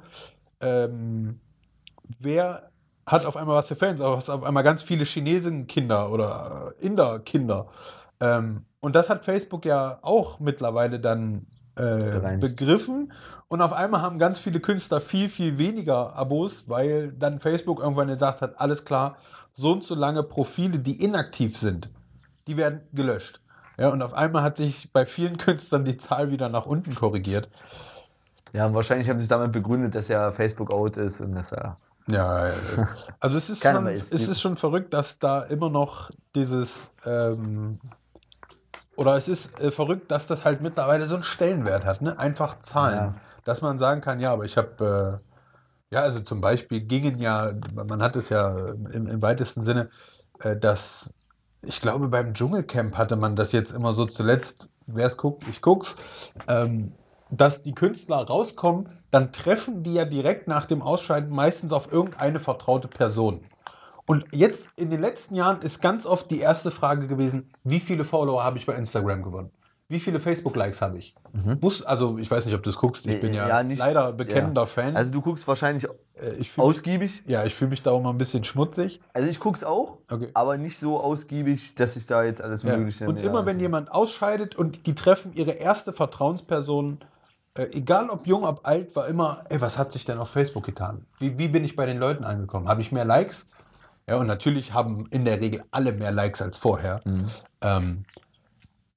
ähm, 0.62 1.40
wer 2.20 2.72
hat 3.06 3.26
auf 3.26 3.38
einmal 3.38 3.56
was 3.56 3.68
für 3.68 3.76
Fans? 3.76 4.02
Auf 4.02 4.30
auf 4.30 4.44
einmal 4.44 4.64
ganz 4.64 4.82
viele 4.82 5.06
Chinesen-Kinder 5.06 6.12
oder 6.12 6.74
Inder-Kinder. 6.80 7.68
Ähm, 8.20 8.66
und 8.80 8.96
das 8.96 9.10
hat 9.10 9.26
Facebook 9.26 9.66
ja 9.66 10.00
auch 10.02 10.40
mittlerweile 10.40 11.00
dann 11.00 11.48
äh, 11.76 12.38
begriffen. 12.38 13.12
Und 13.48 13.62
auf 13.62 13.74
einmal 13.74 14.02
haben 14.02 14.18
ganz 14.18 14.40
viele 14.40 14.60
Künstler 14.60 15.02
viel, 15.02 15.30
viel 15.30 15.58
weniger 15.58 16.16
Abos, 16.16 16.70
weil 16.70 17.12
dann 17.12 17.40
Facebook 17.40 17.80
irgendwann 17.80 18.08
gesagt 18.08 18.42
hat, 18.42 18.60
alles 18.60 18.86
klar, 18.86 19.18
so 19.54 19.72
und 19.72 19.84
so 19.84 19.96
lange 19.96 20.24
Profile, 20.24 20.80
die 20.80 21.04
inaktiv 21.04 21.58
sind, 21.58 21.90
die 22.48 22.58
werden 22.58 22.82
gelöscht. 22.94 23.42
Ja, 23.78 23.90
und 23.90 24.02
auf 24.02 24.14
einmal 24.14 24.44
hat 24.44 24.58
sich 24.58 24.92
bei 24.94 25.06
vielen 25.06 25.38
Künstlern 25.40 25.86
die 25.86 25.98
Zahl 25.98 26.32
wieder 26.32 26.50
nach 26.50 26.66
unten 26.66 26.96
korrigiert. 26.96 27.50
Ja, 28.56 28.68
und 28.68 28.74
wahrscheinlich 28.74 29.10
haben 29.10 29.20
sie 29.20 29.24
es 29.24 29.30
damit 29.30 29.52
begründet, 29.52 29.96
dass 29.96 30.08
ja 30.08 30.32
Facebook 30.32 30.72
out 30.72 30.96
ist 30.96 31.20
und 31.20 31.34
dass 31.34 31.52
er. 31.52 31.78
Ja, 32.08 32.52
also 33.20 33.38
es 33.38 33.50
ist, 33.50 33.62
schon, 33.62 33.88
es 33.88 34.12
ist 34.12 34.40
schon 34.40 34.56
verrückt, 34.56 34.94
dass 34.94 35.20
da 35.20 35.42
immer 35.42 35.70
noch 35.70 36.10
dieses, 36.36 36.92
ähm, 37.04 37.80
oder 38.96 39.18
es 39.18 39.28
ist 39.28 39.60
äh, 39.60 39.72
verrückt, 39.72 40.10
dass 40.12 40.28
das 40.28 40.46
halt 40.46 40.62
mittlerweile 40.62 41.06
so 41.06 41.16
einen 41.16 41.24
Stellenwert 41.24 41.84
hat, 41.84 42.02
ne? 42.02 42.18
einfach 42.18 42.60
Zahlen. 42.60 42.98
Ja. 42.98 43.16
Dass 43.44 43.62
man 43.62 43.78
sagen 43.78 44.00
kann, 44.00 44.22
ja, 44.22 44.32
aber 44.32 44.46
ich 44.46 44.56
habe, 44.56 45.20
äh, 45.92 45.96
ja, 45.96 46.02
also 46.02 46.22
zum 46.22 46.40
Beispiel 46.40 46.80
gingen 46.80 47.20
ja, 47.20 47.52
man 47.74 48.02
hat 48.02 48.16
es 48.16 48.30
ja 48.30 48.56
im, 48.56 49.08
im 49.08 49.22
weitesten 49.22 49.64
Sinne, 49.64 49.90
äh, 50.40 50.56
dass, 50.56 51.14
ich 51.62 51.82
glaube, 51.82 52.08
beim 52.08 52.34
Dschungelcamp 52.34 52.98
hatte 52.98 53.18
man 53.18 53.36
das 53.36 53.52
jetzt 53.52 53.74
immer 53.74 53.92
so 53.92 54.06
zuletzt, 54.06 54.70
wer 54.86 55.08
es 55.08 55.18
guckt, 55.18 55.44
ich 55.50 55.62
guck's, 55.62 55.98
ähm, 56.48 56.94
dass 57.38 57.64
die 57.64 57.74
Künstler 57.76 58.18
rauskommen, 58.18 58.90
dann 59.12 59.32
treffen 59.32 59.84
die 59.84 59.94
ja 59.94 60.06
direkt 60.06 60.48
nach 60.48 60.66
dem 60.66 60.82
Ausscheiden 60.82 61.30
meistens 61.30 61.74
auf 61.74 61.92
irgendeine 61.92 62.40
vertraute 62.40 62.88
Person. 62.88 63.42
Und 64.08 64.26
jetzt 64.34 64.70
in 64.76 64.92
den 64.92 65.02
letzten 65.02 65.34
Jahren 65.36 65.60
ist 65.62 65.82
ganz 65.82 66.06
oft 66.06 66.30
die 66.30 66.40
erste 66.40 66.70
Frage 66.70 67.08
gewesen, 67.08 67.52
wie 67.64 67.80
viele 67.80 68.04
Follower 68.04 68.44
habe 68.44 68.58
ich 68.60 68.66
bei 68.66 68.76
Instagram 68.76 69.24
gewonnen? 69.24 69.50
Wie 69.88 70.00
viele 70.00 70.20
Facebook-Likes 70.20 70.82
habe 70.82 70.98
ich? 70.98 71.14
Muss, 71.62 71.84
also 71.84 72.18
ich 72.18 72.30
weiß 72.32 72.46
nicht, 72.46 72.56
ob 72.56 72.64
du 72.64 72.72
es 72.72 72.76
guckst, 72.78 73.06
ich 73.06 73.20
bin 73.20 73.36
ja, 73.36 73.44
Mhm. 73.44 73.50
Ja, 73.50 73.64
nicht- 73.64 73.78
leider 73.80 74.14
bekennender 74.14 74.62
ja. 74.62 74.66
Fan. 74.66 74.96
Also 74.96 75.12
du 75.12 75.22
guckst 75.22 75.48
wahrscheinlich 75.48 75.84
Äh, 75.86 75.90
fühl 76.22 76.38
mich, 76.44 76.60
ausgiebig. 76.60 77.24
ja, 77.28 77.44
ich 77.46 77.54
fühle 77.54 77.70
mich 77.70 77.84
da 77.84 77.92
auch 77.92 78.02
mal 78.02 78.10
ein 78.10 78.18
bisschen 78.18 78.44
schmutzig. 78.44 79.00
Also 79.14 79.28
ich 79.30 79.40
guck's 79.40 79.64
auch, 79.64 79.98
Okay. 80.10 80.30
aber 80.34 80.58
nicht 80.58 80.80
so 80.80 81.00
ausgiebig, 81.00 81.76
dass 81.76 81.96
ich 81.98 82.08
da 82.08 82.24
jetzt 82.24 82.42
alles 82.42 82.64
Ja. 82.64 82.78
Mögliche. 82.78 83.08
Und 83.08 83.18
immer 83.18 83.46
wenn 83.46 83.60
jemand 83.60 83.92
ausscheidet 83.92 84.56
und 84.56 84.88
die 84.88 84.96
treffen 84.96 85.34
ihre 85.36 85.52
erste 85.52 85.94
Vertrauensperson, 85.94 86.98
äh, 87.56 87.64
egal 87.72 88.10
ob 88.10 88.28
jung, 88.28 88.44
ob 88.46 88.68
alt, 88.68 88.96
war 88.96 89.08
immer, 89.08 89.44
ey, 89.50 89.60
was 89.62 89.78
hat 89.78 89.92
sich 89.92 90.06
denn 90.06 90.18
auf 90.18 90.30
Facebook 90.30 90.66
getan? 90.66 91.06
Wie, 91.20 91.38
wie 91.38 91.48
bin 91.48 91.64
ich 91.64 91.76
bei 91.76 91.86
den 91.86 91.98
Leuten 91.98 92.24
angekommen? 92.24 92.68
Habe 92.68 92.82
ich 92.82 92.92
mehr 92.92 93.06
Likes? 93.06 93.48
Ja, 94.08 94.18
und 94.18 94.28
natürlich 94.28 94.74
haben 94.74 95.08
in 95.10 95.26
der 95.26 95.42
Regel 95.42 95.64
alle 95.72 95.92
mehr 95.94 96.12
Likes 96.12 96.42
als 96.42 96.58
vorher. 96.58 97.00
Ähm, 97.62 98.04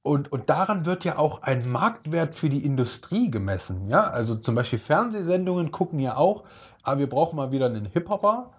und, 0.03 0.33
und 0.33 0.51
daran 0.51 0.87
wird 0.87 1.05
ja 1.05 1.19
auch 1.19 1.43
ein 1.43 1.69
Marktwert 1.69 2.35
für 2.35 2.49
die 2.49 2.65
Industrie 2.65 3.31
gemessen. 3.31 3.89
Ja, 3.89 4.03
also 4.03 4.35
zum 4.37 4.55
Beispiel 4.55 4.79
Fernsehsendungen 4.79 5.71
gucken 5.71 6.01
ja 6.01 6.17
auch, 6.17 6.45
aber 6.83 7.01
wir 7.01 7.09
brauchen 7.09 7.37
mal 7.37 7.53
wieder 7.53 7.67
einen 7.67 7.87
Hip-Hopper. 7.87 8.51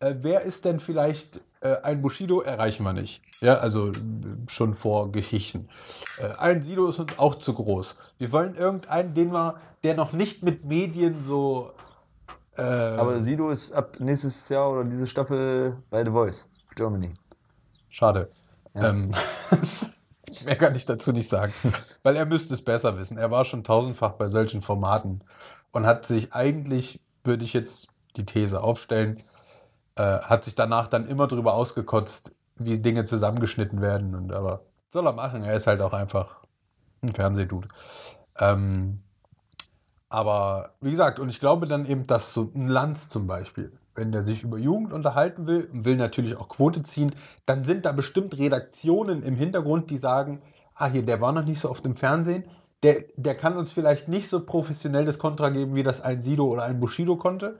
Äh, 0.00 0.14
wer 0.20 0.42
ist 0.42 0.64
denn 0.64 0.80
vielleicht 0.80 1.40
äh, 1.60 1.76
ein 1.82 2.02
Bushido? 2.02 2.40
Erreichen 2.42 2.84
wir 2.84 2.92
nicht. 2.92 3.22
Ja, 3.40 3.54
also 3.56 3.92
schon 4.48 4.74
vor 4.74 5.10
Geschichten. 5.10 5.68
Äh, 6.18 6.34
ein 6.38 6.62
Sido 6.62 6.88
ist 6.88 6.98
uns 6.98 7.18
auch 7.18 7.34
zu 7.34 7.54
groß. 7.54 7.96
Wir 8.18 8.30
wollen 8.32 8.54
irgendeinen, 8.54 9.14
den 9.14 9.32
wir, 9.32 9.56
der 9.84 9.94
noch 9.94 10.12
nicht 10.12 10.42
mit 10.42 10.64
Medien 10.64 11.20
so. 11.20 11.72
Äh, 12.56 12.62
Aber 12.62 13.20
Sido 13.20 13.50
ist 13.50 13.72
ab 13.72 13.98
nächstes 13.98 14.48
Jahr 14.48 14.70
oder 14.70 14.84
diese 14.84 15.06
Staffel 15.06 15.76
bei 15.90 16.04
The 16.04 16.10
Voice, 16.10 16.46
Germany. 16.74 17.12
Schade. 17.88 18.30
Ähm, 18.74 19.10
mehr 20.44 20.56
kann 20.56 20.74
ich 20.74 20.84
dazu 20.84 21.12
nicht 21.12 21.28
sagen, 21.28 21.52
weil 22.02 22.16
er 22.16 22.26
müsste 22.26 22.52
es 22.52 22.62
besser 22.62 22.98
wissen. 22.98 23.16
Er 23.16 23.30
war 23.30 23.46
schon 23.46 23.64
tausendfach 23.64 24.12
bei 24.12 24.28
solchen 24.28 24.60
Formaten 24.60 25.22
und 25.72 25.86
hat 25.86 26.04
sich 26.04 26.34
eigentlich, 26.34 27.00
würde 27.24 27.44
ich 27.44 27.54
jetzt 27.54 27.88
die 28.16 28.26
These 28.26 28.62
aufstellen, 28.62 29.18
äh, 29.96 30.20
hat 30.20 30.44
sich 30.44 30.54
danach 30.54 30.86
dann 30.86 31.06
immer 31.06 31.26
drüber 31.26 31.54
ausgekotzt, 31.54 32.34
wie 32.56 32.78
Dinge 32.78 33.04
zusammengeschnitten 33.04 33.80
werden. 33.80 34.14
Und 34.14 34.32
aber 34.32 34.62
soll 34.90 35.06
er 35.06 35.12
machen. 35.12 35.42
Er 35.42 35.54
ist 35.54 35.66
halt 35.66 35.82
auch 35.82 35.92
einfach 35.92 36.42
ein 37.02 37.12
Fernsehdude. 37.12 37.68
Ähm, 38.38 39.02
aber 40.08 40.74
wie 40.80 40.90
gesagt, 40.90 41.18
und 41.18 41.28
ich 41.28 41.40
glaube 41.40 41.66
dann 41.66 41.84
eben, 41.84 42.06
dass 42.06 42.32
so 42.32 42.50
ein 42.54 42.68
Lanz 42.68 43.08
zum 43.08 43.26
Beispiel, 43.26 43.72
wenn 43.94 44.12
der 44.12 44.22
sich 44.22 44.42
über 44.42 44.58
Jugend 44.58 44.92
unterhalten 44.92 45.46
will 45.46 45.68
und 45.72 45.84
will 45.84 45.96
natürlich 45.96 46.36
auch 46.36 46.48
Quote 46.48 46.82
ziehen, 46.82 47.14
dann 47.44 47.64
sind 47.64 47.84
da 47.84 47.92
bestimmt 47.92 48.38
Redaktionen 48.38 49.22
im 49.22 49.36
Hintergrund, 49.36 49.90
die 49.90 49.96
sagen, 49.96 50.42
ah 50.74 50.86
hier, 50.88 51.04
der 51.04 51.20
war 51.20 51.32
noch 51.32 51.44
nicht 51.44 51.60
so 51.60 51.70
oft 51.70 51.84
im 51.86 51.96
Fernsehen, 51.96 52.44
der, 52.82 53.04
der 53.16 53.34
kann 53.34 53.56
uns 53.56 53.72
vielleicht 53.72 54.08
nicht 54.08 54.28
so 54.28 54.44
professionell 54.44 55.06
das 55.06 55.18
Kontra 55.18 55.48
geben, 55.50 55.74
wie 55.74 55.82
das 55.82 56.02
ein 56.02 56.22
Sido 56.22 56.44
oder 56.44 56.64
ein 56.64 56.78
Bushido 56.78 57.16
konnte. 57.16 57.58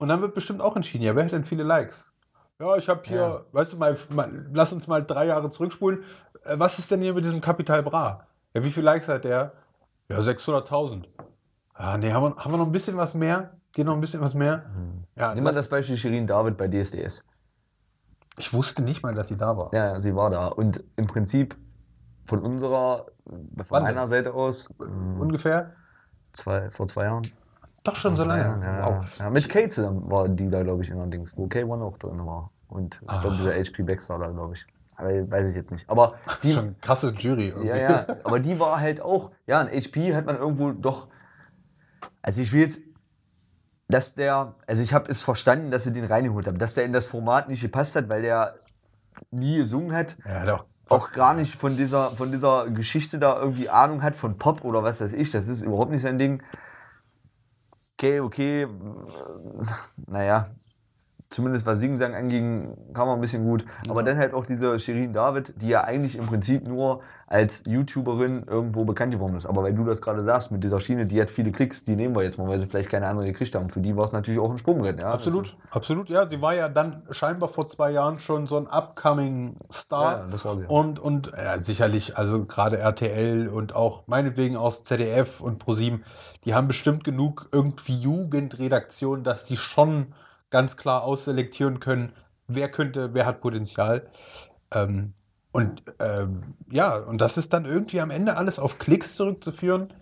Und 0.00 0.08
dann 0.08 0.20
wird 0.22 0.34
bestimmt 0.34 0.60
auch 0.60 0.74
entschieden, 0.76 1.04
ja, 1.04 1.14
wer 1.14 1.24
hat 1.24 1.32
denn 1.32 1.44
viele 1.44 1.62
Likes? 1.62 2.10
Ja, 2.58 2.76
ich 2.76 2.88
habe 2.88 3.02
hier, 3.04 3.16
Ja. 3.16 3.40
weißt 3.52 3.74
du, 3.74 3.76
mal, 3.76 3.96
mal, 4.10 4.46
lass 4.52 4.72
uns 4.72 4.86
mal 4.86 5.04
drei 5.04 5.26
Jahre 5.26 5.48
zurückspulen. 5.50 6.00
Äh, 6.44 6.58
Was 6.58 6.78
ist 6.78 6.90
denn 6.90 7.00
hier 7.02 7.14
mit 7.14 7.24
diesem 7.24 7.40
Kapital 7.40 7.82
Bra? 7.82 8.26
Ja, 8.54 8.64
wie 8.64 8.70
viele 8.70 8.86
Likes 8.86 9.08
hat 9.08 9.24
der? 9.24 9.52
Ja, 10.08 10.18
600.000. 10.18 11.04
Ah, 11.74 11.96
nee, 11.96 12.12
haben 12.12 12.34
wir, 12.34 12.36
haben 12.42 12.50
wir 12.52 12.58
noch 12.58 12.66
ein 12.66 12.72
bisschen 12.72 12.96
was 12.96 13.14
mehr? 13.14 13.56
Geht 13.72 13.86
noch 13.86 13.94
ein 13.94 14.00
bisschen 14.00 14.20
was 14.20 14.34
mehr? 14.34 14.64
Ja, 15.16 15.34
Nimm 15.34 15.44
mal 15.44 15.54
das 15.54 15.68
Beispiel 15.68 15.96
Shirin 15.96 16.26
David 16.26 16.56
bei 16.56 16.66
DSDS. 16.66 17.24
ich 18.38 18.52
wusste 18.52 18.82
nicht 18.82 19.02
mal, 19.02 19.14
dass 19.14 19.28
sie 19.28 19.36
da 19.36 19.56
war. 19.56 19.72
Ja, 19.72 20.00
sie 20.00 20.14
war 20.16 20.30
da. 20.30 20.48
Und 20.48 20.82
im 20.96 21.06
Prinzip 21.06 21.56
von 22.24 22.40
unserer, 22.40 23.06
von 23.26 23.48
Wann 23.68 23.82
meiner 23.84 24.00
denn? 24.00 24.08
Seite 24.08 24.34
aus, 24.34 24.68
Ungefähr? 24.78 25.74
zwei, 26.32 26.70
vor 26.70 26.86
zwei 26.88 27.04
Jahren. 27.04 27.30
Doch 27.84 27.96
schon 27.96 28.16
so 28.16 28.24
lange. 28.24 28.42
Ja, 28.64 28.96
wow. 28.98 29.18
ja, 29.18 29.30
mit 29.30 29.48
Kay 29.48 29.68
zusammen 29.68 30.10
war 30.10 30.28
die 30.28 30.48
da, 30.50 30.62
glaube 30.62 30.82
ich, 30.82 30.92
allerdings, 30.92 31.36
wo 31.36 31.46
K1 31.46 31.82
auch 31.82 31.96
drin 31.96 32.18
war. 32.26 32.50
Und 32.68 33.00
ich 33.02 33.08
Ah. 33.10 33.20
glaube, 33.22 33.36
dieser 33.38 33.54
HP 33.54 33.82
Baxter 33.82 34.18
da, 34.18 34.26
glaube 34.28 34.54
ich. 34.54 34.66
Aber 34.96 35.08
weiß 35.30 35.48
ich 35.48 35.56
jetzt 35.56 35.70
nicht. 35.70 35.88
Aber 35.88 36.14
die, 36.42 36.48
ist 36.50 36.54
schon 36.56 36.76
krasse 36.80 37.10
Jury. 37.16 37.48
Irgendwie. 37.48 37.68
ja, 37.68 37.76
ja, 37.76 38.06
aber 38.22 38.38
die 38.38 38.60
war 38.60 38.78
halt 38.80 39.00
auch, 39.00 39.30
ja, 39.46 39.60
ein 39.60 39.68
HP 39.68 40.14
hat 40.14 40.26
man 40.26 40.36
irgendwo 40.36 40.72
doch, 40.72 41.08
also 42.22 42.42
ich 42.42 42.52
will 42.52 42.60
jetzt, 42.60 42.82
dass 43.88 44.14
der, 44.14 44.54
also 44.66 44.82
ich 44.82 44.92
habe 44.94 45.10
es 45.10 45.22
verstanden, 45.22 45.70
dass 45.70 45.84
sie 45.84 45.92
den 45.92 46.04
reingeholt 46.04 46.46
haben, 46.46 46.58
dass 46.58 46.74
der 46.74 46.84
in 46.84 46.92
das 46.92 47.06
Format 47.06 47.48
nicht 47.48 47.62
gepasst 47.62 47.96
hat, 47.96 48.08
weil 48.08 48.22
der 48.22 48.54
nie 49.30 49.56
gesungen 49.56 49.92
hat, 49.96 50.16
Ja, 50.26 50.44
doch. 50.44 50.66
auch 50.90 51.10
gar 51.12 51.34
nicht 51.34 51.56
von 51.56 51.76
dieser, 51.76 52.10
von 52.10 52.30
dieser 52.30 52.68
Geschichte 52.70 53.18
da 53.18 53.40
irgendwie 53.40 53.68
Ahnung 53.68 54.02
hat, 54.02 54.14
von 54.14 54.38
Pop 54.38 54.64
oder 54.64 54.82
was 54.84 55.00
weiß 55.00 55.14
ich, 55.14 55.30
das 55.32 55.48
ist 55.48 55.62
überhaupt 55.62 55.90
nicht 55.90 56.02
sein 56.02 56.18
Ding. 56.18 56.42
Okay, 58.00 58.16
okay, 58.16 58.64
naja, 60.08 60.48
zumindest 61.30 61.64
was 61.64 61.78
Singsang 61.78 62.14
anging, 62.14 62.76
kam 62.92 63.08
er 63.08 63.14
ein 63.14 63.20
bisschen 63.20 63.44
gut. 63.44 63.64
Aber 63.88 64.02
dann 64.02 64.18
halt 64.18 64.34
auch 64.34 64.44
diese 64.44 64.78
Shirin 64.78 65.12
David, 65.12 65.54
die 65.62 65.68
ja 65.68 65.84
eigentlich 65.84 66.16
im 66.16 66.26
Prinzip 66.26 66.66
nur 66.66 67.00
als 67.28 67.62
YouTuberin 67.64 68.42
irgendwo 68.48 68.84
bekannt 68.84 69.12
geworden 69.12 69.36
ist. 69.36 69.46
Aber 69.46 69.62
weil 69.62 69.72
du 69.72 69.84
das 69.84 70.02
gerade 70.02 70.20
sagst, 70.20 70.50
mit 70.50 70.64
dieser 70.64 70.80
Schiene, 70.80 71.06
die 71.06 71.22
hat 71.22 71.30
viele 71.30 71.52
Klicks, 71.52 71.84
die 71.84 71.94
nehmen 71.94 72.16
wir 72.16 72.24
jetzt 72.24 72.38
mal, 72.38 72.48
weil 72.48 72.58
sie 72.58 72.66
vielleicht 72.66 72.88
keine 72.88 73.06
andere 73.06 73.26
gekriegt 73.26 73.54
haben. 73.54 73.70
Für 73.70 73.80
die 73.80 73.96
war 73.96 74.04
es 74.04 74.12
natürlich 74.12 74.40
auch 74.40 74.50
ein 74.50 74.58
Sprungbrett. 74.58 75.00
Ja? 75.00 75.12
Absolut, 75.12 75.56
absolut. 75.70 76.10
Ja, 76.10 76.26
sie 76.26 76.42
war 76.42 76.56
ja 76.56 76.68
dann 76.68 77.04
scheinbar 77.12 77.48
vor 77.48 77.68
zwei 77.68 77.92
Jahren 77.92 78.18
schon 78.18 78.48
so 78.48 78.56
ein 78.56 78.66
upcoming 78.66 79.54
Star. 79.72 80.18
Ja, 80.18 80.26
das 80.28 80.44
war 80.44 80.56
sie, 80.56 80.62
ja. 80.62 80.68
Und, 80.68 80.98
und 80.98 81.30
ja, 81.36 81.56
sicherlich, 81.58 82.18
also 82.18 82.46
gerade 82.46 82.78
RTL 82.78 83.46
und 83.46 83.76
auch 83.76 84.08
meinetwegen 84.08 84.56
aus 84.56 84.82
ZDF 84.82 85.40
und 85.40 85.60
ProSieben, 85.60 86.02
die 86.44 86.54
haben 86.54 86.66
bestimmt 86.66 87.04
genug 87.04 87.48
irgendwie 87.52 87.94
Jugendredaktionen, 87.94 89.22
dass 89.22 89.44
die 89.44 89.56
schon 89.56 90.08
ganz 90.50 90.76
klar 90.76 91.02
ausselektieren 91.02 91.80
können, 91.80 92.12
wer 92.46 92.68
könnte, 92.68 93.14
wer 93.14 93.26
hat 93.26 93.40
Potenzial. 93.40 94.08
Ähm, 94.72 95.12
und 95.52 95.82
ähm, 95.98 96.54
ja, 96.70 96.96
und 96.96 97.20
das 97.20 97.36
ist 97.36 97.52
dann 97.52 97.64
irgendwie 97.64 98.00
am 98.00 98.10
Ende 98.10 98.36
alles 98.36 98.58
auf 98.58 98.78
Klicks 98.78 99.16
zurückzuführen. 99.16 99.92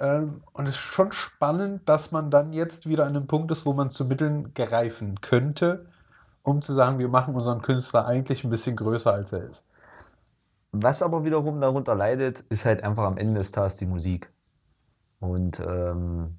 Ähm, 0.00 0.42
und 0.52 0.66
es 0.68 0.74
ist 0.74 0.80
schon 0.80 1.12
spannend, 1.12 1.88
dass 1.88 2.12
man 2.12 2.30
dann 2.30 2.52
jetzt 2.52 2.88
wieder 2.88 3.04
an 3.04 3.16
einem 3.16 3.26
Punkt 3.26 3.50
ist, 3.50 3.66
wo 3.66 3.72
man 3.72 3.90
zu 3.90 4.04
Mitteln 4.04 4.52
greifen 4.54 5.20
könnte, 5.20 5.86
um 6.42 6.62
zu 6.62 6.72
sagen, 6.72 6.98
wir 6.98 7.08
machen 7.08 7.34
unseren 7.34 7.62
Künstler 7.62 8.06
eigentlich 8.06 8.44
ein 8.44 8.50
bisschen 8.50 8.76
größer, 8.76 9.12
als 9.12 9.32
er 9.32 9.48
ist. 9.48 9.64
Was 10.72 11.02
aber 11.02 11.24
wiederum 11.24 11.60
darunter 11.60 11.94
leidet, 11.94 12.40
ist 12.40 12.66
halt 12.66 12.84
einfach 12.84 13.04
am 13.04 13.16
Ende 13.16 13.38
des 13.40 13.50
Tages 13.50 13.76
die 13.76 13.86
Musik. 13.86 14.30
Und 15.20 15.60
ähm, 15.60 16.38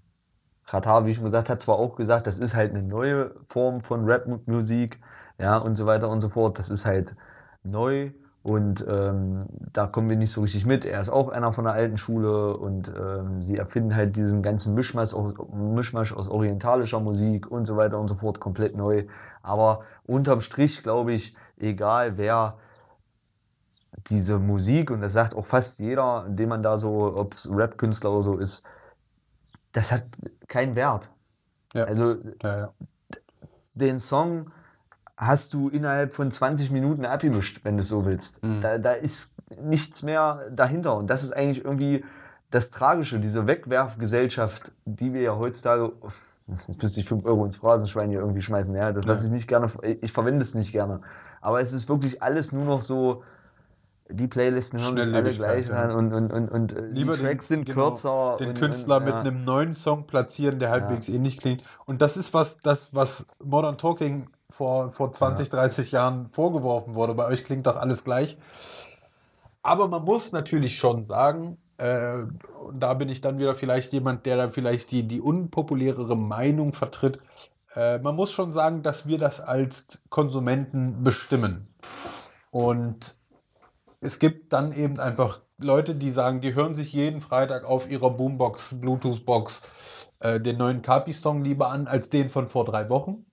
Ratar, 0.74 1.06
wie 1.06 1.14
schon 1.14 1.24
gesagt, 1.24 1.50
hat 1.50 1.60
zwar 1.60 1.78
auch 1.78 1.96
gesagt, 1.96 2.28
das 2.28 2.40
ist 2.40 2.56
halt 2.56 2.72
eine 2.72 2.84
neue 2.84 3.36
Form 3.48 3.82
von 3.82 4.06
Rap-Musik, 4.06 5.00
ja, 5.38 5.58
und 5.58 5.76
so 5.76 5.86
weiter 5.86 6.10
und 6.10 6.22
so 6.22 6.30
fort. 6.30 6.60
Das 6.60 6.70
ist 6.70 6.86
halt 6.86 7.16
neu 7.64 8.12
und 8.44 8.86
ähm, 8.88 9.42
da 9.74 9.88
kommen 9.88 10.10
wir 10.10 10.18
nicht 10.18 10.32
so 10.32 10.42
richtig 10.42 10.66
mit. 10.66 10.86
Er 10.86 11.00
ist 11.00 11.10
auch 11.10 11.30
einer 11.30 11.52
von 11.54 11.66
der 11.66 11.74
alten 11.74 11.98
Schule 11.98 12.56
und 12.58 12.92
ähm, 12.98 13.42
sie 13.42 13.58
erfinden 13.58 13.96
halt 13.96 14.16
diesen 14.16 14.42
ganzen 14.42 14.76
Mischmasch 14.76 15.14
aus, 15.14 15.34
Mischmasch 15.54 16.14
aus 16.14 16.30
orientalischer 16.30 17.00
Musik 17.00 17.52
und 17.52 17.66
so 17.66 17.76
weiter 17.78 18.00
und 18.00 18.08
so 18.08 18.16
fort 18.16 18.40
komplett 18.40 18.76
neu. 18.78 19.06
Aber 19.42 19.82
unterm 20.06 20.42
Strich 20.42 20.84
glaube 20.84 21.14
ich, 21.14 21.36
egal 21.58 22.18
wer 22.18 22.58
diese 24.10 24.40
Musik, 24.40 24.92
und 24.92 25.02
das 25.02 25.14
sagt 25.14 25.36
auch 25.36 25.46
fast 25.46 25.80
jeder, 25.80 26.26
dem 26.30 26.50
man 26.50 26.64
da 26.64 26.78
so, 26.78 27.16
ob 27.16 27.34
es 27.34 27.50
Rap-Künstler 27.52 28.12
oder 28.12 28.24
so 28.24 28.38
ist, 28.38 28.66
das 29.72 29.92
hat 29.92 30.06
keinen 30.48 30.76
Wert. 30.76 31.12
Ja. 31.74 31.86
Also 31.86 32.18
Ja, 32.44 32.74
den 33.74 34.00
Song 34.00 34.52
hast 35.18 35.54
du 35.54 35.70
innerhalb 35.70 36.14
von 36.14 36.32
20 36.32 36.72
Minuten 36.72 37.06
abgemischt, 37.06 37.62
wenn 37.64 37.76
du 37.76 37.82
es 37.82 37.90
so 37.90 38.06
willst. 38.06 38.44
Mhm. 38.44 38.62
Da, 38.62 38.78
da 38.78 38.94
ist 38.94 39.36
nichts 39.62 40.02
mehr 40.04 40.50
dahinter. 40.52 40.96
Und 40.96 41.10
das 41.10 41.24
ist 41.24 41.34
eigentlich 41.34 41.64
irgendwie 41.64 42.06
das 42.52 42.70
Tragische, 42.70 43.20
diese 43.20 43.46
Wegwerfgesellschaft, 43.46 44.72
die 44.86 45.14
wir 45.14 45.22
ja 45.22 45.36
heutzutage, 45.36 45.92
jetzt 46.48 46.82
müsste 46.82 47.00
ich 47.00 47.08
5 47.08 47.26
Euro 47.26 47.44
ins 47.46 47.58
Phrasenschwein 47.58 48.10
hier 48.10 48.22
irgendwie 48.22 48.42
schmeißen, 48.42 48.74
ja, 48.76 48.92
das 48.92 49.06
lasse 49.06 49.28
ich 49.28 49.32
nicht 49.32 49.48
gerne, 49.48 49.68
ich 50.02 50.12
verwende 50.12 50.42
es 50.42 50.56
nicht 50.56 50.72
gerne. 50.72 51.02
Aber 51.42 51.62
es 51.62 51.74
ist 51.74 51.90
wirklich 51.90 52.24
alles 52.24 52.52
nur 52.52 52.66
noch 52.66 52.82
so, 52.82 53.24
die 54.12 54.28
Playlisten 54.28 54.82
hören 54.82 54.96
sich 54.96 55.14
alle 55.14 55.32
gleich 55.32 55.70
ja. 55.70 55.76
an 55.76 55.92
und, 55.92 56.14
und, 56.14 56.34
und, 56.34 56.50
und 56.50 56.74
äh, 56.74 56.88
Lieber 56.88 57.16
die 57.16 57.22
Tracks 57.22 57.48
sind 57.48 57.66
genau, 57.66 57.90
kürzer. 57.90 58.38
Den 58.40 58.50
und, 58.50 58.60
Künstler 58.60 58.98
und, 58.98 59.06
mit 59.06 59.14
ja. 59.14 59.20
einem 59.20 59.44
neuen 59.44 59.74
Song 59.74 60.08
platzieren, 60.08 60.60
der 60.60 60.72
halbwegs 60.72 61.10
ähnlich 61.10 61.38
klingt. 61.38 61.64
Und 61.86 62.02
das 62.02 62.18
ist 62.18 62.34
was, 62.34 62.60
das, 62.60 62.94
was 62.94 63.28
Modern 63.44 63.78
Talking 63.78 64.28
vor, 64.50 64.92
vor 64.92 65.12
20, 65.12 65.50
30 65.50 65.92
Jahren 65.92 66.28
vorgeworfen 66.30 66.96
wurde. 66.96 67.14
Bei 67.14 67.26
euch 67.28 67.46
klingt 67.46 67.68
doch 67.68 67.76
alles 67.76 68.04
gleich. 68.04 68.38
Aber 69.62 69.88
man 69.88 70.04
muss 70.04 70.32
natürlich 70.32 70.78
schon 70.78 71.04
sagen, 71.04 71.58
äh, 71.78 72.26
da 72.74 72.94
bin 72.96 73.10
ich 73.10 73.22
dann 73.22 73.38
wieder 73.38 73.54
vielleicht 73.54 73.94
jemand, 73.94 74.26
der 74.26 74.38
da 74.38 74.50
vielleicht 74.50 74.90
die, 74.92 75.08
die 75.08 75.22
unpopulärere 75.22 76.18
Meinung 76.18 76.74
vertritt. 76.74 77.20
Äh, 77.76 78.00
man 78.00 78.16
muss 78.16 78.32
schon 78.32 78.52
sagen, 78.52 78.82
dass 78.82 79.08
wir 79.08 79.20
das 79.20 79.40
als 79.40 80.04
Konsumenten 80.10 81.04
bestimmen. 81.04 81.68
Und 82.50 83.19
es 84.02 84.20
gibt 84.20 84.54
dann 84.54 84.72
eben 84.72 85.00
einfach 85.00 85.42
Leute, 85.58 85.96
die 85.96 86.10
sagen, 86.10 86.42
die 86.42 86.56
hören 86.56 86.76
sich 86.76 86.94
jeden 86.94 87.22
Freitag 87.22 87.66
auf 87.66 87.90
ihrer 87.90 88.12
Boombox, 88.12 88.80
Bluetooth-Box 88.80 89.62
äh, 90.20 90.40
den 90.40 90.58
neuen 90.58 90.82
Kapi-Song 90.82 91.44
lieber 91.44 91.70
an 91.70 91.88
als 91.88 92.10
den 92.10 92.30
von 92.30 92.48
vor 92.48 92.66
drei 92.66 92.90
Wochen. 92.90 93.26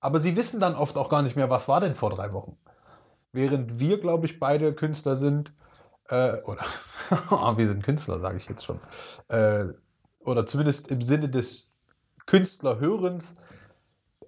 Aber 0.00 0.20
sie 0.20 0.36
wissen 0.36 0.60
dann 0.60 0.74
oft 0.74 0.96
auch 0.96 1.10
gar 1.10 1.22
nicht 1.22 1.36
mehr, 1.36 1.50
was 1.50 1.68
war 1.68 1.80
denn 1.80 1.94
vor 1.94 2.10
drei 2.10 2.32
Wochen. 2.32 2.56
Während 3.32 3.80
wir, 3.80 4.00
glaube 4.00 4.26
ich, 4.26 4.38
beide 4.38 4.72
Künstler 4.74 5.16
sind, 5.16 5.52
äh, 6.08 6.40
oder 6.42 6.62
wir 7.56 7.66
sind 7.66 7.82
Künstler, 7.82 8.18
sage 8.18 8.38
ich 8.38 8.48
jetzt 8.48 8.64
schon, 8.64 8.80
äh, 9.28 9.66
oder 10.20 10.46
zumindest 10.46 10.88
im 10.88 11.02
Sinne 11.02 11.28
des 11.28 11.70
Künstlerhörens, 12.26 13.34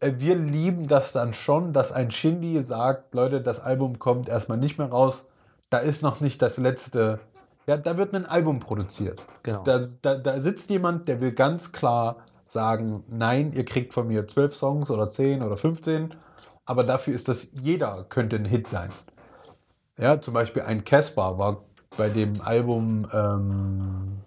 äh, 0.00 0.12
wir 0.16 0.36
lieben 0.36 0.88
das 0.88 1.12
dann 1.12 1.32
schon, 1.32 1.72
dass 1.72 1.92
ein 1.92 2.10
Shindy 2.10 2.62
sagt, 2.62 3.14
Leute, 3.14 3.40
das 3.40 3.60
Album 3.60 3.98
kommt 3.98 4.28
erstmal 4.28 4.58
nicht 4.58 4.76
mehr 4.76 4.88
raus, 4.88 5.26
da 5.70 5.78
ist 5.78 6.02
noch 6.02 6.20
nicht 6.20 6.42
das 6.42 6.58
letzte, 6.58 7.20
ja, 7.66 7.76
da 7.76 7.96
wird 7.96 8.14
ein 8.14 8.26
Album 8.26 8.58
produziert. 8.58 9.22
Genau. 9.42 9.62
Da, 9.62 9.80
da, 10.02 10.16
da 10.16 10.38
sitzt 10.40 10.68
jemand, 10.70 11.08
der 11.08 11.20
will 11.20 11.32
ganz 11.32 11.72
klar 11.72 12.16
sagen, 12.44 13.04
nein, 13.08 13.52
ihr 13.52 13.64
kriegt 13.64 13.94
von 13.94 14.08
mir 14.08 14.26
zwölf 14.26 14.54
Songs 14.54 14.90
oder 14.90 15.08
zehn 15.08 15.42
oder 15.42 15.56
15, 15.56 16.14
aber 16.64 16.84
dafür 16.84 17.14
ist 17.14 17.28
das, 17.28 17.50
jeder 17.52 18.04
könnte 18.08 18.36
ein 18.36 18.44
Hit 18.44 18.66
sein. 18.66 18.90
Ja, 19.98 20.20
zum 20.20 20.34
Beispiel 20.34 20.62
ein 20.62 20.84
Casper 20.84 21.38
war 21.38 21.64
bei 21.96 22.08
dem 22.10 22.40
Album, 22.40 23.08
ähm, 23.12 24.20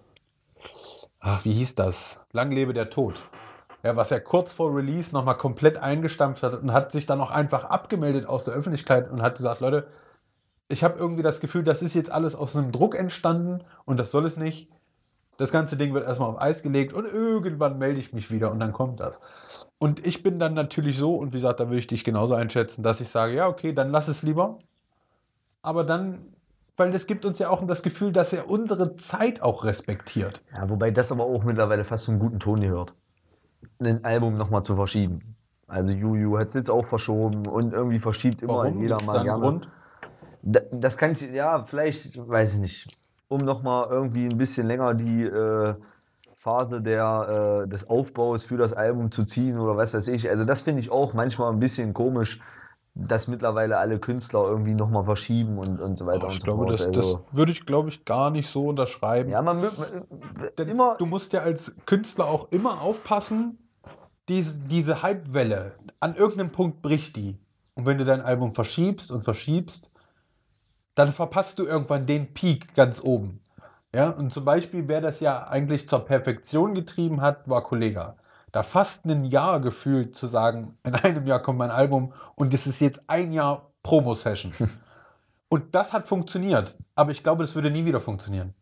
ach, 1.19 1.43
wie 1.43 1.51
hieß 1.51 1.75
das? 1.75 2.27
Lang 2.31 2.51
lebe 2.51 2.73
der 2.73 2.89
Tod. 2.89 3.15
Ja, 3.83 3.97
was 3.97 4.11
er 4.11 4.21
kurz 4.21 4.53
vor 4.53 4.73
Release 4.73 5.13
nochmal 5.13 5.37
komplett 5.37 5.75
eingestampft 5.75 6.43
hat 6.43 6.53
und 6.53 6.71
hat 6.71 6.91
sich 6.93 7.05
dann 7.05 7.19
auch 7.19 7.31
einfach 7.31 7.65
abgemeldet 7.65 8.27
aus 8.27 8.45
der 8.45 8.53
Öffentlichkeit 8.53 9.11
und 9.11 9.21
hat 9.21 9.35
gesagt, 9.35 9.59
Leute, 9.59 9.87
ich 10.69 10.83
habe 10.83 10.97
irgendwie 10.97 11.23
das 11.23 11.39
Gefühl, 11.39 11.63
das 11.63 11.81
ist 11.81 11.93
jetzt 11.93 12.11
alles 12.11 12.35
aus 12.35 12.55
einem 12.55 12.71
Druck 12.71 12.95
entstanden 12.97 13.63
und 13.85 13.99
das 13.99 14.11
soll 14.11 14.25
es 14.25 14.37
nicht. 14.37 14.69
Das 15.37 15.51
ganze 15.51 15.77
Ding 15.77 15.93
wird 15.93 16.05
erstmal 16.05 16.29
auf 16.29 16.39
Eis 16.39 16.61
gelegt 16.61 16.93
und 16.93 17.05
irgendwann 17.05 17.79
melde 17.79 17.99
ich 17.99 18.13
mich 18.13 18.29
wieder 18.29 18.51
und 18.51 18.59
dann 18.59 18.71
kommt 18.71 18.99
das. 18.99 19.19
Und 19.79 20.05
ich 20.05 20.21
bin 20.21 20.37
dann 20.37 20.53
natürlich 20.53 20.97
so, 20.97 21.15
und 21.15 21.33
wie 21.33 21.37
gesagt, 21.37 21.59
da 21.59 21.65
würde 21.65 21.79
ich 21.79 21.87
dich 21.87 22.03
genauso 22.03 22.35
einschätzen, 22.35 22.83
dass 22.83 23.01
ich 23.01 23.09
sage, 23.09 23.35
ja, 23.35 23.47
okay, 23.47 23.73
dann 23.73 23.89
lass 23.89 24.07
es 24.07 24.21
lieber. 24.21 24.59
Aber 25.63 25.83
dann, 25.83 26.19
weil 26.77 26.91
das 26.91 27.07
gibt 27.07 27.25
uns 27.25 27.39
ja 27.39 27.49
auch 27.49 27.65
das 27.65 27.81
Gefühl, 27.81 28.11
dass 28.11 28.31
er 28.31 28.49
unsere 28.49 28.95
Zeit 28.95 29.41
auch 29.41 29.63
respektiert. 29.63 30.41
Ja, 30.53 30.69
wobei 30.69 30.91
das 30.91 31.11
aber 31.11 31.23
auch 31.23 31.43
mittlerweile 31.43 31.83
fast 31.83 32.05
zum 32.05 32.19
guten 32.19 32.39
Ton 32.39 32.59
gehört. 32.59 32.93
Ein 33.79 34.05
Album 34.05 34.37
nochmal 34.37 34.63
zu 34.63 34.75
verschieben. 34.75 35.35
Also 35.67 35.91
Juju 35.91 36.37
hat 36.37 36.49
es 36.49 36.53
jetzt 36.53 36.69
auch 36.69 36.85
verschoben 36.85 37.47
und 37.47 37.73
irgendwie 37.73 37.99
verschiebt 37.99 38.43
immer 38.43 38.67
jeder 38.67 38.97
Gibt's 38.97 39.05
da 39.07 39.13
mal 39.13 39.23
gerne. 39.23 39.39
Grund? 39.39 39.69
Da- 40.45 40.61
Das 40.71 40.97
kann 40.97 41.13
ich, 41.13 41.21
ja, 41.31 41.63
vielleicht, 41.63 42.15
weiß 42.27 42.55
ich 42.55 42.59
nicht. 42.59 42.87
Um 43.29 43.39
nochmal 43.39 43.87
irgendwie 43.89 44.25
ein 44.27 44.37
bisschen 44.37 44.67
länger 44.67 44.93
die 44.93 45.23
äh, 45.23 45.73
Phase 46.37 46.81
der, 46.81 47.63
äh, 47.63 47.67
des 47.69 47.89
Aufbaus 47.89 48.43
für 48.43 48.57
das 48.57 48.73
Album 48.73 49.09
zu 49.11 49.23
ziehen 49.23 49.57
oder 49.57 49.77
was 49.77 49.93
weiß 49.93 50.09
ich. 50.09 50.29
Also 50.29 50.43
das 50.43 50.61
finde 50.61 50.81
ich 50.81 50.91
auch 50.91 51.13
manchmal 51.13 51.51
ein 51.51 51.59
bisschen 51.59 51.93
komisch, 51.93 52.41
dass 52.95 53.27
mittlerweile 53.27 53.77
alle 53.77 53.97
Künstler 53.97 54.43
irgendwie 54.43 54.75
nochmal 54.75 55.05
verschieben 55.05 55.57
und, 55.57 55.79
und 55.79 55.97
so 55.97 56.05
weiter 56.05 56.25
und 56.25 56.33
Ich 56.33 56.39
so 56.39 56.43
glaube, 56.43 56.65
fort. 56.67 56.71
das, 56.73 56.85
also, 56.87 57.01
das 57.25 57.35
würde 57.35 57.51
ich, 57.53 57.65
glaube 57.65 57.89
ich, 57.89 58.03
gar 58.05 58.29
nicht 58.29 58.49
so 58.49 58.67
unterschreiben. 58.67 59.29
ja, 59.31 59.41
man, 59.41 59.61
man 59.61 59.71
Denn 60.57 60.67
immer, 60.67 60.95
du 60.97 61.05
musst 61.05 61.31
ja 61.33 61.39
als 61.41 61.73
Künstler 61.85 62.25
auch 62.27 62.51
immer 62.51 62.81
aufpassen, 62.81 63.57
diese, 64.29 64.59
diese 64.59 65.01
Hypewelle, 65.01 65.71
an 66.01 66.13
irgendeinem 66.15 66.51
Punkt 66.51 66.81
bricht 66.81 67.15
die. 67.15 67.37
Und 67.75 67.85
wenn 67.87 67.97
du 67.97 68.03
dein 68.03 68.21
Album 68.21 68.53
verschiebst 68.53 69.11
und 69.11 69.23
verschiebst, 69.23 69.91
dann 70.95 71.11
verpasst 71.11 71.59
du 71.59 71.63
irgendwann 71.65 72.05
den 72.05 72.33
Peak 72.33 72.73
ganz 72.75 73.01
oben. 73.01 73.41
Ja, 73.95 74.09
und 74.09 74.31
zum 74.33 74.43
Beispiel, 74.45 74.87
wer 74.87 75.01
das 75.01 75.19
ja 75.19 75.47
eigentlich 75.47 75.87
zur 75.87 76.05
Perfektion 76.05 76.73
getrieben 76.73 77.21
hat, 77.21 77.47
war 77.47 77.61
Kollega. 77.63 78.15
Da 78.51 78.63
fast 78.63 79.05
ein 79.05 79.25
Jahr 79.25 79.59
gefühlt 79.59 80.15
zu 80.15 80.27
sagen, 80.27 80.77
in 80.83 80.95
einem 80.95 81.25
Jahr 81.27 81.41
kommt 81.41 81.59
mein 81.59 81.71
Album 81.71 82.13
und 82.35 82.53
es 82.53 82.67
ist 82.67 82.79
jetzt 82.79 83.03
ein 83.07 83.33
Jahr 83.33 83.71
Promo-Session. 83.83 84.53
und 85.49 85.75
das 85.75 85.93
hat 85.93 86.07
funktioniert. 86.07 86.75
Aber 86.95 87.11
ich 87.11 87.23
glaube, 87.23 87.43
das 87.43 87.55
würde 87.55 87.71
nie 87.71 87.85
wieder 87.85 87.99
funktionieren. 87.99 88.53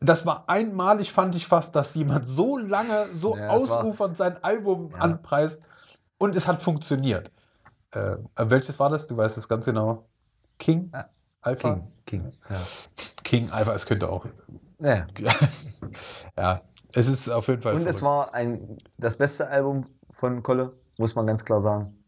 Das 0.00 0.26
war 0.26 0.44
einmalig, 0.48 1.12
fand 1.12 1.34
ich 1.34 1.46
fast, 1.46 1.74
dass 1.74 1.94
jemand 1.94 2.24
so 2.24 2.56
lange, 2.56 3.06
so 3.12 3.36
Ja, 3.36 3.48
ausufernd 3.48 4.16
sein 4.16 4.42
Album 4.44 4.90
Ja. 4.92 4.98
anpreist 4.98 5.66
und 6.18 6.36
es 6.36 6.46
hat 6.46 6.62
funktioniert. 6.62 7.32
Äh, 7.90 8.16
welches 8.36 8.78
war 8.78 8.90
das? 8.90 9.08
Du 9.08 9.16
weißt 9.16 9.36
es 9.38 9.48
ganz 9.48 9.64
genau. 9.64 10.08
King? 10.62 10.92
Alpha? 11.40 11.74
King, 11.74 11.92
King. 12.06 12.32
Ja. 12.48 12.56
King, 13.24 13.50
Alpha, 13.50 13.74
es 13.74 13.84
könnte 13.84 14.08
auch. 14.08 14.24
Ja. 14.78 15.06
ja, 16.38 16.62
es 16.94 17.08
ist 17.08 17.28
auf 17.28 17.48
jeden 17.48 17.62
Fall. 17.62 17.74
Und 17.74 17.80
es 17.80 17.98
verrückt. 17.98 18.02
war 18.02 18.34
ein, 18.34 18.78
das 18.96 19.16
beste 19.16 19.48
Album 19.48 19.84
von 20.12 20.40
Kolle, 20.44 20.72
muss 20.98 21.16
man 21.16 21.26
ganz 21.26 21.44
klar 21.44 21.58
sagen. 21.58 21.98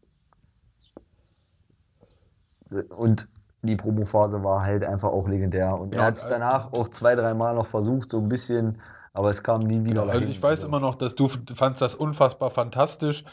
Und 2.95 3.27
die 3.61 3.75
Promophase 3.75 4.41
war 4.41 4.61
halt 4.61 4.85
einfach 4.85 5.09
auch 5.09 5.27
legendär. 5.27 5.77
Und 5.77 5.93
Ja, 5.93 6.01
er 6.01 6.07
hat 6.07 6.15
es 6.15 6.23
äh, 6.23 6.29
danach 6.29 6.71
auch 6.71 6.87
zwei, 6.87 7.15
dreimal 7.15 7.55
noch 7.55 7.67
versucht, 7.67 8.09
so 8.09 8.19
ein 8.19 8.29
bisschen, 8.29 8.81
aber 9.11 9.31
es 9.31 9.43
kam 9.43 9.59
nie 9.59 9.83
wieder. 9.83 10.03
Genau, 10.03 10.13
also 10.13 10.27
ich 10.27 10.41
weiß 10.41 10.63
immer 10.63 10.79
noch, 10.79 10.95
dass 10.95 11.15
du 11.15 11.27
fandst 11.27 11.81
das 11.81 11.93
unfassbar 11.93 12.51
fantastisch 12.51 13.25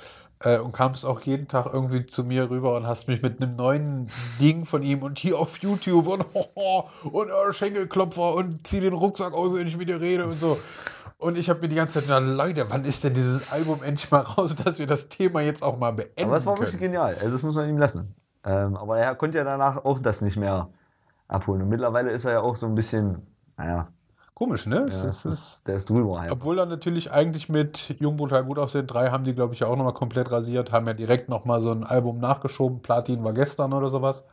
äh, 0.45 0.59
und 0.59 0.73
kamst 0.73 1.05
auch 1.05 1.21
jeden 1.23 1.49
Tag 1.49 1.67
irgendwie 1.73 2.07
zu 2.07 2.25
mir 2.25 2.51
rüber 2.51 2.77
und 2.77 2.87
hast 2.87 3.09
mich 3.09 3.23
mit 3.23 3.43
einem 3.43 3.57
neuen 3.57 4.07
Ding 4.41 4.65
von 4.65 4.83
ihm 4.83 5.03
und 5.03 5.19
hier 5.19 5.39
auf 5.39 5.59
YouTube 5.59 6.07
und, 6.07 6.25
und 7.13 7.31
äh, 7.31 7.53
Schenkelklopfer 7.53 8.35
und 8.35 8.67
zieh 8.67 8.81
den 8.81 8.93
Rucksack 8.93 9.33
aus, 9.33 9.57
wenn 9.57 9.67
ich 9.67 9.77
mit 9.77 9.89
dir 9.89 10.01
rede 10.01 10.27
und 10.27 10.39
so. 10.39 10.59
Und 11.19 11.39
ich 11.39 11.49
habe 11.49 11.61
mir 11.61 11.69
die 11.69 11.77
ganze 11.77 12.01
Zeit 12.01 12.05
gedacht, 12.05 12.25
Leute, 12.25 12.67
wann 12.69 12.83
ist 12.83 13.05
denn 13.05 13.15
dieses 13.15 13.53
Album 13.53 13.81
endlich 13.85 14.11
mal 14.11 14.23
raus, 14.23 14.55
dass 14.65 14.79
wir 14.79 14.87
das 14.87 15.09
Thema 15.09 15.41
jetzt 15.41 15.63
auch 15.63 15.79
mal 15.79 15.93
beenden 15.93 16.25
Aber 16.25 16.37
es 16.37 16.47
war 16.47 16.57
wirklich 16.59 16.73
können? 16.73 16.93
genial. 16.93 17.15
Also 17.15 17.31
das 17.31 17.43
muss 17.43 17.55
man 17.55 17.69
ihm 17.69 17.79
lassen. 17.79 18.15
Ähm, 18.45 18.77
aber 18.77 18.99
er 18.99 19.15
konnte 19.15 19.39
ja 19.39 19.45
danach 19.45 19.85
auch 19.85 20.01
das 20.01 20.21
nicht 20.21 20.37
mehr 20.37 20.69
abholen. 21.29 21.63
Und 21.63 21.69
mittlerweile 21.69 22.11
ist 22.11 22.25
er 22.25 22.33
ja 22.33 22.41
auch 22.41 22.57
so 22.57 22.67
ein 22.67 22.75
bisschen, 22.75 23.25
naja, 23.57 23.89
Komisch, 24.43 24.67
ne? 24.67 24.77
Ja, 24.81 24.87
Es 24.87 25.03
das 25.03 25.25
ist, 25.25 25.35
ist, 25.35 25.69
der 25.69 25.77
ist 25.77 25.89
drüber. 25.89 26.19
Einfach. 26.19 26.33
obwohl 26.33 26.59
er 26.59 26.67
natürlich 26.67 27.13
eigentlich 27.13 27.49
mit 27.49 27.95
Jung 28.01 28.17
brutal 28.17 28.43
gut 28.45 28.59
aussehen, 28.59 28.89
drei 28.89 29.11
haben 29.11 29.23
die, 29.23 29.37
glaube 29.37 29.55
ich, 29.55 29.61
ja 29.61 29.69
auch 29.69 29.77
nochmal 29.77 29.95
komplett 29.95 30.33
rasiert, 30.33 30.73
haben 30.73 30.85
ja 30.89 30.95
direkt 30.95 31.29
nochmal 31.29 31.61
so 31.61 31.71
ein 31.71 31.85
Album 31.85 32.19
nachgeschoben. 32.19 32.83
Platin 32.83 33.23
war 33.23 33.35
gestern 33.35 33.73
oder 33.73 33.89
sowas. 33.89 34.25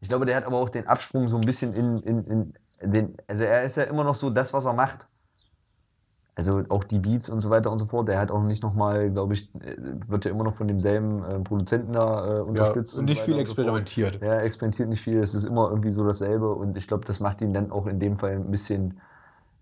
Ich 0.00 0.08
glaube, 0.08 0.24
der 0.24 0.36
hat 0.36 0.44
aber 0.44 0.58
auch 0.58 0.68
den 0.68 0.86
Absprung 0.86 1.26
so 1.26 1.36
ein 1.36 1.40
bisschen 1.44 1.74
in, 1.74 1.98
in, 1.98 2.24
in 2.80 2.92
den. 2.92 3.16
Also 3.26 3.42
er 3.42 3.62
ist 3.62 3.76
ja 3.76 3.84
immer 3.84 4.04
noch 4.04 4.14
so 4.14 4.30
das, 4.30 4.52
was 4.52 4.66
er 4.66 4.72
macht. 4.74 5.08
Also 6.36 6.62
auch 6.68 6.84
die 6.84 7.00
Beats 7.00 7.28
und 7.30 7.40
so 7.40 7.50
weiter 7.50 7.72
und 7.72 7.80
so 7.80 7.86
fort. 7.86 8.06
Der 8.06 8.20
hat 8.20 8.30
auch 8.30 8.44
nicht 8.44 8.62
nochmal, 8.62 9.10
glaube 9.10 9.34
ich, 9.34 9.52
äh, 9.56 9.74
wird 10.06 10.24
ja 10.24 10.30
immer 10.30 10.44
noch 10.44 10.54
von 10.54 10.68
demselben 10.68 11.24
äh, 11.24 11.40
Produzenten 11.40 11.92
da 11.92 12.24
äh, 12.24 12.36
Ja, 12.36 12.42
unterstützt. 12.42 12.96
und 12.96 13.06
nicht 13.06 13.18
so 13.18 13.24
viel 13.24 13.34
und 13.34 13.38
so 13.38 13.42
experimentiert. 13.42 14.22
Ja, 14.22 14.34
er 14.34 14.42
experimentiert 14.44 14.88
nicht 14.88 15.00
viel. 15.00 15.20
Es 15.20 15.34
ist 15.34 15.44
immer 15.46 15.68
irgendwie 15.70 15.90
so 15.90 16.04
dasselbe 16.06 16.54
und 16.54 16.76
ich 16.76 16.86
glaube, 16.86 17.04
das 17.04 17.18
macht 17.18 17.40
ihn 17.40 17.52
dann 17.52 17.72
auch 17.72 17.88
in 17.88 17.98
dem 17.98 18.16
Fall 18.18 18.34
ein 18.36 18.52
bisschen 18.52 19.00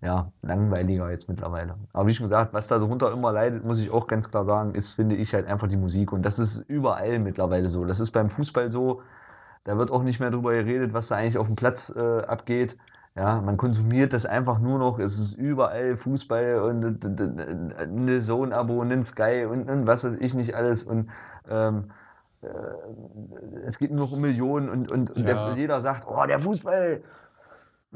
ja, 0.06 0.30
langweiliger 0.42 1.10
jetzt 1.10 1.28
mittlerweile. 1.28 1.74
Aber 1.92 2.06
wie 2.06 2.14
schon 2.14 2.24
gesagt, 2.26 2.54
was 2.54 2.68
darunter 2.68 3.10
immer 3.12 3.32
leidet, 3.32 3.64
muss 3.64 3.80
ich 3.80 3.90
auch 3.90 4.06
ganz 4.06 4.30
klar 4.30 4.44
sagen, 4.44 4.72
ist, 4.76 4.92
finde 4.92 5.16
ich, 5.16 5.34
halt 5.34 5.48
einfach 5.48 5.66
die 5.66 5.76
Musik. 5.76 6.12
Und 6.12 6.22
das 6.22 6.38
ist 6.38 6.60
überall 6.70 7.18
mittlerweile 7.18 7.66
so. 7.68 7.84
Das 7.84 7.98
ist 7.98 8.12
beim 8.12 8.30
Fußball 8.30 8.70
so. 8.70 9.02
Da 9.64 9.76
wird 9.78 9.90
auch 9.90 10.04
nicht 10.04 10.20
mehr 10.20 10.30
drüber 10.30 10.52
geredet, 10.52 10.94
was 10.94 11.08
da 11.08 11.16
eigentlich 11.16 11.38
auf 11.38 11.48
dem 11.48 11.56
Platz 11.56 11.92
äh, 11.96 12.22
abgeht. 12.22 12.78
Ja, 13.16 13.40
man 13.40 13.56
konsumiert 13.56 14.12
das 14.12 14.26
einfach 14.26 14.60
nur 14.60 14.78
noch. 14.78 15.00
Es 15.00 15.18
ist 15.18 15.34
überall 15.34 15.96
Fußball 15.96 16.60
und 16.60 17.04
äh, 17.04 17.82
eine 17.82 18.20
Zone-Abo 18.20 18.80
und 18.80 18.92
ein 18.92 19.04
Sky 19.04 19.44
und, 19.50 19.68
und 19.68 19.88
was 19.88 20.04
weiß 20.04 20.18
ich 20.20 20.34
nicht 20.34 20.54
alles. 20.54 20.84
Und 20.84 21.10
ähm, 21.50 21.90
äh, 22.42 22.46
es 23.64 23.78
geht 23.78 23.90
nur 23.90 24.04
noch 24.06 24.12
um 24.12 24.20
Millionen 24.20 24.68
und, 24.68 24.88
und, 24.88 25.10
und 25.10 25.26
Ja. 25.26 25.48
der, 25.48 25.56
jeder 25.56 25.80
sagt, 25.80 26.06
oh, 26.06 26.26
der 26.28 26.38
Fußball, 26.38 27.02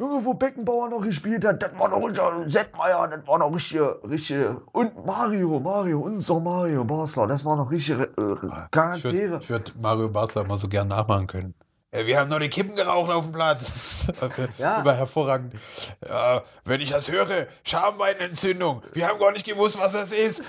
wo 0.00 0.34
Beckenbauer 0.34 0.88
noch 0.88 1.02
gespielt 1.02 1.44
hat, 1.44 1.62
das 1.62 1.70
war 1.78 1.88
noch 1.88 1.98
richtiger 2.06 2.48
Seppmeier, 2.48 3.08
das 3.08 3.26
war 3.26 3.38
noch 3.38 3.54
richtige, 3.54 3.98
richtige, 4.08 4.56
und 4.72 5.04
Mario, 5.06 5.60
Mario, 5.60 6.00
unser 6.00 6.40
Mario 6.40 6.84
Basler, 6.84 7.26
das 7.26 7.44
war 7.44 7.56
noch 7.56 7.70
richtige 7.70 8.04
äh, 8.04 8.06
Ich 8.06 8.18
würde 8.18 8.68
Charaktere. 8.70 9.38
ich 9.42 9.50
würd 9.50 9.74
Mario 9.80 10.08
Basler 10.08 10.46
mal 10.46 10.56
so 10.56 10.68
gern 10.68 10.88
nachmachen 10.88 11.26
können. 11.26 11.54
Äh, 11.92 12.06
Wir 12.06 12.20
haben 12.20 12.30
noch 12.30 12.38
die 12.38 12.48
Kippen 12.48 12.76
geraucht 12.76 13.10
auf 13.10 13.24
dem 13.24 13.32
Platz. 13.32 14.06
Ja. 14.58 14.80
Über 14.80 14.94
hervorragend. 14.94 15.54
Ja, 16.06 16.42
wenn 16.64 16.80
ich 16.80 16.90
das 16.90 17.10
höre, 17.10 17.46
Schambeinentzündung. 17.64 18.82
Wir 18.92 19.08
haben 19.08 19.18
gar 19.18 19.32
nicht 19.32 19.46
gewusst, 19.46 19.78
was 19.80 19.92
das 19.92 20.12
ist. 20.12 20.42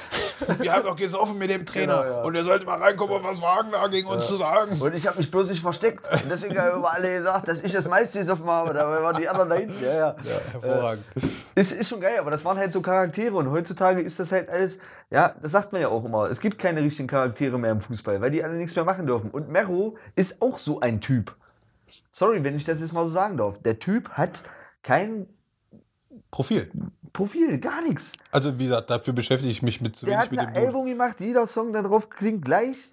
Wir 0.60 0.74
haben 0.74 0.84
doch 0.84 0.96
gesoffen 0.96 1.38
mit 1.38 1.50
dem 1.52 1.66
Trainer. 1.66 2.04
Genau, 2.04 2.16
ja. 2.18 2.22
Und 2.24 2.36
er 2.36 2.44
sollte 2.44 2.66
mal 2.66 2.82
reinkommen, 2.82 3.18
und 3.18 3.24
was 3.24 3.42
wagen 3.42 3.72
da 3.72 3.88
gegen 3.88 4.08
uns 4.08 4.28
zu 4.28 4.36
sagen. 4.36 4.80
Und 4.82 4.96
ich 4.96 5.06
habe 5.08 5.18
mich 5.18 5.30
bloß 5.30 5.50
nicht 5.50 5.62
versteckt. 5.62 6.12
Und 6.12 6.30
deswegen 6.30 6.58
haben 6.58 6.80
immer 6.80 6.92
alle 6.92 7.18
gesagt, 7.18 7.48
dass 7.48 7.62
ich 7.62 7.72
das 7.72 7.88
meiste 7.88 8.20
gesoffen 8.20 8.46
habe. 8.48 8.74
Dabei 8.74 9.02
waren 9.02 9.16
die 9.18 9.30
anderen 9.30 9.50
da 9.50 9.56
hinten. 9.56 9.84
Ja, 9.84 9.94
ja. 9.94 10.16
Ja, 10.24 10.40
hervorragend. 10.52 11.06
Ist, 11.56 11.74
ist 11.74 11.90
schon 11.90 12.02
geil, 12.02 12.18
aber 12.20 12.32
das 12.32 12.44
waren 12.44 12.58
halt 12.58 12.74
so 12.74 12.82
Charaktere. 12.82 13.36
Und 13.36 13.52
heutzutage 13.52 14.02
ist 14.02 14.20
das 14.20 14.32
halt 14.32 14.50
alles, 14.50 14.80
ja, 15.12 15.36
das 15.42 15.52
sagt 15.52 15.74
man 15.74 15.82
ja 15.82 15.90
auch 15.90 16.06
immer. 16.06 16.30
Es 16.30 16.40
gibt 16.40 16.58
keine 16.58 16.82
richtigen 16.82 17.08
Charaktere 17.08 17.60
mehr 17.60 17.72
im 17.72 17.82
Fußball, 17.82 18.22
weil 18.22 18.32
die 18.32 18.44
alle 18.44 18.56
nichts 18.56 18.76
mehr 18.76 18.86
machen 18.86 19.06
dürfen. 19.06 19.30
Und 19.30 19.50
Mero 19.50 19.98
ist 20.16 20.42
auch 20.42 20.58
so 20.58 20.80
ein 20.80 21.02
Typ. 21.02 21.36
Sorry, 22.10 22.44
wenn 22.44 22.56
ich 22.56 22.64
das 22.64 22.80
jetzt 22.80 22.94
mal 22.94 23.06
so 23.06 23.12
sagen 23.12 23.38
darf. 23.38 23.62
Der 23.62 23.78
Typ 23.78 24.10
hat 24.12 24.42
kein 24.84 25.28
Profil. 26.32 26.72
Profil, 27.12 27.60
gar 27.60 27.82
nichts. 27.82 28.14
Also, 28.32 28.58
wie 28.58 28.64
gesagt, 28.66 28.90
dafür 28.90 29.14
beschäftige 29.14 29.52
ich 29.52 29.62
mich 29.62 29.82
mit 29.82 29.98
zu 29.98 30.06
Der 30.06 30.14
wenig 30.16 30.24
hat 30.26 30.32
mit 30.32 30.40
ein 30.40 30.46
dem 30.48 30.54
Dude. 30.56 30.68
Album 30.68 30.86
gemacht, 30.86 31.20
jeder 31.20 31.46
Song 31.46 31.74
da 31.74 31.82
drauf 31.82 32.10
klingt 32.10 32.46
gleich. 32.46 32.92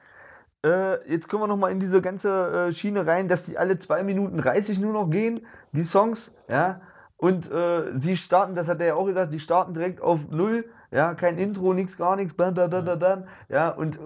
Äh, 0.66 1.08
jetzt 1.08 1.28
können 1.28 1.42
wir 1.42 1.46
noch 1.46 1.56
mal 1.56 1.70
in 1.70 1.78
diese 1.78 2.02
ganze 2.02 2.68
äh, 2.68 2.72
Schiene 2.72 3.06
rein, 3.06 3.28
dass 3.28 3.44
die 3.44 3.56
alle 3.56 3.78
2 3.78 4.02
Minuten 4.02 4.38
30 4.38 4.80
nur 4.80 4.92
noch 4.92 5.08
gehen, 5.08 5.46
die 5.70 5.84
Songs, 5.84 6.36
ja. 6.48 6.80
Und 7.18 7.50
äh, 7.50 7.96
sie 7.98 8.16
starten, 8.16 8.54
das 8.54 8.68
hat 8.68 8.80
er 8.80 8.86
ja 8.86 8.94
auch 8.94 9.04
gesagt, 9.04 9.32
sie 9.32 9.40
starten 9.40 9.74
direkt 9.74 10.00
auf 10.00 10.28
Null, 10.30 10.64
ja, 10.90 11.14
kein 11.14 11.36
Intro, 11.36 11.74
nichts, 11.74 11.98
gar 11.98 12.16
nichts, 12.16 12.34
bam, 12.34 12.54
bam, 12.54 12.70
bam, 12.70 12.84
bam, 12.84 12.98
bam, 12.98 13.24
ja, 13.48 13.70
und 13.70 13.96
äh, 13.96 14.00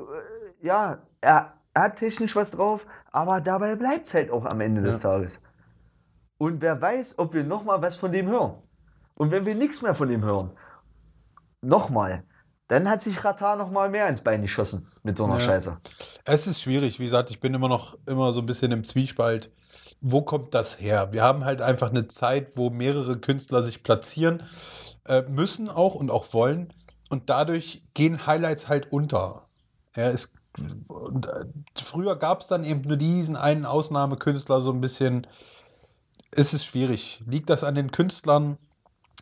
ja, 0.67 0.99
er, 1.21 1.53
er 1.75 1.83
hat 1.83 1.97
technisch 1.97 2.35
was 2.35 2.53
drauf, 2.53 2.87
aber 3.13 3.41
dabei 3.41 3.77
bleibt 3.77 4.07
es 4.07 4.15
halt 4.15 4.31
auch 4.31 4.47
am 4.47 4.61
Ende 4.61 4.81
des 4.83 5.01
Tages. 5.01 5.43
Und 6.39 6.61
wer 6.61 6.81
weiß, 6.81 7.19
ob 7.19 7.35
wir 7.35 7.45
noch 7.45 7.65
mal 7.65 7.81
was 7.83 7.97
von 7.97 8.11
dem 8.11 8.27
hören. 8.29 8.55
Und 9.15 9.31
wenn 9.31 9.45
wir 9.45 9.55
nichts 9.55 9.83
mehr 9.83 9.95
von 9.95 10.09
dem 10.09 10.25
hören, 10.25 10.51
nochmal, 11.61 12.25
dann 12.69 12.89
hat 12.89 13.03
sich 13.03 13.23
Ratar 13.23 13.57
noch 13.57 13.71
mal 13.71 13.91
mehr 13.91 14.09
ins 14.09 14.25
Bein 14.25 14.41
geschossen 14.41 14.89
mit 15.03 15.17
so 15.17 15.25
einer 15.25 15.35
Ja. 15.35 15.41
Scheiße. 15.41 15.79
Es 16.25 16.47
ist 16.47 16.63
schwierig, 16.63 16.99
wie 16.99 17.05
gesagt, 17.05 17.31
ich 17.31 17.39
bin 17.39 17.53
immer 17.53 17.69
noch 17.69 17.99
immer 18.07 18.33
so 18.33 18.41
ein 18.41 18.47
bisschen 18.47 18.73
im 18.73 18.85
Zwiespalt. 18.85 19.53
Wo 20.03 20.23
kommt 20.23 20.53
das 20.53 20.81
her? 20.81 21.13
Wir 21.13 21.23
haben 21.23 21.45
halt 21.45 21.63
einfach 21.63 21.91
eine 21.91 22.09
Zeit, 22.09 22.57
wo 22.57 22.71
mehrere 22.71 23.19
Künstler 23.19 23.63
sich 23.63 23.83
platzieren 23.83 24.43
äh, 25.07 25.23
müssen 25.23 25.69
auch 25.69 25.95
und 25.95 26.11
auch 26.11 26.33
wollen. 26.33 26.73
Und 27.09 27.31
dadurch 27.31 27.83
gehen 27.95 28.27
Highlights 28.27 28.69
halt 28.69 28.91
unter. 28.93 29.47
Ja, 29.97 30.11
es, 30.11 30.35
und, 30.89 31.27
äh, 31.27 31.45
früher 31.81 32.17
gab 32.17 32.41
es 32.41 32.47
dann 32.47 32.65
eben 32.65 32.83
nur 32.83 32.97
diesen 32.97 33.37
einen 33.37 33.65
Ausnahmekünstler 33.67 34.61
so 34.61 34.73
ein 34.73 34.81
bisschen. 34.81 35.27
Es 36.31 36.55
ist 36.55 36.65
schwierig. 36.65 37.23
Liegt 37.27 37.51
das 37.51 37.63
an 37.63 37.75
den 37.75 37.91
Künstlern? 37.91 38.59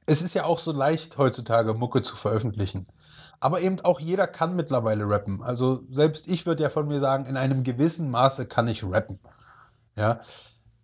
Es 0.07 0.23
ist 0.23 0.35
ja 0.35 0.45
auch 0.45 0.59
so 0.59 0.73
leicht 0.73 1.19
heutzutage, 1.19 1.75
Mucke 1.75 2.03
zu 2.03 2.17
veröffentlichen. 2.17 2.87
Aber 3.41 3.61
eben 3.61 3.81
auch 3.81 4.01
jeder 4.01 4.27
kann 4.27 4.55
mittlerweile 4.55 5.09
rappen. 5.09 5.43
Also 5.43 5.83
selbst 5.91 6.29
ich 6.29 6.47
würde 6.47 6.63
ja 6.63 6.71
von 6.71 6.87
mir 6.87 7.01
sagen, 7.01 7.27
in 7.27 7.37
einem 7.37 7.65
gewissen 7.65 8.11
Maße 8.11 8.47
kann 8.47 8.69
ich 8.69 8.85
rappen. 8.85 9.19
Ja. 9.97 10.21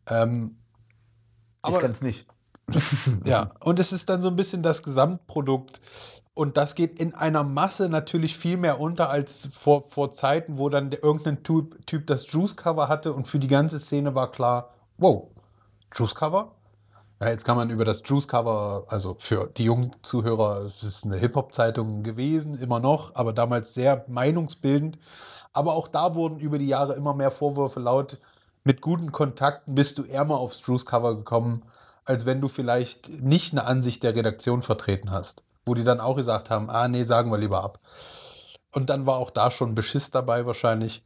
Ähm, 0.08 0.56
ich 1.66 1.74
aber 1.74 1.80
kann 1.80 1.92
es 1.92 2.02
nicht. 2.02 2.26
ja, 3.24 3.50
und 3.64 3.78
es 3.78 3.92
ist 3.92 4.08
dann 4.08 4.22
so 4.22 4.28
ein 4.28 4.36
bisschen 4.36 4.62
das 4.62 4.82
Gesamtprodukt. 4.82 5.80
Und 6.34 6.58
das 6.58 6.74
geht 6.74 7.00
in 7.00 7.14
einer 7.14 7.44
Masse 7.44 7.88
natürlich 7.88 8.36
viel 8.36 8.58
mehr 8.58 8.78
unter 8.78 9.08
als 9.08 9.48
vor, 9.54 9.84
vor 9.88 10.10
Zeiten, 10.10 10.58
wo 10.58 10.68
dann 10.68 10.90
der, 10.90 11.02
irgendein 11.02 11.42
typ, 11.42 11.86
typ 11.86 12.06
das 12.06 12.30
Juice-Cover 12.30 12.88
hatte 12.88 13.14
und 13.14 13.26
für 13.26 13.38
die 13.38 13.48
ganze 13.48 13.80
Szene 13.80 14.14
war 14.14 14.30
klar, 14.30 14.74
wow, 14.98 15.28
Juice-Cover? 15.94 16.52
Ja, 17.22 17.30
jetzt 17.30 17.46
kann 17.46 17.56
man 17.56 17.70
über 17.70 17.86
das 17.86 18.02
Juice-Cover, 18.04 18.84
also 18.88 19.16
für 19.18 19.48
die 19.56 19.64
jungen 19.64 19.96
Zuhörer, 20.02 20.66
es 20.66 20.82
ist 20.82 21.06
eine 21.06 21.16
Hip-Hop-Zeitung 21.16 22.02
gewesen, 22.02 22.58
immer 22.58 22.80
noch, 22.80 23.14
aber 23.14 23.32
damals 23.32 23.72
sehr 23.72 24.04
meinungsbildend. 24.06 24.98
Aber 25.54 25.72
auch 25.72 25.88
da 25.88 26.14
wurden 26.14 26.38
über 26.38 26.58
die 26.58 26.68
Jahre 26.68 26.92
immer 26.92 27.14
mehr 27.14 27.30
Vorwürfe 27.30 27.80
laut. 27.80 28.18
Mit 28.66 28.80
guten 28.80 29.12
Kontakten 29.12 29.76
bist 29.76 29.96
du 29.96 30.02
ärmer 30.02 30.38
aufs 30.38 30.66
Juice-Cover 30.66 31.14
gekommen, 31.14 31.62
als 32.04 32.26
wenn 32.26 32.40
du 32.40 32.48
vielleicht 32.48 33.22
nicht 33.22 33.52
eine 33.52 33.64
Ansicht 33.64 34.02
der 34.02 34.16
Redaktion 34.16 34.60
vertreten 34.60 35.12
hast. 35.12 35.44
Wo 35.64 35.74
die 35.74 35.84
dann 35.84 36.00
auch 36.00 36.16
gesagt 36.16 36.50
haben, 36.50 36.68
ah 36.68 36.88
nee, 36.88 37.04
sagen 37.04 37.30
wir 37.30 37.38
lieber 37.38 37.62
ab. 37.62 37.78
Und 38.72 38.90
dann 38.90 39.06
war 39.06 39.18
auch 39.18 39.30
da 39.30 39.52
schon 39.52 39.76
Beschiss 39.76 40.10
dabei 40.10 40.46
wahrscheinlich. 40.46 41.04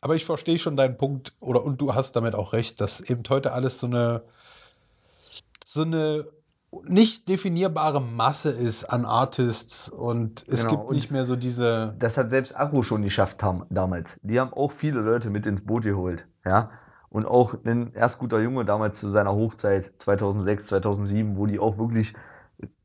Aber 0.00 0.16
ich 0.16 0.24
verstehe 0.24 0.58
schon 0.58 0.78
deinen 0.78 0.96
Punkt, 0.96 1.34
oder 1.42 1.62
und 1.62 1.78
du 1.78 1.94
hast 1.94 2.16
damit 2.16 2.34
auch 2.34 2.54
recht, 2.54 2.80
dass 2.80 3.02
eben 3.02 3.22
heute 3.28 3.52
alles 3.52 3.78
so 3.78 3.86
eine 3.86 4.22
so 5.66 5.82
eine 5.82 6.24
nicht 6.84 7.28
definierbare 7.28 8.00
Masse 8.00 8.48
ist 8.48 8.84
an 8.84 9.04
Artists 9.04 9.90
und 9.90 10.42
es 10.48 10.62
Genau, 10.62 10.70
gibt 10.86 10.92
nicht 10.92 11.10
mehr 11.10 11.26
so 11.26 11.36
diese. 11.36 11.94
Das 11.98 12.16
hat 12.16 12.30
selbst 12.30 12.58
Agro 12.58 12.82
schon 12.82 13.02
geschafft 13.02 13.42
haben, 13.42 13.66
damals. 13.68 14.18
Die 14.22 14.40
haben 14.40 14.54
auch 14.54 14.72
viele 14.72 15.00
Leute 15.00 15.28
mit 15.28 15.44
ins 15.44 15.62
Boot 15.62 15.82
geholt. 15.82 16.26
Ja? 16.46 16.70
Und 17.14 17.26
auch 17.26 17.54
ein 17.64 17.92
erst 17.94 18.18
guter 18.18 18.40
Junge 18.40 18.64
damals 18.64 18.98
zu 18.98 19.08
seiner 19.08 19.32
Hochzeit 19.32 19.92
2006, 19.98 20.66
2007, 20.66 21.36
wo 21.36 21.46
die 21.46 21.60
auch 21.60 21.78
wirklich 21.78 22.12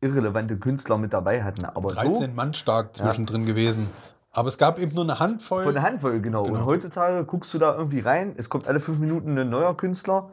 irrelevante 0.01 0.59
Künstler 0.59 0.99
mit 0.99 1.13
dabei 1.13 1.43
hatten. 1.43 1.65
Aber 1.65 1.89
so 1.89 1.95
13 1.95 2.35
Mann 2.35 2.53
stark 2.53 2.95
zwischendrin 2.95 3.47
gewesen. 3.47 3.89
Aber 4.31 4.49
es 4.49 4.59
gab 4.59 4.77
eben 4.77 4.93
nur 4.93 5.03
eine 5.03 5.19
Handvoll. 5.19 5.63
von 5.63 5.73
der 5.73 5.81
Handvoll, 5.81 6.21
genau. 6.21 6.43
Genau. 6.43 6.59
Und 6.59 6.65
heutzutage 6.67 7.25
guckst 7.25 7.51
du 7.55 7.57
da 7.57 7.75
irgendwie 7.75 8.01
rein, 8.01 8.35
es 8.37 8.51
kommt 8.51 8.67
alle 8.67 8.79
fünf 8.79 8.99
Minuten 8.99 9.35
ein 9.35 9.49
neuer 9.49 9.75
Künstler. 9.75 10.29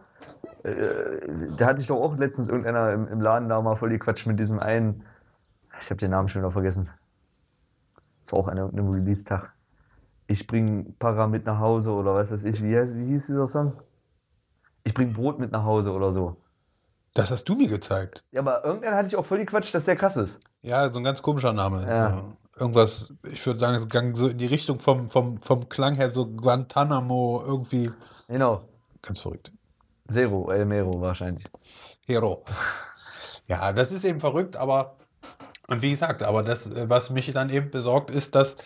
Äh, 0.62 0.74
da 1.56 1.64
hatte 1.64 1.80
ich 1.80 1.86
doch 1.86 1.96
auch 1.96 2.18
letztens 2.18 2.50
irgendeiner 2.50 2.92
im, 2.92 3.08
im 3.08 3.22
Laden 3.22 3.48
da 3.48 3.62
mal 3.62 3.76
voll 3.76 3.88
gequatscht 3.88 4.26
mit 4.26 4.38
diesem 4.38 4.58
einen. 4.58 5.04
Ich 5.80 5.88
habe 5.88 5.96
den 5.96 6.10
Namen 6.10 6.28
schon 6.28 6.42
wieder 6.42 6.50
vergessen. 6.50 6.90
Das 8.20 8.34
war 8.34 8.40
auch 8.40 8.48
an 8.48 8.58
einem 8.58 8.90
Release-Tag. 8.90 9.54
Ich 10.26 10.46
bring 10.46 10.94
Para 10.98 11.28
mit 11.28 11.46
nach 11.46 11.60
Hause 11.60 11.92
oder 11.92 12.14
was 12.14 12.30
weiß 12.30 12.44
ich. 12.44 12.62
Wie, 12.62 12.76
heißt, 12.76 12.94
wie 12.94 13.06
hieß 13.06 13.28
dieser 13.28 13.48
Song? 13.48 13.72
Ich 14.86 14.94
bring 14.94 15.12
Brot 15.12 15.38
mit 15.38 15.50
nach 15.50 15.64
Hause 15.64 15.92
oder 15.92 16.12
so. 16.12 16.36
das 17.14 17.30
hast 17.32 17.44
du 17.48 17.56
mir 17.56 17.68
gezeigt. 17.68 18.22
Ja, 18.30 18.40
aber 18.40 18.64
irgendeiner 18.64 18.96
hatte 18.96 19.08
ich 19.08 19.16
auch 19.16 19.26
voll 19.26 19.38
gequatscht, 19.38 19.74
dass 19.74 19.84
der 19.84 19.96
krass 19.96 20.16
ist. 20.16 20.44
Ja, 20.62 20.88
so 20.92 20.98
ein 20.98 21.04
ganz 21.04 21.20
komischer 21.22 21.52
Name. 21.52 21.84
Ja. 21.86 22.10
So, 22.12 22.36
irgendwas, 22.60 23.12
ich 23.24 23.44
würde 23.44 23.58
sagen, 23.58 23.74
es 23.74 23.88
ging 23.88 24.14
so 24.14 24.28
in 24.28 24.38
die 24.38 24.46
Richtung 24.46 24.78
vom, 24.78 25.08
vom, 25.08 25.36
vom 25.38 25.68
Klang 25.68 25.96
her, 25.96 26.08
so 26.08 26.26
Guantanamo, 26.26 27.42
irgendwie. 27.44 27.90
Genau. 28.28 28.62
Ganz 29.02 29.20
verrückt. 29.20 29.50
Zero, 30.08 30.50
El 30.52 30.66
Mero 30.66 31.00
wahrscheinlich. 31.00 31.44
Hero. 32.06 32.44
Ja, 33.48 33.72
das 33.72 33.92
ist 33.92 34.04
eben 34.04 34.18
verrückt, 34.18 34.56
aber 34.56 34.96
und 35.68 35.80
wie 35.80 35.90
gesagt, 35.90 36.24
aber 36.24 36.42
das, 36.42 36.68
was 36.88 37.10
mich 37.10 37.30
dann 37.30 37.48
eben 37.48 37.70
besorgt, 37.70 38.10
ist, 38.10 38.34
dass 38.34 38.56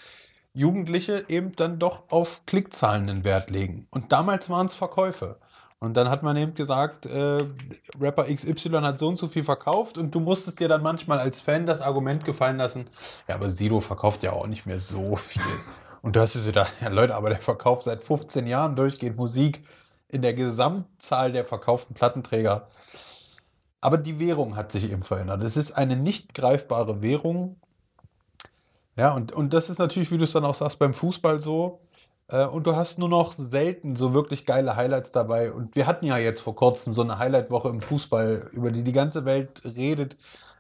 Jugendliche 0.55 1.25
eben 1.29 1.53
dann 1.53 1.79
doch 1.79 2.05
auf 2.11 2.47
Klickzahlen 2.47 3.07
den 3.07 3.25
Wert 3.25 3.51
legen. 3.51 3.87
Und 3.91 4.11
damals 4.13 4.49
waren 4.49 4.65
es 4.67 4.77
Verkäufe. 4.77 5.39
Und 5.83 5.95
dann 5.97 6.11
hat 6.11 6.23
man 6.23 6.37
eben 6.37 6.55
gesagt, 6.55 7.07
äh, 7.07 7.43
Rapper 7.99 8.25
XY 8.25 8.83
hat 8.83 8.99
so 8.99 9.09
und 9.09 9.17
so 9.17 9.29
viel 9.29 9.45
verkauft 9.45 9.97
und 9.97 10.15
du 10.15 10.21
musstest 10.21 10.61
dir 10.61 10.69
dann 10.69 10.83
manchmal 10.83 11.19
als 11.19 11.41
Fan 11.41 11.67
das 11.67 11.81
Argument 11.81 12.25
gefallen 12.27 12.59
lassen, 12.59 12.85
ja, 13.27 13.35
aber 13.35 13.49
Sido 13.49 13.81
verkauft 13.81 14.23
ja 14.23 14.33
auch 14.33 14.47
nicht 14.47 14.67
mehr 14.67 14.79
so 14.79 15.17
viel. 15.17 15.43
Und 16.03 16.17
du 16.17 16.21
hast 16.21 16.35
dir 16.35 16.45
gedacht, 16.45 16.73
ja 16.83 16.89
Leute, 16.89 17.15
aber 17.15 17.31
der 17.31 17.41
verkauft 17.41 17.85
seit 17.85 18.03
15 18.03 18.47
Jahren 18.47 18.77
durchgehend 18.77 19.17
Musik 19.17 19.63
in 20.09 20.21
der 20.21 20.35
Gesamtzahl 20.35 21.33
der 21.33 21.47
verkauften 21.47 21.95
Plattenträger. 21.95 22.69
Aber 23.81 23.97
die 23.97 24.19
Währung 24.19 24.57
hat 24.57 24.71
sich 24.73 24.91
eben 24.91 25.03
verändert. 25.03 25.41
Es 25.43 25.57
ist 25.57 25.73
eine 25.73 25.97
nicht 25.97 26.35
greifbare 26.35 27.01
Währung. 27.01 27.57
Ja, 28.97 29.15
und, 29.15 29.33
und 29.33 29.55
das 29.55 29.71
ist 29.71 29.79
natürlich, 29.79 30.11
wie 30.11 30.19
du 30.19 30.25
es 30.25 30.33
dann 30.33 30.45
auch 30.45 30.55
sagst, 30.55 30.79
beim 30.79 30.93
Fußball 30.93 31.41
so. 31.41 31.81
Äh, 32.31 32.47
und 32.47 32.67
du 32.67 32.77
hast 32.77 32.99
nur 32.99 33.09
noch 33.09 33.33
selten 33.33 33.97
so 33.97 34.15
wirklich 34.15 34.47
geile 34.47 34.77
Highlights 34.77 35.13
dabei. 35.13 35.53
Und 35.53 35.77
wir 35.77 35.87
hatten 35.87 36.07
ja 36.07 36.17
jetzt 36.19 36.41
vor 36.41 36.55
kurzem 36.55 36.95
so 36.95 37.03
eine 37.03 37.19
Highlight-Woche 37.19 37.69
im 37.69 37.81
Fußball, 37.81 38.49
über 38.53 38.71
die 38.71 38.85
die 38.85 38.93
ganze 38.93 39.25
Welt 39.25 39.63
redet. 39.65 40.17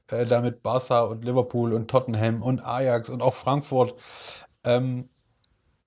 Äh, 0.08 0.26
da 0.26 0.40
mit 0.40 0.62
Barca 0.62 1.04
und 1.04 1.24
Liverpool 1.24 1.72
und 1.72 1.88
Tottenham 1.88 2.42
und 2.42 2.60
Ajax 2.64 3.08
und 3.08 3.22
auch 3.22 3.34
Frankfurt. 3.34 3.94
Ähm, 4.64 5.08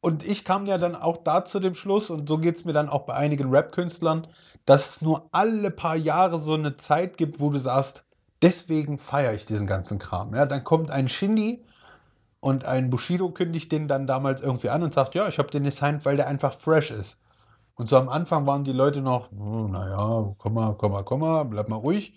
und 0.01 0.25
ich 0.25 0.43
kam 0.43 0.65
ja 0.65 0.77
dann 0.77 0.95
auch 0.95 1.17
da 1.17 1.45
zu 1.45 1.59
dem 1.61 1.75
Schluss, 1.75 2.09
und 2.09 2.27
so 2.27 2.37
geht 2.37 2.57
es 2.57 2.65
mir 2.65 2.73
dann 2.73 2.89
auch 2.89 3.05
bei 3.05 3.13
einigen 3.13 3.49
Rap-Künstlern, 3.49 4.27
dass 4.65 4.89
es 4.89 5.01
nur 5.01 5.29
alle 5.31 5.71
paar 5.71 5.95
Jahre 5.95 6.39
so 6.39 6.55
eine 6.55 6.75
Zeit 6.77 7.17
gibt, 7.17 7.39
wo 7.39 7.49
du 7.49 7.57
sagst, 7.57 8.05
deswegen 8.41 8.97
feiere 8.97 9.33
ich 9.33 9.45
diesen 9.45 9.67
ganzen 9.67 9.99
Kram. 9.99 10.35
Ja, 10.35 10.45
dann 10.45 10.63
kommt 10.63 10.91
ein 10.91 11.07
Shindy 11.07 11.63
und 12.43 12.65
ein 12.65 12.89
Bushido 12.89 13.29
kündigt 13.29 13.71
den 13.71 13.87
dann 13.87 14.05
damals 14.05 14.41
irgendwie 14.41 14.67
an 14.67 14.83
und 14.83 14.93
sagt, 14.93 15.15
ja, 15.15 15.29
ich 15.29 15.39
habe 15.39 15.49
den 15.49 15.63
designt, 15.63 16.03
weil 16.03 16.17
der 16.17 16.27
einfach 16.27 16.53
fresh 16.53 16.91
ist. 16.91 17.21
Und 17.75 17.87
so 17.87 17.95
am 17.95 18.09
Anfang 18.09 18.45
waren 18.45 18.65
die 18.65 18.73
Leute 18.73 19.01
noch, 19.01 19.31
oh, 19.31 19.69
naja, 19.69 20.35
komm 20.37 20.55
mal, 20.55 20.75
komm 20.77 20.91
mal, 20.91 21.03
komm 21.03 21.21
mal, 21.21 21.43
bleib 21.45 21.69
mal 21.69 21.77
ruhig. 21.77 22.13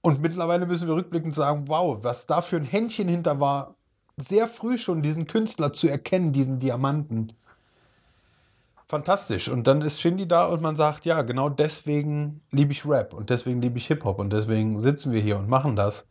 Und 0.00 0.22
mittlerweile 0.22 0.64
müssen 0.64 0.86
wir 0.86 0.94
rückblickend 0.94 1.34
sagen, 1.34 1.64
wow, 1.66 1.98
was 2.02 2.26
da 2.26 2.40
für 2.40 2.54
ein 2.54 2.64
Händchen 2.64 3.08
hinter 3.08 3.40
war, 3.40 3.74
sehr 4.16 4.46
früh 4.46 4.78
schon 4.78 5.02
diesen 5.02 5.26
Künstler 5.26 5.72
zu 5.72 5.88
erkennen, 5.88 6.32
diesen 6.32 6.60
Diamanten. 6.60 7.32
Fantastisch. 8.86 9.48
Und 9.48 9.66
dann 9.66 9.80
ist 9.80 10.00
Shindy 10.00 10.28
da 10.28 10.46
und 10.46 10.62
man 10.62 10.76
sagt, 10.76 11.04
ja, 11.04 11.22
genau 11.22 11.48
deswegen 11.48 12.42
liebe 12.52 12.70
ich 12.70 12.86
Rap 12.86 13.12
und 13.12 13.28
deswegen 13.28 13.60
liebe 13.60 13.78
ich 13.78 13.88
Hip-Hop 13.88 14.20
und 14.20 14.32
deswegen 14.32 14.80
sitzen 14.80 15.10
wir 15.10 15.20
hier 15.20 15.36
und 15.36 15.48
machen 15.48 15.74
das. 15.74 16.06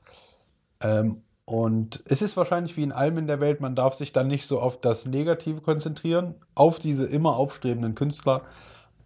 Ähm, 0.82 1.22
und 1.46 2.02
es 2.06 2.24
ist 2.24 2.38
wahrscheinlich 2.38 2.76
wie 2.76 2.84
in 2.84 2.91
allem 2.91 3.20
in 3.20 3.28
der 3.28 3.39
Welt, 3.39 3.62
man 3.62 3.76
darf 3.76 3.93
sich 3.93 4.12
dann 4.12 4.28
nicht 4.28 4.48
so 4.48 4.60
auf 4.60 4.80
das 4.82 5.06
Negative 5.06 5.62
konzentrieren, 5.62 6.36
auf 6.56 6.80
diese 6.80 7.06
immer 7.06 7.36
aufstrebenden 7.36 7.93
Künstler, 7.93 8.41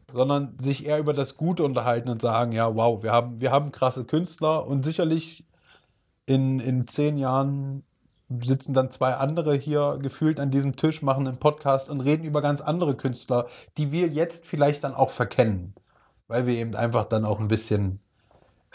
sondern 0.10 0.58
sich 0.58 0.88
eher 0.88 1.00
über 1.00 1.14
das 1.14 1.36
Gute 1.36 1.64
unterhalten 1.64 2.10
und 2.10 2.22
sagen, 2.22 2.54
ja, 2.54 2.74
wow, 2.76 3.04
wir 3.04 3.12
haben, 3.12 3.42
wir 3.42 3.52
haben 3.52 3.74
krasse 3.74 4.06
Künstler 4.06 4.66
und 4.66 4.84
sicherlich 4.84 5.44
in, 6.26 6.60
in 6.60 6.88
zehn 6.88 7.18
Jahren 7.18 7.84
sitzen 8.42 8.74
dann 8.74 8.92
zwei 8.92 9.16
andere 9.16 9.56
hier 9.56 10.00
gefühlt 10.02 10.40
an 10.40 10.52
diesem 10.52 10.76
Tisch, 10.76 11.02
machen 11.02 11.28
einen 11.28 11.40
Podcast 11.40 11.90
und 11.90 12.02
reden 12.02 12.24
über 12.24 12.42
ganz 12.42 12.62
andere 12.62 12.96
Künstler, 12.96 13.48
die 13.78 13.92
wir 13.92 14.08
jetzt 14.08 14.46
vielleicht 14.46 14.84
dann 14.84 14.94
auch 14.94 15.10
verkennen, 15.10 15.74
weil 16.28 16.48
wir 16.48 16.54
eben 16.54 16.76
einfach 16.76 17.06
dann 17.06 17.26
auch 17.26 17.40
ein 17.40 17.48
bisschen. 17.48 18.00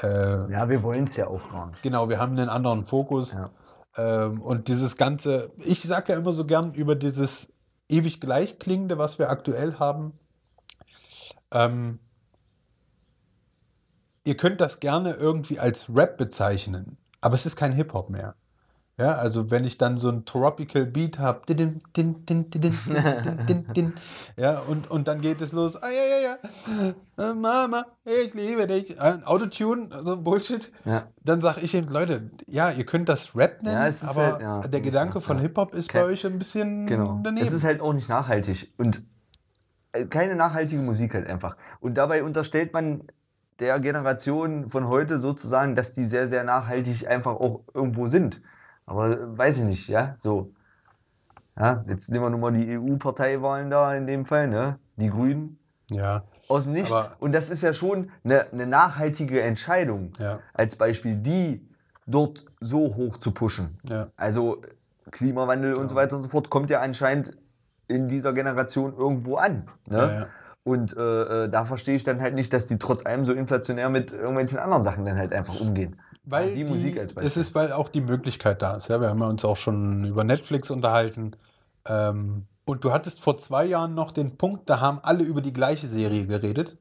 Äh, 0.02 0.50
ja, 0.52 0.68
wir 0.68 0.82
wollen 0.82 1.04
es 1.04 1.16
ja 1.16 1.28
auch 1.28 1.50
gar 1.50 1.66
nicht. 1.66 1.82
Genau, 1.82 2.08
wir 2.08 2.18
haben 2.18 2.32
einen 2.32 2.48
anderen 2.48 2.84
Fokus. 2.84 3.34
Ja. 3.34 3.50
Ähm, 3.96 4.40
und 4.40 4.68
dieses 4.68 4.96
ganze, 4.96 5.52
ich 5.58 5.82
sage 5.82 6.12
ja 6.12 6.18
immer 6.18 6.32
so 6.32 6.44
gern 6.44 6.74
über 6.74 6.94
dieses 6.94 7.52
ewig 7.88 8.20
gleichklingende, 8.20 8.98
was 8.98 9.18
wir 9.18 9.30
aktuell 9.30 9.78
haben. 9.78 10.18
Ähm, 11.52 12.00
ihr 14.24 14.36
könnt 14.36 14.60
das 14.60 14.80
gerne 14.80 15.12
irgendwie 15.12 15.58
als 15.58 15.94
Rap 15.94 16.16
bezeichnen, 16.16 16.96
aber 17.20 17.34
es 17.34 17.46
ist 17.46 17.56
kein 17.56 17.72
Hip-Hop 17.72 18.10
mehr. 18.10 18.34
Ja, 18.96 19.14
also 19.14 19.50
wenn 19.50 19.64
ich 19.64 19.76
dann 19.76 19.98
so 19.98 20.08
ein 20.08 20.24
Tropical 20.24 20.86
Beat 20.86 21.18
habe, 21.18 21.40
ja, 24.36 24.60
und, 24.60 24.88
und 24.88 25.08
dann 25.08 25.20
geht 25.20 25.40
es 25.40 25.50
los, 25.50 25.74
ah, 25.74 25.88
ja, 25.88 26.20
ja, 26.22 26.36
ja, 27.18 27.34
Mama, 27.34 27.86
ich 28.04 28.34
liebe 28.34 28.68
dich, 28.68 29.00
ein 29.00 29.24
Autotune, 29.24 29.88
so 30.04 30.12
ein 30.12 30.22
Bullshit, 30.22 30.70
ja. 30.84 31.08
dann 31.24 31.40
sage 31.40 31.62
ich 31.62 31.74
eben, 31.74 31.88
Leute, 31.88 32.30
ja, 32.46 32.70
ihr 32.70 32.86
könnt 32.86 33.08
das 33.08 33.34
Rap 33.34 33.64
nennen, 33.64 33.92
ja, 33.92 34.08
aber 34.08 34.32
halt, 34.32 34.42
ja, 34.42 34.60
der 34.60 34.80
Gedanke 34.80 35.20
von 35.20 35.40
Hip-Hop 35.40 35.74
ist 35.74 35.92
bei 35.92 36.04
euch 36.04 36.24
ein 36.24 36.38
bisschen 36.38 36.86
genau. 36.86 37.18
daneben. 37.24 37.44
Es 37.44 37.52
ist 37.52 37.64
halt 37.64 37.80
auch 37.80 37.94
nicht 37.94 38.08
nachhaltig 38.08 38.74
und 38.76 39.04
äh, 39.90 40.06
keine 40.06 40.36
nachhaltige 40.36 40.82
Musik 40.82 41.14
halt 41.14 41.28
einfach. 41.28 41.56
Und 41.80 41.94
dabei 41.94 42.22
unterstellt 42.22 42.72
man 42.72 43.08
der 43.58 43.80
Generation 43.80 44.70
von 44.70 44.86
heute 44.86 45.18
sozusagen, 45.18 45.74
dass 45.74 45.94
die 45.94 46.04
sehr, 46.04 46.28
sehr 46.28 46.44
nachhaltig 46.44 47.08
einfach 47.08 47.32
auch 47.32 47.64
irgendwo 47.74 48.06
sind. 48.06 48.40
Aber 48.86 49.38
weiß 49.38 49.58
ich 49.58 49.64
nicht, 49.64 49.88
ja, 49.88 50.14
so. 50.18 50.52
Ja, 51.56 51.84
jetzt 51.88 52.10
nehmen 52.10 52.24
wir 52.24 52.30
nun 52.30 52.40
mal 52.40 52.52
die 52.52 52.76
EU-Parteiwahlen 52.76 53.70
da 53.70 53.94
in 53.94 54.06
dem 54.06 54.24
Fall, 54.24 54.48
ne? 54.48 54.78
Die 54.96 55.08
Grünen. 55.08 55.58
Ja. 55.90 56.24
Aus 56.48 56.64
dem 56.64 56.72
Nichts. 56.72 57.16
Und 57.20 57.32
das 57.32 57.50
ist 57.50 57.62
ja 57.62 57.74
schon 57.74 58.10
eine, 58.24 58.50
eine 58.50 58.66
nachhaltige 58.66 59.40
Entscheidung. 59.40 60.12
Ja. 60.18 60.40
Als 60.52 60.76
Beispiel, 60.76 61.16
die 61.16 61.68
dort 62.06 62.44
so 62.60 62.96
hoch 62.96 63.18
zu 63.18 63.32
pushen. 63.32 63.78
Ja. 63.88 64.08
Also 64.16 64.62
Klimawandel 65.10 65.74
ja. 65.74 65.80
und 65.80 65.88
so 65.88 65.94
weiter 65.94 66.16
und 66.16 66.22
so 66.22 66.28
fort 66.28 66.50
kommt 66.50 66.70
ja 66.70 66.80
anscheinend 66.80 67.36
in 67.88 68.08
dieser 68.08 68.32
Generation 68.32 68.96
irgendwo 68.96 69.36
an. 69.36 69.68
Ne? 69.88 70.28
Und 70.64 70.96
äh, 70.96 71.44
äh 71.44 71.48
da 71.48 71.66
verstehe 71.66 71.94
ich 71.94 72.04
dann 72.04 72.20
halt 72.20 72.34
nicht, 72.34 72.52
dass 72.52 72.66
die 72.66 72.78
trotz 72.78 73.04
allem 73.04 73.24
so 73.24 73.32
inflationär 73.32 73.90
mit 73.90 74.12
irgendwelchen 74.12 74.58
anderen 74.58 74.82
Sachen 74.82 75.04
dann 75.04 75.18
halt 75.18 75.32
einfach 75.32 75.60
umgehen. 75.60 76.00
Weil 76.24 76.50
die, 76.50 76.56
die 76.56 76.64
Musik 76.64 76.98
als 76.98 77.12
Beispiel. 77.12 77.28
Es 77.28 77.36
ist, 77.36 77.54
weil 77.54 77.72
auch 77.72 77.88
die 77.88 78.00
Möglichkeit 78.00 78.62
da 78.62 78.76
ist. 78.76 78.88
Ja, 78.88 79.00
wir 79.00 79.08
haben 79.08 79.20
uns 79.22 79.44
auch 79.44 79.56
schon 79.56 80.04
über 80.04 80.24
Netflix 80.24 80.70
unterhalten. 80.70 81.36
Ähm, 81.86 82.46
und 82.64 82.84
du 82.84 82.92
hattest 82.92 83.20
vor 83.20 83.36
zwei 83.36 83.66
Jahren 83.66 83.94
noch 83.94 84.10
den 84.10 84.36
Punkt, 84.38 84.70
da 84.70 84.80
haben 84.80 85.00
alle 85.02 85.22
über 85.22 85.42
die 85.42 85.52
gleiche 85.52 85.86
Serie 85.86 86.26
geredet. 86.26 86.78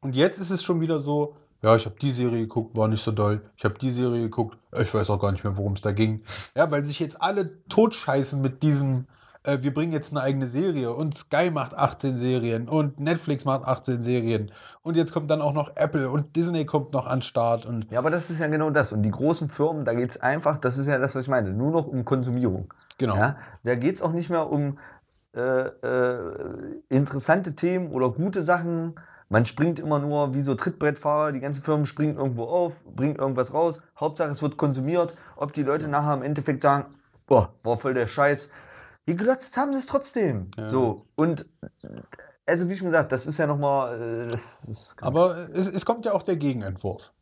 Und 0.00 0.16
jetzt 0.16 0.38
ist 0.38 0.50
es 0.50 0.62
schon 0.62 0.80
wieder 0.80 0.98
so, 0.98 1.36
ja, 1.62 1.76
ich 1.76 1.84
habe 1.84 1.96
die 2.00 2.10
Serie 2.10 2.40
geguckt, 2.40 2.74
war 2.74 2.88
nicht 2.88 3.02
so 3.02 3.12
doll. 3.12 3.42
Ich 3.58 3.64
habe 3.64 3.78
die 3.78 3.90
Serie 3.90 4.22
geguckt, 4.22 4.56
ich 4.80 4.92
weiß 4.92 5.10
auch 5.10 5.18
gar 5.18 5.30
nicht 5.30 5.44
mehr, 5.44 5.58
worum 5.58 5.74
es 5.74 5.82
da 5.82 5.92
ging. 5.92 6.22
Ja, 6.56 6.70
weil 6.70 6.84
sich 6.86 7.00
jetzt 7.00 7.20
alle 7.20 7.50
totscheißen 7.68 8.40
mit 8.40 8.62
diesem, 8.62 9.06
äh, 9.44 9.58
wir 9.60 9.72
bringen 9.72 9.92
jetzt 9.92 10.12
eine 10.12 10.22
eigene 10.22 10.46
Serie 10.46 10.92
und 10.92 11.14
Sky 11.14 11.50
macht 11.50 11.74
18 11.74 12.16
Serien 12.16 12.68
und 12.68 13.00
Netflix 13.00 13.44
macht 13.44 13.64
18 13.64 14.02
Serien 14.02 14.52
und 14.82 14.96
jetzt 14.96 15.12
kommt 15.12 15.30
dann 15.30 15.40
auch 15.40 15.52
noch 15.52 15.76
Apple 15.76 16.10
und 16.10 16.36
Disney 16.36 16.64
kommt 16.64 16.92
noch 16.92 17.06
an 17.06 17.22
Start. 17.22 17.66
Und 17.66 17.90
ja, 17.90 17.98
aber 17.98 18.10
das 18.10 18.30
ist 18.30 18.40
ja 18.40 18.46
genau 18.46 18.70
das. 18.70 18.92
Und 18.92 19.02
die 19.02 19.10
großen 19.10 19.48
Firmen, 19.48 19.84
da 19.84 19.94
geht 19.94 20.10
es 20.10 20.20
einfach, 20.20 20.58
das 20.58 20.78
ist 20.78 20.86
ja 20.86 20.98
das, 20.98 21.14
was 21.14 21.24
ich 21.24 21.30
meine, 21.30 21.50
nur 21.50 21.70
noch 21.70 21.86
um 21.86 22.04
Konsumierung. 22.04 22.72
Genau. 22.98 23.16
Ja? 23.16 23.36
Da 23.62 23.74
geht 23.74 23.94
es 23.94 24.02
auch 24.02 24.12
nicht 24.12 24.30
mehr 24.30 24.50
um 24.50 24.78
äh, 25.34 25.40
äh, 25.40 26.34
interessante 26.88 27.54
Themen 27.54 27.92
oder 27.92 28.10
gute 28.10 28.42
Sachen. 28.42 28.94
Man 29.28 29.44
springt 29.44 29.78
immer 29.78 30.00
nur 30.00 30.34
wie 30.34 30.40
so 30.40 30.54
Trittbrettfahrer, 30.54 31.32
die 31.32 31.40
ganzen 31.40 31.62
Firmen 31.62 31.86
springen 31.86 32.16
irgendwo 32.16 32.44
auf, 32.44 32.84
bringen 32.84 33.16
irgendwas 33.16 33.54
raus. 33.54 33.82
Hauptsache 33.98 34.30
es 34.30 34.42
wird 34.42 34.56
konsumiert. 34.56 35.16
Ob 35.36 35.52
die 35.52 35.62
Leute 35.62 35.86
nachher 35.88 36.14
im 36.14 36.22
Endeffekt 36.22 36.62
sagen, 36.62 36.86
boah, 37.26 37.50
war 37.62 37.78
voll 37.78 37.94
der 37.94 38.08
Scheiß, 38.08 38.50
geglotzt 39.14 39.56
haben 39.56 39.72
sie 39.72 39.78
es 39.78 39.86
trotzdem. 39.86 40.50
Ja. 40.56 40.70
So. 40.70 41.06
Und 41.16 41.46
also 42.46 42.68
wie 42.68 42.76
schon 42.76 42.86
gesagt, 42.86 43.12
das 43.12 43.26
ist 43.26 43.38
ja 43.38 43.46
nochmal. 43.46 44.28
Äh, 44.30 44.34
Aber 45.00 45.36
es, 45.52 45.68
es 45.68 45.84
kommt 45.86 46.04
ja 46.04 46.12
auch 46.12 46.22
der 46.22 46.36
Gegenentwurf. 46.36 47.12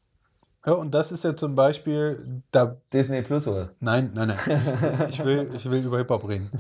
Ja, 0.67 0.73
und 0.73 0.93
das 0.93 1.13
ist 1.13 1.25
ja 1.25 1.37
zum 1.37 1.55
Beispiel 1.55 2.43
da. 2.51 2.77
Disney 2.93 3.23
Plus 3.23 3.47
oder? 3.47 3.71
Nein, 3.81 4.11
nein, 4.15 4.29
nein. 4.29 5.07
ich, 5.11 5.25
will, 5.25 5.51
ich 5.55 5.71
will 5.71 5.85
über 5.85 5.99
Hip-Hop 5.99 6.29
reden. 6.29 6.51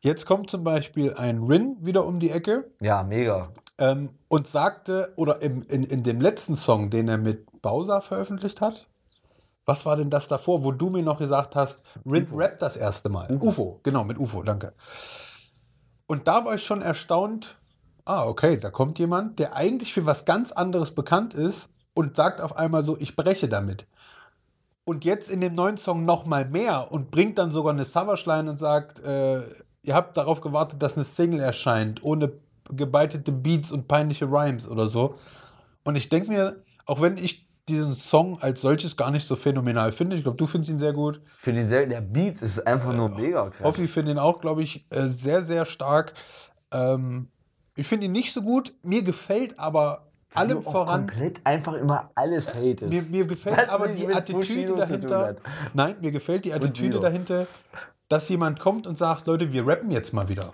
Jetzt 0.00 0.26
kommt 0.26 0.50
zum 0.50 0.64
Beispiel 0.64 1.14
ein 1.14 1.42
Rin 1.42 1.76
wieder 1.80 2.04
um 2.04 2.20
die 2.20 2.30
Ecke. 2.30 2.70
Ja, 2.80 3.02
mega. 3.02 3.52
Ähm, 3.78 4.10
und 4.28 4.46
sagte, 4.46 5.12
oder 5.16 5.40
im, 5.40 5.62
in, 5.62 5.84
in 5.84 6.02
dem 6.02 6.20
letzten 6.20 6.56
Song, 6.56 6.90
den 6.90 7.08
er 7.08 7.18
mit 7.18 7.62
Bowser 7.62 8.00
veröffentlicht 8.00 8.60
hat, 8.60 8.87
was 9.68 9.84
war 9.84 9.96
denn 9.96 10.08
das 10.08 10.28
davor, 10.28 10.64
wo 10.64 10.72
du 10.72 10.88
mir 10.88 11.02
noch 11.02 11.18
gesagt 11.18 11.54
hast, 11.54 11.82
Rin 12.06 12.26
Rap 12.32 12.56
das 12.58 12.78
erste 12.78 13.10
Mal? 13.10 13.30
UFO. 13.30 13.46
UFO, 13.48 13.80
genau, 13.82 14.02
mit 14.02 14.18
UFO, 14.18 14.42
danke. 14.42 14.72
Und 16.06 16.26
da 16.26 16.46
war 16.46 16.54
ich 16.54 16.64
schon 16.64 16.80
erstaunt, 16.80 17.58
ah, 18.06 18.26
okay, 18.26 18.56
da 18.56 18.70
kommt 18.70 18.98
jemand, 18.98 19.38
der 19.38 19.54
eigentlich 19.54 19.92
für 19.92 20.06
was 20.06 20.24
ganz 20.24 20.52
anderes 20.52 20.94
bekannt 20.94 21.34
ist 21.34 21.68
und 21.92 22.16
sagt 22.16 22.40
auf 22.40 22.56
einmal 22.56 22.82
so, 22.82 22.96
ich 22.98 23.14
breche 23.14 23.46
damit. 23.46 23.86
Und 24.84 25.04
jetzt 25.04 25.28
in 25.28 25.42
dem 25.42 25.54
neuen 25.54 25.76
Song 25.76 26.06
noch 26.06 26.24
mal 26.24 26.48
mehr 26.48 26.90
und 26.90 27.10
bringt 27.10 27.36
dann 27.36 27.50
sogar 27.50 27.74
eine 27.74 27.84
Savage-Line 27.84 28.48
und 28.48 28.56
sagt, 28.56 29.00
äh, 29.00 29.42
ihr 29.82 29.94
habt 29.94 30.16
darauf 30.16 30.40
gewartet, 30.40 30.82
dass 30.82 30.96
eine 30.96 31.04
Single 31.04 31.40
erscheint, 31.40 32.02
ohne 32.02 32.32
gebeitete 32.70 33.32
Beats 33.32 33.70
und 33.70 33.86
peinliche 33.86 34.24
Rhymes 34.24 34.66
oder 34.66 34.88
so. 34.88 35.16
Und 35.84 35.96
ich 35.96 36.08
denke 36.08 36.30
mir, 36.30 36.64
auch 36.86 37.02
wenn 37.02 37.18
ich 37.18 37.47
diesen 37.68 37.94
Song 37.94 38.38
als 38.40 38.60
solches 38.60 38.96
gar 38.96 39.10
nicht 39.10 39.26
so 39.26 39.36
phänomenal 39.36 39.92
finde. 39.92 40.16
Ich 40.16 40.22
glaube, 40.22 40.36
du 40.36 40.46
findest 40.46 40.70
ihn 40.70 40.78
sehr 40.78 40.92
gut. 40.92 41.20
Finde 41.38 41.62
ihn 41.62 41.68
sehr, 41.68 41.86
der 41.86 42.00
Beat 42.00 42.42
ist 42.42 42.66
einfach 42.66 42.94
nur 42.94 43.10
äh, 43.16 43.20
mega 43.20 43.50
krass. 43.50 43.64
Hoffi 43.64 43.86
findet 43.86 44.16
ihn 44.16 44.18
auch, 44.18 44.40
glaube 44.40 44.62
ich, 44.62 44.84
äh, 44.90 45.06
sehr, 45.06 45.42
sehr 45.42 45.64
stark. 45.64 46.14
Ähm, 46.72 47.28
ich 47.76 47.86
finde 47.86 48.06
ihn 48.06 48.12
nicht 48.12 48.32
so 48.32 48.42
gut. 48.42 48.72
Mir 48.82 49.02
gefällt 49.02 49.58
aber 49.58 50.04
allem 50.34 50.62
du 50.62 50.68
auch 50.68 50.72
voran. 50.72 51.06
komplett 51.06 51.40
einfach 51.44 51.74
immer 51.74 52.10
alles 52.14 52.52
hatest. 52.54 52.90
Mir, 52.92 53.02
mir 53.02 53.26
gefällt 53.26 53.56
Was 53.56 53.68
aber 53.68 53.88
die 53.88 54.06
Attitüde 54.08 54.38
Bushido 54.38 54.76
dahinter. 54.76 55.36
Nein, 55.74 55.96
mir 56.00 56.10
gefällt 56.10 56.44
die 56.44 56.52
Attitüde 56.52 57.00
dahinter, 57.00 57.46
dass 58.08 58.28
jemand 58.28 58.60
kommt 58.60 58.86
und 58.86 58.96
sagt, 58.98 59.26
Leute, 59.26 59.52
wir 59.52 59.66
rappen 59.66 59.90
jetzt 59.90 60.12
mal 60.12 60.28
wieder. 60.28 60.52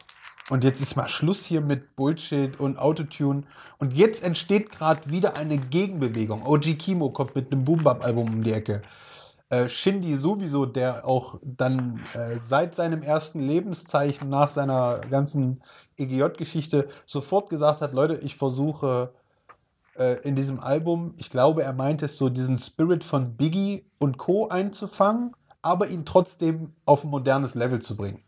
Und 0.51 0.63
jetzt 0.63 0.81
ist 0.81 0.97
mal 0.97 1.09
Schluss 1.09 1.45
hier 1.47 1.63
mit 1.63 1.97
Bullshit 1.97 2.61
und 2.61 2.79
Autotune. 2.79 3.45
Und 3.79 3.97
jetzt 3.97 4.23
entsteht 4.23 4.71
gerade 4.71 5.11
wieder 5.11 5.37
eine 5.37 5.57
Gegenbewegung. 5.57 6.47
OG 6.47 6.79
Kimo 6.79 7.11
kommt 7.11 7.35
mit 7.35 7.51
einem 7.51 7.65
Boom-Bap-Album 7.65 8.29
um 8.29 8.43
die 8.43 8.53
Ecke. 8.53 8.83
Äh, 9.49 9.69
Shindy 9.71 10.15
sowieso, 10.17 10.67
der 10.67 11.07
auch 11.07 11.39
dann 11.43 12.01
äh, 12.13 12.39
seit 12.39 12.75
seinem 12.75 13.03
ersten 13.03 13.41
Lebenszeichen 13.41 14.29
nach 14.29 14.51
seiner 14.51 15.01
ganzen 15.11 15.63
EGJ-Geschichte 15.97 16.89
sofort 17.07 17.49
gesagt 17.49 17.81
hat, 17.81 17.93
Leute, 17.93 18.15
ich 18.23 18.37
versuche 18.37 19.15
äh, 19.97 20.21
in 20.25 20.37
diesem 20.37 20.61
Album, 20.61 21.15
ich 21.19 21.31
glaube, 21.31 21.63
er 21.63 21.73
meint 21.73 22.03
es 22.03 22.19
so, 22.19 22.29
diesen 22.29 22.57
Spirit 22.59 23.03
von 23.03 23.37
Biggie 23.37 23.87
und 23.99 24.19
Co. 24.19 24.49
einzufangen, 24.49 25.35
aber 25.63 25.89
ihn 25.89 26.05
trotzdem 26.05 26.75
auf 26.85 27.05
ein 27.05 27.11
modernes 27.11 27.55
Level 27.55 27.81
zu 27.81 27.97
bringen. 27.97 28.21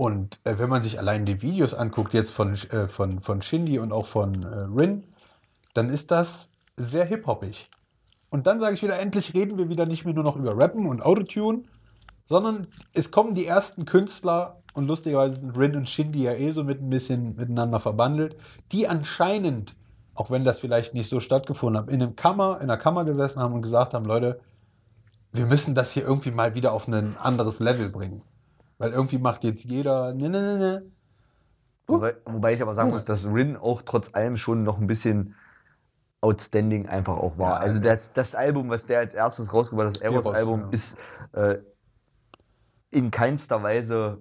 Und 0.00 0.40
äh, 0.44 0.58
wenn 0.58 0.70
man 0.70 0.80
sich 0.80 0.98
allein 0.98 1.26
die 1.26 1.42
Videos 1.42 1.74
anguckt, 1.74 2.14
jetzt 2.14 2.30
von, 2.30 2.54
äh, 2.54 2.88
von, 2.88 3.20
von 3.20 3.42
Shindy 3.42 3.78
und 3.78 3.92
auch 3.92 4.06
von 4.06 4.32
äh, 4.44 4.60
Rin, 4.74 5.04
dann 5.74 5.90
ist 5.90 6.10
das 6.10 6.48
sehr 6.74 7.04
hip-hoppig. 7.04 7.66
Und 8.30 8.46
dann 8.46 8.60
sage 8.60 8.76
ich 8.76 8.82
wieder, 8.82 8.98
endlich 8.98 9.34
reden 9.34 9.58
wir 9.58 9.68
wieder 9.68 9.84
nicht 9.84 10.06
mehr 10.06 10.14
nur 10.14 10.24
noch 10.24 10.36
über 10.36 10.56
Rappen 10.56 10.86
und 10.86 11.02
Autotune, 11.02 11.64
sondern 12.24 12.68
es 12.94 13.10
kommen 13.10 13.34
die 13.34 13.44
ersten 13.44 13.84
Künstler, 13.84 14.62
und 14.72 14.86
lustigerweise 14.86 15.36
sind 15.36 15.58
Rin 15.58 15.76
und 15.76 15.86
Shindy 15.86 16.22
ja 16.22 16.32
eh 16.32 16.50
so 16.50 16.64
mit 16.64 16.80
ein 16.80 16.88
bisschen 16.88 17.36
miteinander 17.36 17.78
verbandelt, 17.78 18.38
die 18.72 18.88
anscheinend, 18.88 19.76
auch 20.14 20.30
wenn 20.30 20.44
das 20.44 20.60
vielleicht 20.60 20.94
nicht 20.94 21.10
so 21.10 21.20
stattgefunden 21.20 21.82
hat, 21.82 21.90
in 21.90 22.02
einem 22.02 22.16
Kammer, 22.16 22.56
in 22.56 22.70
einer 22.70 22.78
Kammer 22.78 23.04
gesessen 23.04 23.40
haben 23.40 23.52
und 23.52 23.60
gesagt 23.60 23.92
haben, 23.92 24.06
Leute, 24.06 24.40
wir 25.34 25.44
müssen 25.44 25.74
das 25.74 25.92
hier 25.92 26.04
irgendwie 26.04 26.30
mal 26.30 26.54
wieder 26.54 26.72
auf 26.72 26.88
ein 26.88 27.18
anderes 27.18 27.60
Level 27.60 27.90
bringen. 27.90 28.22
Weil 28.80 28.92
irgendwie 28.92 29.18
macht 29.18 29.44
jetzt 29.44 29.64
jeder, 29.64 30.14
ne, 30.14 30.28
ne, 30.30 30.40
ne, 30.42 30.58
ne. 30.58 30.82
Wobei, 31.86 32.14
wobei 32.24 32.54
ich 32.54 32.62
aber 32.62 32.74
sagen 32.74 32.90
muss, 32.90 33.04
dass 33.04 33.26
Rin 33.26 33.56
auch 33.56 33.82
trotz 33.82 34.14
allem 34.14 34.36
schon 34.36 34.62
noch 34.62 34.80
ein 34.80 34.86
bisschen 34.86 35.34
outstanding 36.22 36.88
einfach 36.88 37.16
auch 37.16 37.36
war. 37.36 37.50
Ja, 37.50 37.56
also 37.58 37.78
das, 37.78 38.12
das 38.14 38.34
Album, 38.34 38.70
was 38.70 38.86
der 38.86 39.00
als 39.00 39.12
erstes 39.12 39.52
rausgebracht 39.52 39.88
hat, 39.88 39.96
das 39.96 40.02
Eros-Album, 40.02 40.60
ja. 40.62 40.68
ist 40.70 40.98
äh, 41.32 41.58
in 42.90 43.10
keinster 43.10 43.62
Weise 43.62 44.18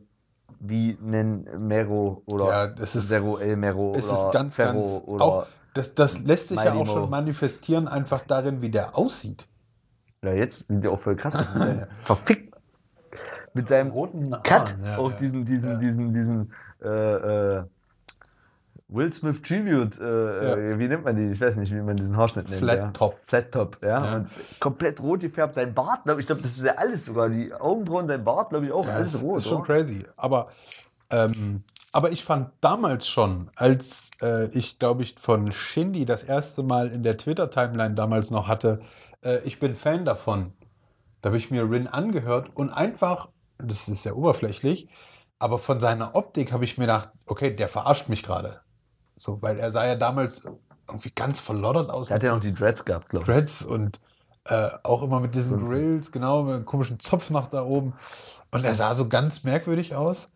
wie 0.60 0.97
ein 1.01 1.47
Mero 1.68 2.22
oder 2.26 2.45
Ja, 2.47 2.68
das 2.68 2.95
ist- 2.95 3.07
Zero 3.10 3.38
El 3.38 3.55
Mero 3.55 3.93
Es 3.95 4.10
oder 4.10 4.26
ist 4.28 4.32
ganz, 4.34 4.55
Ferro 4.55 4.74
ganz. 4.74 5.03
oder 5.07 5.24
Auch, 5.24 5.47
das, 5.74 5.95
das 5.95 6.20
lässt 6.20 6.49
sich 6.49 6.57
ja 6.57 6.74
Mighty 6.74 6.89
auch 6.89 6.93
schon 6.93 7.10
manifestieren, 7.10 7.88
einfach 7.88 8.22
darin, 8.24 8.62
wie 8.62 8.70
der 8.72 8.97
aussieht. 8.97 9.47
ja, 10.22 10.34
jetzt 10.34 10.68
sind 10.68 10.84
die 10.84 10.88
auch 10.89 10.99
voll 10.99 11.16
krass. 11.16 11.36
Verfickt. 12.03 12.49
Mit 13.54 13.68
seinem 13.70 13.91
roten 13.91 14.32
Cut, 14.43 14.72
Haaren, 14.72 14.86
ja, 14.86 14.97
auch 14.97 15.12
ja. 15.12 15.18
diesen, 15.18 15.45
diesen, 15.45 15.72
Ja. 15.72 15.78
diesen, 15.78 16.14
diesen 16.14 16.54
äh, 16.84 17.58
äh, 17.58 17.64
Will 18.91 19.14
Smith 19.14 19.41
Tribute, 19.43 20.00
äh, 20.00 20.72
äh, 20.74 20.80
wie 20.80 20.88
nennt 20.88 21.04
man 21.04 21.16
die? 21.16 21.26
Ich 21.30 21.39
weiß 21.39 21.58
nicht, 21.58 21.72
wie 21.72 21.82
man 21.82 21.95
diesen 21.95 22.18
Haarschnitt 22.18 22.50
nennt. 22.50 22.60
Flat 22.62 22.78
ja. 22.78 22.91
Top. 22.91 23.20
Flat 23.26 23.52
Top, 23.52 23.78
ja. 23.82 24.04
Ja. 24.04 24.16
Und 24.16 24.30
komplett 24.60 25.00
rot 25.00 25.20
gefärbt. 25.20 25.56
Sein 25.56 25.74
Bart, 25.76 26.06
glaub 26.06 26.18
ich, 26.20 26.26
glaube, 26.26 26.41
das 26.41 26.52
ist 26.58 26.64
ja 26.66 26.74
alles 26.76 27.06
sogar. 27.06 27.30
Die 27.30 27.54
Augenbrauen, 27.54 28.08
sein 28.08 28.24
Bart, 28.24 28.50
glaube 28.50 28.66
ich, 28.66 28.72
auch 28.72 28.88
Ja, 28.88 28.93
alles 28.95 29.12
das 29.14 29.24
rot. 29.24 29.38
ist 29.38 29.47
schon 29.47 29.58
oder? 29.60 29.66
crazy. 29.66 30.04
Aber, 30.18 30.47
ähm, 31.12 31.64
aber 31.91 32.12
ich 32.12 32.24
fand 32.24 32.50
damals 32.62 33.08
schon, 33.08 33.52
als 33.56 34.10
äh, 34.24 34.45
ich, 34.58 34.80
glaube 34.80 35.04
ich, 35.04 35.16
von 35.20 35.52
Shindy 35.52 36.06
das 36.06 36.24
erste 36.24 36.64
Mal 36.64 36.88
in 36.89 37.04
der 37.04 37.16
Twitter-Timeline 37.18 37.93
damals 37.93 38.32
noch 38.32 38.47
hatte, 38.47 38.80
äh, 39.24 39.38
ich 39.43 39.60
bin 39.60 39.76
Fan 39.76 40.04
davon. 40.04 40.54
Da 41.22 41.30
habe 41.30 41.38
ich 41.38 41.52
mir 41.52 41.70
Rin 41.70 41.88
angehört 41.88 42.50
und 42.56 42.72
einfach, 42.72 43.28
das 43.60 43.88
ist 43.88 44.03
sehr 44.03 44.18
oberflächlich, 44.18 44.88
aber 45.38 45.57
von 45.57 45.80
seiner 45.80 46.16
Optik 46.16 46.51
habe 46.51 46.64
ich 46.64 46.78
mir 46.78 46.86
gedacht, 46.86 47.10
okay, 47.26 47.55
der 47.55 47.70
verarscht 47.70 48.10
mich 48.10 48.24
gerade. 48.24 48.62
So, 49.16 49.41
weil 49.41 49.60
er 49.60 49.72
sah 49.72 49.86
ja 49.86 49.95
damals 49.95 50.45
irgendwie 50.88 51.12
ganz 51.12 51.39
verloddert 51.39 51.89
aus. 51.89 52.07
Der 52.07 52.16
hat 52.16 52.24
ja 52.24 52.34
noch 52.34 52.41
die 52.41 52.53
Dreads 52.53 52.86
gehabt, 52.86 53.10
glaube 53.10 53.24
ich. 53.24 53.32
Dreads 53.32 53.64
und 53.64 53.99
äh, 54.45 54.70
auch 54.84 55.03
immer 55.03 55.20
mit 55.20 55.36
diesen 55.36 55.60
Grills, 55.60 56.12
genau, 56.12 56.43
mit 56.43 56.55
einem 56.55 56.66
komischen 56.66 56.99
Zopf 56.99 57.30
nach 57.30 57.47
da 57.47 57.64
oben. 57.64 57.93
Und 58.51 58.66
er 58.66 58.74
sah 58.76 58.95
so 58.95 59.07
ganz 59.07 59.43
merkwürdig 59.43 59.95
aus. 59.95 60.28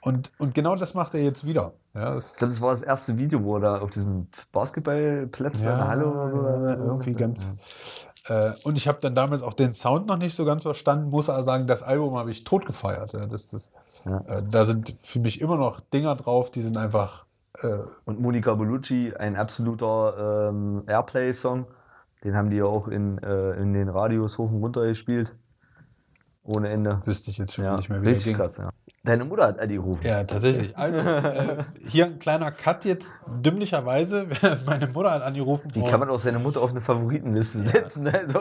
Und, 0.00 0.32
und 0.38 0.54
genau 0.54 0.76
das 0.76 0.94
macht 0.94 1.14
er 1.14 1.22
jetzt 1.22 1.46
wieder. 1.46 1.74
Ja, 1.94 2.14
das, 2.14 2.32
Ich 2.32 2.38
glaube, 2.38 2.52
das 2.52 2.62
war 2.62 2.70
das 2.72 2.82
erste 2.82 3.18
Video, 3.18 3.44
wo 3.44 3.56
er 3.56 3.60
da 3.60 3.78
auf 3.80 3.90
diesem 3.90 4.28
Basketballplatz 4.52 5.60
in 5.60 5.66
der 5.66 5.86
Halle 5.86 6.06
oder 6.06 6.30
so. 6.30 6.36
ja, 6.36 6.74
irgendwie 6.74 7.12
ganz. 7.12 7.56
Äh, 8.30 8.52
und 8.64 8.76
ich 8.76 8.86
habe 8.86 8.98
dann 9.00 9.14
damals 9.14 9.42
auch 9.42 9.54
den 9.54 9.72
Sound 9.72 10.06
noch 10.06 10.16
nicht 10.16 10.34
so 10.36 10.44
ganz 10.44 10.62
verstanden, 10.62 11.10
muss 11.10 11.28
aber 11.28 11.42
sagen, 11.42 11.66
das 11.66 11.82
Album 11.82 12.16
habe 12.16 12.30
ich 12.30 12.44
tot 12.44 12.64
gefeiert. 12.64 13.12
Das, 13.12 13.50
das, 13.50 13.70
Ja. 14.04 14.18
äh, 14.28 14.42
da 14.48 14.64
sind 14.64 14.94
für 15.00 15.18
mich 15.18 15.40
immer 15.40 15.56
noch 15.56 15.80
Dinger 15.80 16.14
drauf, 16.14 16.50
die 16.50 16.60
sind 16.60 16.76
einfach. 16.76 17.26
Äh, 17.60 17.78
Und 18.04 18.20
Monica 18.20 18.54
Bellucci, 18.54 19.12
ein 19.18 19.34
absoluter 19.36 20.48
ähm, 20.50 20.84
Airplay-Song. 20.86 21.66
Den 22.22 22.36
haben 22.36 22.50
die 22.50 22.58
ja 22.58 22.66
auch 22.66 22.86
in, 22.86 23.18
äh, 23.18 23.52
in 23.60 23.72
den 23.72 23.88
Radios 23.88 24.38
hoch 24.38 24.50
und 24.52 24.60
runter 24.62 24.86
gespielt. 24.86 25.34
Ohne 26.44 26.68
Ende. 26.68 27.00
wüsste 27.04 27.30
ich 27.30 27.38
jetzt 27.38 27.54
schon 27.54 27.64
Ja, 27.64 27.76
nicht 27.76 27.88
mehr, 27.90 28.00
wie 28.02 28.06
der 28.06 28.14
ging. 28.14 28.36
krass, 28.36 28.58
ja. 28.58 28.70
Deine 29.02 29.24
Mutter 29.24 29.46
hat 29.46 29.58
Adi 29.60 29.76
gerufen. 29.76 30.06
Ja, 30.06 30.24
tatsächlich. 30.24 30.76
Also, 30.76 30.98
äh, 30.98 31.64
hier 31.88 32.04
ein 32.04 32.18
kleiner 32.18 32.50
Cut 32.52 32.84
jetzt, 32.84 33.22
dümmlicherweise. 33.26 34.26
Meine 34.66 34.88
Mutter 34.88 35.10
hat 35.12 35.22
angerufen. 35.22 35.70
Wie 35.74 35.82
kann 35.82 36.00
man 36.00 36.10
auch 36.10 36.18
seine 36.18 36.38
Mutter 36.38 36.60
auf 36.60 36.70
eine 36.70 36.82
Favoritenliste 36.82 37.60
setzen? 37.62 38.06
Also, 38.08 38.40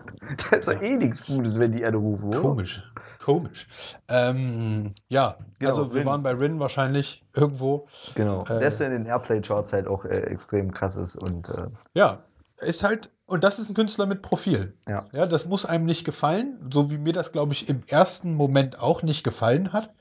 da 0.50 0.56
ist 0.56 0.66
doch 0.66 0.82
eh 0.82 0.96
nichts 0.96 1.24
Gutes, 1.24 1.60
wenn 1.60 1.70
die 1.70 1.84
anrufen. 1.84 2.24
oder? 2.24 2.40
Komisch. 2.40 2.82
Komisch. 3.24 3.68
Ähm, 4.08 4.90
ja, 5.08 5.36
Genau, 5.60 5.70
also 5.70 5.94
wir 5.94 6.00
Rin. 6.00 6.06
waren 6.08 6.22
bei 6.24 6.32
Rin 6.32 6.58
wahrscheinlich 6.58 7.24
irgendwo. 7.34 7.86
Genau. 8.16 8.42
Äh, 8.44 8.58
Der 8.58 8.68
ist 8.68 8.80
ja 8.80 8.86
in 8.86 8.92
den 8.92 9.06
Airplay-Charts 9.06 9.72
halt 9.72 9.86
auch 9.86 10.04
äh, 10.06 10.22
extrem 10.22 10.72
krass 10.72 10.96
ist 10.96 11.16
und 11.16 11.50
äh, 11.50 11.66
Ja, 11.94 12.24
ist 12.58 12.82
halt, 12.82 13.10
und 13.26 13.44
das 13.44 13.60
ist 13.60 13.68
ein 13.68 13.74
Künstler 13.74 14.06
mit 14.06 14.22
Profil. 14.22 14.74
Ja. 14.88 15.04
Ja, 15.14 15.26
das 15.26 15.46
muss 15.46 15.64
einem 15.66 15.84
nicht 15.84 16.04
gefallen, 16.04 16.58
so 16.72 16.90
wie 16.90 16.98
mir 16.98 17.12
das, 17.12 17.30
glaube 17.30 17.52
ich, 17.52 17.68
im 17.68 17.82
ersten 17.88 18.34
Moment 18.34 18.80
auch 18.80 19.02
nicht 19.04 19.22
gefallen 19.22 19.72
hat. 19.72 19.94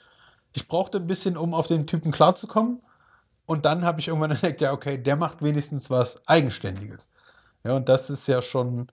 Ich 0.53 0.67
brauchte 0.67 0.97
ein 0.97 1.07
bisschen, 1.07 1.37
um 1.37 1.53
auf 1.53 1.67
den 1.67 1.87
Typen 1.87 2.11
klarzukommen. 2.11 2.81
Und 3.45 3.65
dann 3.65 3.83
habe 3.83 3.99
ich 3.99 4.07
irgendwann 4.07 4.31
entdeckt, 4.31 4.61
ja, 4.61 4.71
okay, 4.71 4.97
der 4.97 5.15
macht 5.15 5.41
wenigstens 5.41 5.89
was 5.89 6.27
Eigenständiges. 6.27 7.09
Ja, 7.63 7.75
und 7.75 7.89
das 7.89 8.09
ist 8.09 8.27
ja 8.27 8.41
schon 8.41 8.87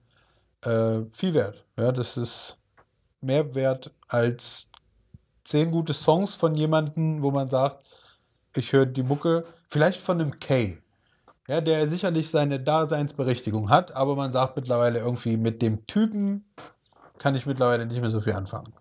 äh, 0.61 1.01
viel 1.11 1.33
wert. 1.33 1.63
Ja, 1.77 1.91
das 1.91 2.17
ist 2.17 2.57
mehr 3.21 3.55
wert 3.55 3.91
als 4.07 4.71
zehn 5.43 5.71
gute 5.71 5.93
Songs 5.93 6.35
von 6.35 6.55
jemandem, 6.55 7.21
wo 7.21 7.31
man 7.31 7.49
sagt, 7.49 7.89
ich 8.55 8.73
höre 8.73 8.85
die 8.85 9.03
Mucke, 9.03 9.45
vielleicht 9.69 10.01
von 10.01 10.19
einem 10.19 10.39
K. 10.39 10.77
Ja, 11.47 11.61
der 11.61 11.87
sicherlich 11.87 12.29
seine 12.29 12.59
Daseinsberechtigung 12.59 13.69
hat, 13.69 13.95
aber 13.95 14.15
man 14.15 14.33
sagt 14.33 14.57
mittlerweile 14.57 14.99
irgendwie, 14.99 15.37
mit 15.37 15.61
dem 15.61 15.87
Typen 15.87 16.43
kann 17.17 17.35
ich 17.35 17.45
mittlerweile 17.45 17.85
nicht 17.85 18.01
mehr 18.01 18.09
so 18.09 18.19
viel 18.19 18.33
anfangen. 18.33 18.73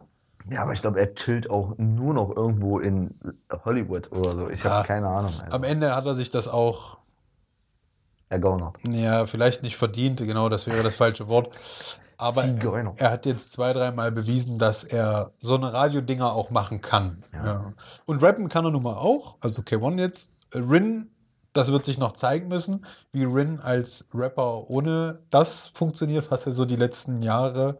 Ja, 0.50 0.62
aber 0.62 0.72
ich 0.72 0.80
glaube, 0.80 1.00
er 1.00 1.14
chillt 1.14 1.50
auch 1.50 1.74
nur 1.78 2.14
noch 2.14 2.34
irgendwo 2.36 2.78
in 2.78 3.18
Hollywood 3.64 4.12
oder 4.12 4.36
so. 4.36 4.48
Ich 4.48 4.62
Ja. 4.64 4.70
habe 4.70 4.86
keine 4.86 5.08
Ahnung. 5.08 5.32
Also, 5.40 5.56
Am 5.56 5.64
Ende 5.64 5.94
hat 5.94 6.06
er 6.06 6.14
sich 6.14 6.30
das 6.30 6.48
auch, 6.48 6.98
Ergauner. 8.28 8.72
ja, 8.90 9.26
vielleicht 9.26 9.62
nicht 9.62 9.76
verdient, 9.76 10.18
genau, 10.18 10.48
das 10.48 10.66
wäre 10.66 10.82
das 10.82 10.96
falsche 10.96 11.28
Wort. 11.28 11.54
Aber 12.18 12.40
Zigeuner. 12.42 12.94
er 12.96 13.10
hat 13.10 13.26
jetzt 13.26 13.52
zwei, 13.52 13.72
dreimal 13.72 14.10
bewiesen, 14.10 14.58
dass 14.58 14.84
er 14.84 15.32
so 15.38 15.54
eine 15.54 15.72
Radiodinger 15.72 16.32
auch 16.32 16.50
machen 16.50 16.80
kann. 16.80 17.22
Ja. 17.34 17.72
Und 18.06 18.22
rappen 18.22 18.48
kann 18.48 18.64
er 18.64 18.70
nun 18.70 18.82
mal 18.82 18.94
auch, 18.96 19.36
also 19.40 19.62
K1 19.62 19.98
jetzt. 20.00 20.34
Rin, 20.54 21.10
das 21.52 21.70
wird 21.72 21.84
sich 21.84 21.98
noch 21.98 22.12
zeigen 22.12 22.48
müssen, 22.48 22.86
wie 23.12 23.24
Rin 23.24 23.60
als 23.60 24.08
Rapper 24.14 24.70
ohne 24.70 25.18
das 25.30 25.68
funktioniert, 25.74 26.30
was 26.30 26.46
er 26.46 26.52
so 26.52 26.64
die 26.64 26.76
letzten 26.76 27.20
Jahre 27.20 27.78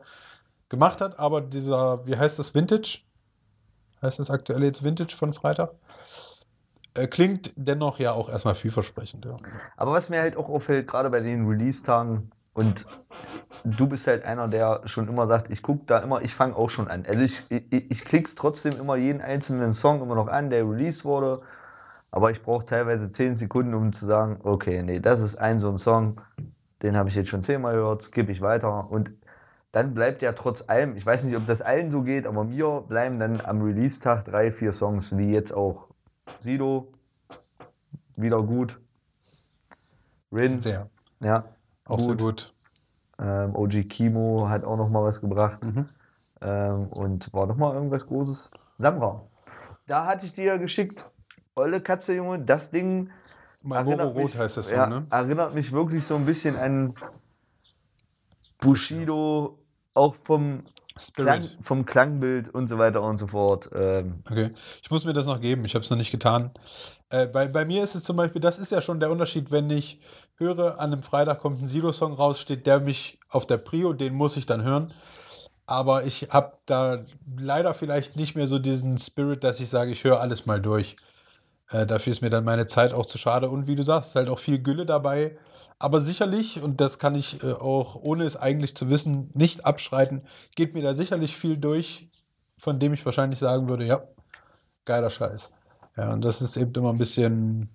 gemacht 0.69 1.01
hat. 1.01 1.19
Aber 1.19 1.41
dieser, 1.41 2.07
wie 2.07 2.17
heißt 2.17 2.39
das, 2.39 2.55
Vintage? 2.55 3.01
Heißt 4.03 4.19
das 4.19 4.31
aktuell 4.31 4.63
jetzt 4.65 4.85
Vintage 4.85 5.15
von 5.17 5.33
Freitag? 5.33 5.73
Äh, 6.95 7.07
klingt 7.07 7.53
dennoch 7.57 7.99
ja 7.99 8.13
auch 8.13 8.29
erstmal 8.29 8.55
vielversprechend. 8.55 9.25
Ja. 9.25 9.37
Aber 9.77 9.93
was 9.93 10.09
mir 10.09 10.21
halt 10.21 10.37
auch 10.37 10.49
auffällt, 10.49 10.87
gerade 10.87 11.11
bei 11.11 11.21
den 11.21 11.47
Release-Tagen, 11.47 12.31
und 12.57 12.87
du 13.65 13.87
bist 13.87 14.07
halt 14.07 14.25
einer, 14.25 14.49
der 14.49 14.81
schon 14.87 15.09
immer 15.09 15.27
sagt, 15.27 15.53
ich 15.53 15.63
gucke 15.63 15.85
da 15.85 15.99
immer, 15.99 16.23
ich 16.23 16.35
fange 16.35 16.57
auch 16.57 16.71
schon 16.71 16.89
an. 16.89 17.05
Also 17.07 17.23
ich, 17.23 17.45
ich, 17.51 17.91
ich 17.91 18.05
klick's 18.05 18.35
trotzdem 18.35 18.81
immer 18.81 18.97
jeden 18.97 19.21
einzelnen 19.21 19.75
Song 19.75 20.01
immer 20.01 20.15
noch 20.15 20.29
an, 20.29 20.49
der 20.49 20.67
released 20.67 21.05
wurde. 21.05 21.43
Aber 22.11 22.31
ich 22.31 22.43
brauche 22.43 22.65
teilweise 22.65 23.11
10 23.11 23.35
Sekunden, 23.37 23.75
um 23.75 23.93
zu 23.93 24.07
sagen, 24.07 24.41
okay, 24.43 24.83
nee, 24.83 25.01
das 25.01 25.21
ist 25.21 25.37
ein 25.37 25.61
so 25.61 25.69
ein 25.69 25.77
Song, 25.77 26.23
den 26.83 26.97
habe 26.97 27.11
ich 27.11 27.15
jetzt 27.15 27.29
schon 27.29 27.43
zehnmal 27.43 27.75
gehört, 27.75 28.03
skippe 28.03 28.33
ich 28.33 28.41
weiter. 28.41 28.91
Und 28.91 29.13
dann 29.77 29.93
bleibt 29.93 30.23
ja 30.23 30.33
trotz 30.33 30.71
allem, 30.71 30.97
ich 30.97 31.05
weiß 31.05 31.25
nicht, 31.25 31.37
ob 31.37 31.45
das 31.45 31.61
allen 31.61 31.91
so 31.91 32.01
geht, 32.01 32.27
aber 32.27 32.45
mir 32.45 32.83
bleiben 32.89 33.19
dann 33.19 33.43
am 33.43 33.61
Release-Tag 33.61 34.25
drei, 34.25 34.51
vier 34.51 34.73
Songs, 34.73 35.19
wie 35.19 35.31
jetzt 35.31 35.53
auch 35.53 35.89
Sido, 36.41 36.95
wieder 38.17 38.43
gut. 38.43 38.81
Rin, 40.33 40.49
Sehr. 40.49 40.89
Ja. 41.21 41.45
Auch 41.85 42.01
sehr 42.01 42.17
gut. 42.17 42.55
Ähm, 43.19 43.55
OG 43.55 43.87
Kimo 43.87 44.49
hat 44.49 44.65
auch 44.65 44.79
noch 44.79 44.89
mal 44.89 45.05
was 45.05 45.21
gebracht. 45.21 45.63
Mhm. 45.67 45.91
Ähm, 46.41 46.87
und 46.87 47.31
war 47.35 47.45
noch 47.45 47.59
mal 47.59 47.75
irgendwas 47.75 48.07
Großes. 48.07 48.51
Samra. 48.79 49.27
Da 49.87 50.07
hatte 50.07 50.25
ich 50.25 50.33
dir 50.33 50.57
geschickt, 50.57 51.11
olle 51.55 51.83
Katze, 51.83 52.15
Junge, 52.15 52.39
das 52.39 52.71
Ding 52.71 53.11
Marlboro 53.63 54.05
Rot 54.05 54.17
mich, 54.25 54.39
heißt 54.39 54.57
das 54.57 54.69
Song, 54.69 54.79
ja, 54.79 54.87
ne? 54.87 55.07
erinnert 55.11 55.55
mich 55.55 55.71
wirklich 55.71 56.07
so 56.07 56.17
ein 56.17 56.25
bisschen 56.25 56.57
an 56.57 56.95
Bushido, 58.59 59.59
auch 59.97 60.15
vom, 60.15 60.63
Klang, 61.15 61.43
Spirit. 61.43 61.59
vom 61.63 61.85
Klangbild 61.87 62.49
und 62.49 62.69
so 62.69 62.79
weiter 62.79 63.03
und 63.03 63.19
so 63.19 63.27
fort. 63.29 63.71
Ähm, 63.75 64.23
Okay. 64.31 64.51
Ich 64.83 64.91
muss 64.91 65.05
mir 65.05 65.13
das 65.13 65.27
noch 65.27 65.41
geben. 65.41 65.65
Ich 65.65 65.75
habe 65.75 65.85
es 65.85 65.91
noch 65.91 65.99
nicht 65.99 66.11
getan. 66.11 66.51
Äh, 67.11 67.27
bei, 67.27 67.49
bei 67.49 67.65
mir 67.65 67.83
ist 67.85 67.95
es 67.95 68.05
zum 68.05 68.17
Beispiel, 68.17 68.41
das 68.41 68.59
ist 68.59 68.73
ja 68.73 68.81
schon 68.81 69.01
der 69.01 69.11
Unterschied, 69.11 69.51
wenn 69.51 69.71
ich 69.71 70.01
höre, 70.37 70.81
an 70.81 70.93
einem 70.93 71.03
Freitag 71.03 71.41
kommt 71.41 71.63
ein 71.63 71.69
Sido-Song 71.69 72.15
raus, 72.15 72.41
steht 72.41 72.67
der 72.67 72.81
mich 72.81 73.19
auf 73.29 73.47
der 73.47 73.59
Prio, 73.59 73.93
den 73.93 74.15
muss 74.15 74.37
ich 74.37 74.47
dann 74.47 74.63
hören. 74.63 74.93
Aber 75.67 76.05
ich 76.05 76.29
habe 76.31 76.53
da 76.67 77.05
leider 77.39 77.75
vielleicht 77.75 78.17
nicht 78.17 78.37
mehr 78.37 78.47
so 78.47 78.59
diesen 78.59 78.99
Spirit, 78.99 79.43
dass 79.45 79.61
ich 79.61 79.69
sage, 79.69 79.91
ich 79.93 80.05
höre 80.05 80.21
alles 80.21 80.47
mal 80.47 80.61
durch. 80.61 80.97
Äh, 81.71 81.87
dafür 81.87 82.13
ist 82.13 82.23
mir 82.23 82.31
dann 82.31 82.45
meine 82.45 82.67
Zeit 82.67 82.93
auch 82.93 83.07
zu 83.07 83.19
schade. 83.19 83.49
Und 83.51 83.67
wie 83.67 83.75
du 83.75 83.83
sagst, 83.83 84.11
ist 84.11 84.17
halt 84.17 84.29
auch 84.29 84.39
viel 84.39 84.61
Gülle 84.61 84.87
dabei. 84.87 85.37
Aber 85.79 86.01
sicherlich, 86.01 86.63
und 86.63 86.81
das 86.81 86.99
kann 86.99 87.15
ich 87.15 87.43
äh, 87.43 87.53
auch, 87.53 87.97
ohne 87.97 88.25
es 88.25 88.37
eigentlich 88.37 88.75
zu 88.75 88.89
wissen, 88.89 89.31
nicht 89.35 89.67
abschreiten, 89.67 90.23
geht 90.55 90.75
mir 90.75 90.83
da 90.83 90.95
sicherlich 90.95 91.37
viel 91.37 91.59
durch, 91.59 92.09
von 92.59 92.79
dem 92.79 92.95
ich 92.95 93.05
wahrscheinlich 93.05 93.39
sagen 93.39 93.69
würde, 93.69 93.85
ja, 93.85 94.03
geiler 94.87 95.11
Scheiß. 95.11 95.51
Ja, 95.97 96.13
und 96.13 96.25
das 96.25 96.41
ist 96.41 96.57
eben 96.57 96.73
immer 96.75 96.93
ein 96.93 96.99
bisschen 96.99 97.71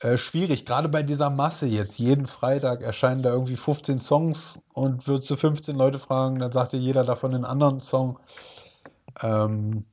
äh, 0.00 0.16
schwierig, 0.16 0.66
gerade 0.66 0.88
bei 0.88 1.02
dieser 1.02 1.30
Masse 1.30 1.66
jetzt. 1.66 1.98
Jeden 1.98 2.26
Freitag 2.26 2.82
erscheinen 2.82 3.22
da 3.22 3.30
irgendwie 3.30 3.56
15 3.56 3.98
Songs 3.98 4.60
und 4.72 5.08
würdest 5.08 5.30
du 5.30 5.36
15 5.36 5.76
Leute 5.76 5.98
fragen, 5.98 6.38
dann 6.38 6.52
sagt 6.52 6.72
dir 6.72 6.78
jeder 6.78 7.04
davon 7.04 7.34
einen 7.34 7.44
anderen 7.44 7.80
Song. 7.80 8.18
Ähm, 9.22 9.84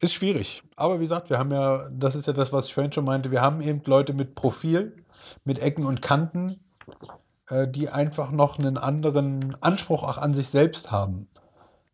ist 0.00 0.14
schwierig. 0.14 0.62
Aber 0.76 1.00
wie 1.00 1.04
gesagt, 1.04 1.30
wir 1.30 1.38
haben 1.38 1.50
ja, 1.50 1.88
das 1.90 2.14
ist 2.14 2.26
ja 2.26 2.32
das, 2.32 2.52
was 2.52 2.66
ich 2.66 2.74
vorhin 2.74 2.92
schon 2.92 3.04
meinte, 3.04 3.30
wir 3.30 3.40
haben 3.40 3.60
eben 3.62 3.82
Leute 3.86 4.12
mit 4.12 4.34
Profil, 4.34 4.94
mit 5.44 5.58
Ecken 5.58 5.86
und 5.86 6.02
Kanten, 6.02 6.60
äh, 7.48 7.68
die 7.68 7.88
einfach 7.88 8.30
noch 8.30 8.58
einen 8.58 8.78
anderen 8.78 9.56
Anspruch 9.62 10.02
auch 10.02 10.18
an 10.18 10.34
sich 10.34 10.48
selbst 10.48 10.90
haben. 10.90 11.28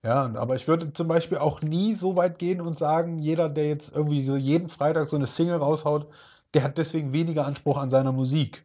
Ja, 0.05 0.33
aber 0.35 0.57
ich 0.57 0.67
würde 0.67 0.93
zum 0.93 1.07
Beispiel 1.07 1.39
auch 1.39 1.63
nie 1.63 1.95
so 1.95 2.17
weit 2.17 2.39
gehen 2.39 2.61
und 2.61 2.77
sagen, 2.77 3.19
jeder, 3.19 3.49
der 3.49 3.69
jetzt 3.69 3.95
irgendwie 3.95 4.25
so 4.25 4.37
jeden 4.37 4.69
Freitag 4.69 5.07
so 5.07 5.15
eine 5.17 5.29
Single 5.29 5.57
raushaut, 5.57 6.09
der 6.55 6.65
hat 6.65 6.77
deswegen 6.77 7.13
weniger 7.13 7.47
Anspruch 7.47 7.77
an 7.77 7.91
seiner 7.91 8.13
Musik. 8.13 8.65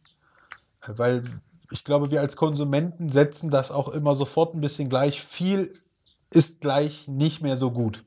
Äh, 0.82 0.94
Weil 0.96 1.24
ich 1.72 1.84
glaube, 1.84 2.12
wir 2.12 2.22
als 2.22 2.36
Konsumenten 2.38 3.10
setzen 3.10 3.50
das 3.50 3.72
auch 3.72 3.90
immer 3.90 4.16
sofort 4.16 4.56
ein 4.56 4.62
bisschen 4.62 4.90
gleich. 4.90 5.22
Viel 5.22 5.74
ist 6.32 6.62
gleich 6.62 7.08
nicht 7.08 7.42
mehr 7.42 7.58
so 7.58 7.72
gut. 7.72 8.04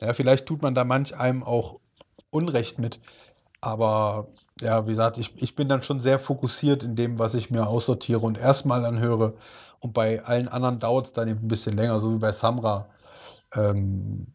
Ja, 0.00 0.14
vielleicht 0.14 0.46
tut 0.46 0.62
man 0.62 0.74
da 0.74 0.84
manch 0.84 1.16
einem 1.16 1.42
auch 1.42 1.80
Unrecht 2.30 2.78
mit. 2.78 3.00
Aber 3.60 4.28
ja, 4.60 4.84
wie 4.86 4.90
gesagt, 4.90 5.18
ich, 5.18 5.32
ich 5.42 5.54
bin 5.54 5.68
dann 5.68 5.82
schon 5.82 6.00
sehr 6.00 6.18
fokussiert 6.18 6.82
in 6.82 6.96
dem, 6.96 7.18
was 7.18 7.34
ich 7.34 7.50
mir 7.50 7.66
aussortiere 7.66 8.20
und 8.20 8.38
erstmal 8.38 8.84
anhöre. 8.84 9.34
Und 9.80 9.92
bei 9.92 10.24
allen 10.24 10.48
anderen 10.48 10.78
dauert 10.78 11.06
es 11.06 11.12
dann 11.12 11.28
eben 11.28 11.40
ein 11.44 11.48
bisschen 11.48 11.76
länger, 11.76 12.00
so 12.00 12.14
wie 12.14 12.18
bei 12.18 12.32
Samra. 12.32 12.88
Ähm, 13.54 14.28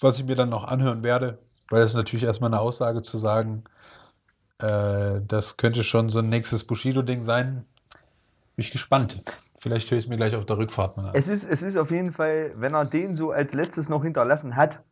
was 0.00 0.18
ich 0.18 0.24
mir 0.24 0.36
dann 0.36 0.50
noch 0.50 0.64
anhören 0.64 1.02
werde, 1.02 1.38
weil 1.70 1.80
das 1.80 1.94
natürlich 1.94 2.24
erstmal 2.24 2.52
eine 2.52 2.60
Aussage 2.60 3.00
zu 3.00 3.16
sagen, 3.16 3.64
äh, 4.58 5.20
das 5.26 5.56
könnte 5.56 5.82
schon 5.82 6.10
so 6.10 6.18
ein 6.18 6.28
nächstes 6.28 6.64
Bushido-Ding 6.64 7.22
sein. 7.22 7.64
Bin 8.56 8.64
ich 8.64 8.70
gespannt. 8.70 9.16
Vielleicht 9.58 9.90
höre 9.90 9.98
ich 9.98 10.04
es 10.04 10.08
mir 10.08 10.16
gleich 10.16 10.36
auf 10.36 10.44
der 10.44 10.58
Rückfahrt 10.58 10.98
mal 10.98 11.06
an. 11.06 11.14
es, 11.14 11.26
ist, 11.26 11.48
es 11.48 11.62
ist 11.62 11.78
auf 11.78 11.90
jeden 11.90 12.12
Fall, 12.12 12.52
wenn 12.56 12.74
er 12.74 12.84
den 12.84 13.16
so 13.16 13.30
als 13.30 13.54
letztes 13.54 13.88
noch 13.88 14.04
hinterlassen 14.04 14.56
hat, 14.56 14.82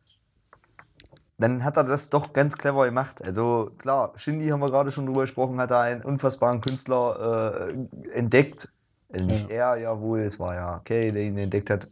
dann 1.43 1.65
hat 1.65 1.75
er 1.75 1.83
das 1.83 2.09
doch 2.09 2.31
ganz 2.31 2.57
clever 2.57 2.85
gemacht. 2.85 3.21
Also 3.27 3.71
klar, 3.77 4.13
Shindy 4.15 4.47
haben 4.47 4.61
wir 4.61 4.69
gerade 4.69 4.93
schon 4.93 5.05
drüber 5.05 5.21
gesprochen, 5.23 5.59
hat 5.59 5.71
da 5.71 5.81
einen 5.81 6.01
unfassbaren 6.01 6.61
Künstler 6.61 7.67
äh, 7.67 8.17
entdeckt. 8.17 8.71
Also 9.11 9.25
nicht 9.25 9.49
er, 9.49 9.75
ja 9.75 9.99
wohl, 9.99 10.21
es 10.21 10.39
war 10.39 10.55
ja 10.55 10.79
Kay, 10.85 11.11
der 11.11 11.23
ihn 11.23 11.37
entdeckt 11.37 11.69
hat. 11.69 11.89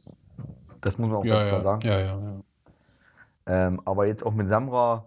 Das 0.80 0.98
muss 0.98 1.10
man 1.10 1.18
auch 1.18 1.26
Ja, 1.26 1.34
ganz 1.34 1.48
klar 1.48 1.60
ja, 1.60 1.64
sagen. 1.64 1.82
ja, 1.86 2.00
ja, 2.00 2.06
ja. 2.06 3.68
Ähm, 3.68 3.82
aber 3.84 4.08
jetzt 4.08 4.26
auch 4.26 4.34
mit 4.34 4.48
Samra, 4.48 5.04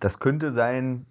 das 0.00 0.18
könnte 0.18 0.50
sein, 0.50 1.04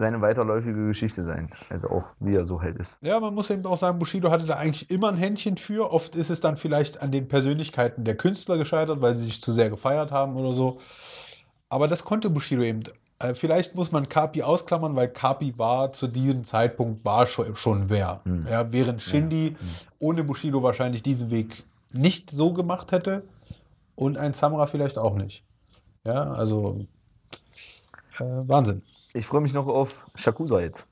seine 0.00 0.20
weiterläufige 0.20 0.86
Geschichte 0.86 1.24
sein. 1.24 1.50
Also 1.68 1.88
auch 1.90 2.04
wie 2.18 2.34
er 2.34 2.44
so 2.44 2.60
halt 2.60 2.76
ist. 2.78 2.98
Ja, 3.02 3.20
man 3.20 3.34
muss 3.34 3.50
eben 3.50 3.64
auch 3.66 3.76
sagen, 3.76 3.98
Bushido 4.00 4.30
hatte 4.32 4.46
da 4.46 4.56
eigentlich 4.56 4.90
immer 4.90 5.08
ein 5.08 5.16
Händchen 5.16 5.56
für. 5.56 5.92
Oft 5.92 6.16
ist 6.16 6.30
es 6.30 6.40
dann 6.40 6.56
vielleicht 6.56 7.00
an 7.00 7.12
den 7.12 7.28
Persönlichkeiten 7.28 8.04
der 8.04 8.16
Künstler 8.16 8.56
gescheitert, 8.58 9.00
weil 9.00 9.14
sie 9.14 9.24
sich 9.24 9.40
zu 9.40 9.52
sehr 9.52 9.70
gefeiert 9.70 10.10
haben 10.10 10.34
oder 10.34 10.54
so. 10.54 10.80
Aber 11.68 11.86
das 11.86 12.02
konnte 12.02 12.30
Bushido 12.30 12.62
eben. 12.62 12.80
Äh, 13.20 13.34
Vielleicht 13.34 13.74
muss 13.76 13.92
man 13.92 14.08
Kapi 14.08 14.42
ausklammern, 14.42 14.96
weil 14.96 15.08
Kapi 15.08 15.56
war 15.56 15.92
zu 15.92 16.08
diesem 16.08 16.44
Zeitpunkt 16.44 17.04
war 17.04 17.26
schon, 17.26 17.54
schon 17.54 17.88
wer. 17.90 18.22
Ja, 18.50 18.72
während 18.72 19.02
Shindy 19.02 19.56
ohne 19.98 20.24
Bushido 20.24 20.62
wahrscheinlich 20.62 21.02
diesen 21.02 21.30
Weg 21.30 21.64
nicht 21.92 22.30
so 22.30 22.52
gemacht 22.52 22.92
hätte 22.92 23.22
und 23.94 24.16
ein 24.16 24.32
Samra 24.32 24.66
vielleicht 24.66 24.98
auch 24.98 25.14
nicht. 25.14 25.44
Ja, 26.04 26.32
also 26.32 26.86
äh, 28.18 28.24
Wahnsinn. 28.24 28.82
Ich 29.12 29.26
freue 29.26 29.40
mich 29.40 29.52
noch 29.52 29.66
auf 29.66 30.06
Shakusa 30.14 30.60
jetzt. 30.60 30.86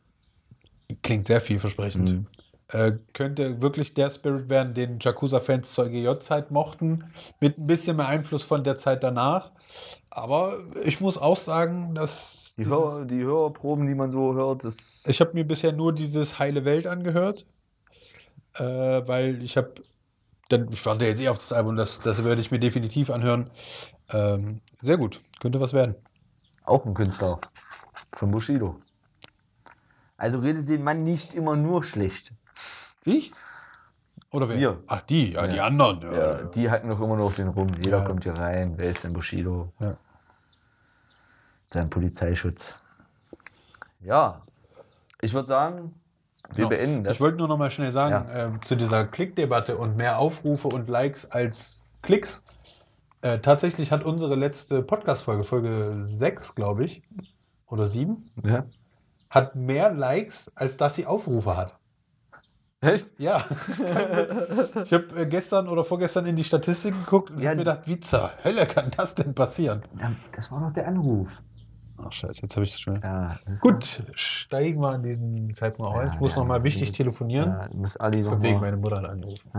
Klingt 1.03 1.27
sehr 1.27 1.41
vielversprechend. 1.41 2.25
Äh, 2.71 2.93
könnte 3.15 3.63
wirklich 3.63 3.95
der 3.95 4.11
Spirit 4.11 4.49
werden, 4.51 4.75
den 4.75 4.99
Yakuza-Fans 5.01 5.73
zur 5.73 5.89
GJ-Zeit 5.89 6.51
mochten, 6.51 7.05
mit 7.41 7.59
ein 7.59 7.67
bisschen 7.67 7.97
mehr 7.97 8.09
Einfluss 8.09 8.43
von 8.43 8.63
der 8.63 8.77
Zeit 8.77 9.03
danach. 9.03 9.53
Aber 10.11 10.59
ich 10.85 11.01
muss 11.01 11.17
auch 11.17 11.37
sagen, 11.37 11.95
dass 11.95 12.55
Die, 12.59 12.67
Hör, 12.67 13.05
die 13.07 13.23
Hörproben, 13.23 13.87
die 13.87 13.95
man 13.95 14.11
so 14.11 14.35
hört, 14.35 14.65
das 14.65 15.05
ich 15.07 15.21
habe 15.21 15.33
mir 15.35 15.47
bisher 15.47 15.73
nur 15.73 15.95
dieses 15.95 16.39
Heile 16.39 16.65
Welt 16.65 16.87
angehört, 16.87 17.47
äh, 18.57 18.63
weil 18.65 19.43
ich 19.43 19.57
habe, 19.57 19.73
dann 20.49 20.69
ich 20.73 20.85
warte 20.85 21.07
jetzt 21.07 21.21
eh 21.23 21.29
auf 21.29 21.39
das 21.39 21.53
Album, 21.53 21.77
das, 21.77 22.01
das 22.01 22.25
werde 22.25 22.41
ich 22.41 22.51
mir 22.51 22.59
definitiv 22.59 23.11
anhören. 23.11 23.49
Ähm, 24.13 24.61
sehr 24.81 24.97
gut, 24.99 25.21
könnte 25.41 25.61
was 25.61 25.73
werden. 25.73 25.95
auch 26.65 26.85
ein 26.85 26.95
Künstler 26.95 27.39
von 28.13 28.31
Bushido. 28.31 28.77
Also 30.17 30.39
redet 30.41 30.69
den 30.69 30.83
Mann 30.83 31.05
nicht 31.05 31.35
immer 31.35 31.55
nur 31.57 31.85
schlecht. 31.85 32.33
Ich? 33.05 33.33
Oder 34.31 34.49
wer? 34.49 34.59
Wir. 34.59 34.83
Ach, 34.89 35.01
die, 35.03 35.33
ja, 35.33 35.47
die 35.47 35.61
anderen. 35.61 36.03
Ja. 36.03 36.13
Ja, 36.13 36.43
die 36.45 36.71
hacken 36.71 36.91
doch 36.91 37.01
immer 37.01 37.17
nur 37.17 37.27
auf 37.27 37.37
den 37.37 37.49
rum. 37.49 37.71
Jeder 37.83 37.99
Ja. 38.01 38.05
kommt 38.05 38.25
hier 38.25 38.37
rein. 38.37 38.75
Wer 38.77 38.91
ist 38.91 39.05
denn 39.05 39.13
Bushido? 39.13 39.73
Ja. 39.79 39.97
Sein 41.73 41.89
Polizeischutz. 41.91 42.83
Ja, 44.01 44.43
ich 45.21 45.35
würde 45.35 45.49
sagen, 45.49 45.95
wir 46.49 46.55
Genau. 46.57 46.69
beenden 46.69 47.05
das. 47.05 47.15
Ich 47.15 47.21
wollte 47.21 47.39
nur 47.39 47.49
noch 47.49 47.59
mal 47.59 47.71
schnell 47.71 47.93
sagen, 47.93 48.29
Ja. 48.29 48.45
ähm, 48.47 48.63
zu 48.63 48.75
dieser 48.77 49.05
Klickdebatte 49.07 49.77
und 49.77 49.97
mehr 49.97 50.19
Aufrufe 50.19 50.69
und 50.69 50.89
Likes 50.89 51.31
als 51.31 51.85
Klicks. 52.03 52.45
Äh, 53.21 53.41
tatsächlich 53.41 53.91
hat 53.93 54.05
unsere 54.05 54.35
letzte 54.37 54.83
Podcast-Folge, 54.83 55.45
Folge 55.45 55.99
6, 56.03 56.55
glaube 56.55 56.85
ich, 56.85 57.03
oder 57.71 57.87
7, 57.87 58.31
ja. 58.45 58.65
hat 59.31 59.55
mehr 59.57 59.93
Likes, 59.93 60.53
als 60.57 60.77
dass 60.77 60.95
sie 60.97 61.07
Aufrufe 61.07 61.57
hat. 61.57 61.75
Echt? 62.81 63.19
Ja. 63.19 63.45
Ich 64.85 64.93
habe 64.93 65.07
äh, 65.21 65.27
gestern 65.27 65.69
oder 65.69 65.83
vorgestern 65.85 66.27
in 66.27 66.37
die 66.37 66.45
Statistiken 66.45 67.03
geguckt 67.03 67.31
und 67.31 67.41
Ja. 67.41 67.51
hab 67.51 67.57
mir 67.57 67.65
gedacht, 67.65 67.81
wie 67.87 67.99
zur 67.99 68.31
Hölle 68.45 68.67
kann 68.67 68.91
das 68.97 69.15
denn 69.17 69.35
passieren? 69.35 69.83
Das 70.35 70.51
war 70.53 70.61
doch 70.61 70.73
der 70.73 70.87
Anruf. 70.87 71.29
Ach 72.01 72.13
scheiße, 72.13 72.43
jetzt 72.43 72.55
habe 72.55 72.65
ich 72.65 72.71
das 72.71 72.81
schon. 72.81 73.01
Ja, 73.03 73.37
das 73.45 73.59
Gut, 73.61 74.05
steigen 74.15 74.81
wir 74.81 74.91
an 74.91 75.03
diesem 75.03 75.53
Zeitpunkt 75.57 75.93
Ja, 75.93 75.99
ein. 76.03 76.11
Ich 76.13 76.21
muss 76.21 76.37
ja, 76.37 76.39
noch 76.43 76.47
mal 76.47 76.63
wichtig 76.63 76.93
telefonieren. 76.93 77.51
Ja, 77.51 77.69
muss 77.75 77.97
Ali 77.97 78.23
noch 78.23 78.31
Von 78.31 78.43
wegen 78.43 78.55
mal. 78.61 78.71
meine 78.71 78.77
Mutter 78.77 78.99
hat 78.99 79.07
angerufen. 79.07 79.51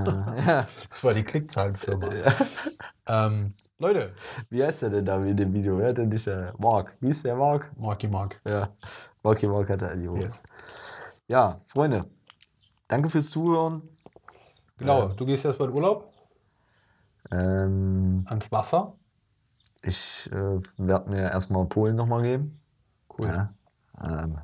Ja. 0.47 0.65
Das 0.89 1.03
war 1.03 1.13
die 1.13 1.23
Klickzahlenfirma. 1.23 2.09
Ähm, 3.07 3.53
Leute, 3.81 4.13
Wie 4.49 4.61
heißt 4.61 4.81
der 4.81 4.89
denn 4.89 5.05
da 5.05 5.23
in 5.23 5.37
dem 5.37 5.53
Video? 5.53 5.77
Wer 5.77 5.87
hat 5.87 5.97
denn 5.97 6.09
der 6.09 6.53
Mark? 6.57 6.97
Wie 6.99 7.09
ist 7.09 7.23
der 7.23 7.37
Mark? 7.37 7.71
Marky 7.77 8.09
Mark. 8.09 8.41
Ja, 8.45 8.69
Marky 9.23 9.47
Mark 9.47 9.69
hat 9.69 9.81
er 9.81 9.91
angerufen. 9.91 10.21
Yes. 10.21 10.43
Ja, 11.27 11.61
Freunde, 11.67 12.05
danke 12.89 13.09
fürs 13.09 13.29
Zuhören. 13.29 13.81
Genau, 14.77 15.07
du 15.07 15.25
gehst 15.25 15.45
jetzt 15.45 15.57
bald 15.59 15.71
Urlaub 15.71 16.09
Ähm, 17.31 18.25
ans 18.27 18.51
Wasser. 18.51 18.97
ich 19.81 20.29
äh, 20.33 20.59
werde 20.77 21.09
mir 21.09 21.31
erstmal 21.31 21.65
Polen 21.65 21.95
nochmal 21.95 22.23
geben. 22.23 22.59
Cool. 23.17 23.27
Ja. 23.27 23.53
Ähm, 24.03 24.39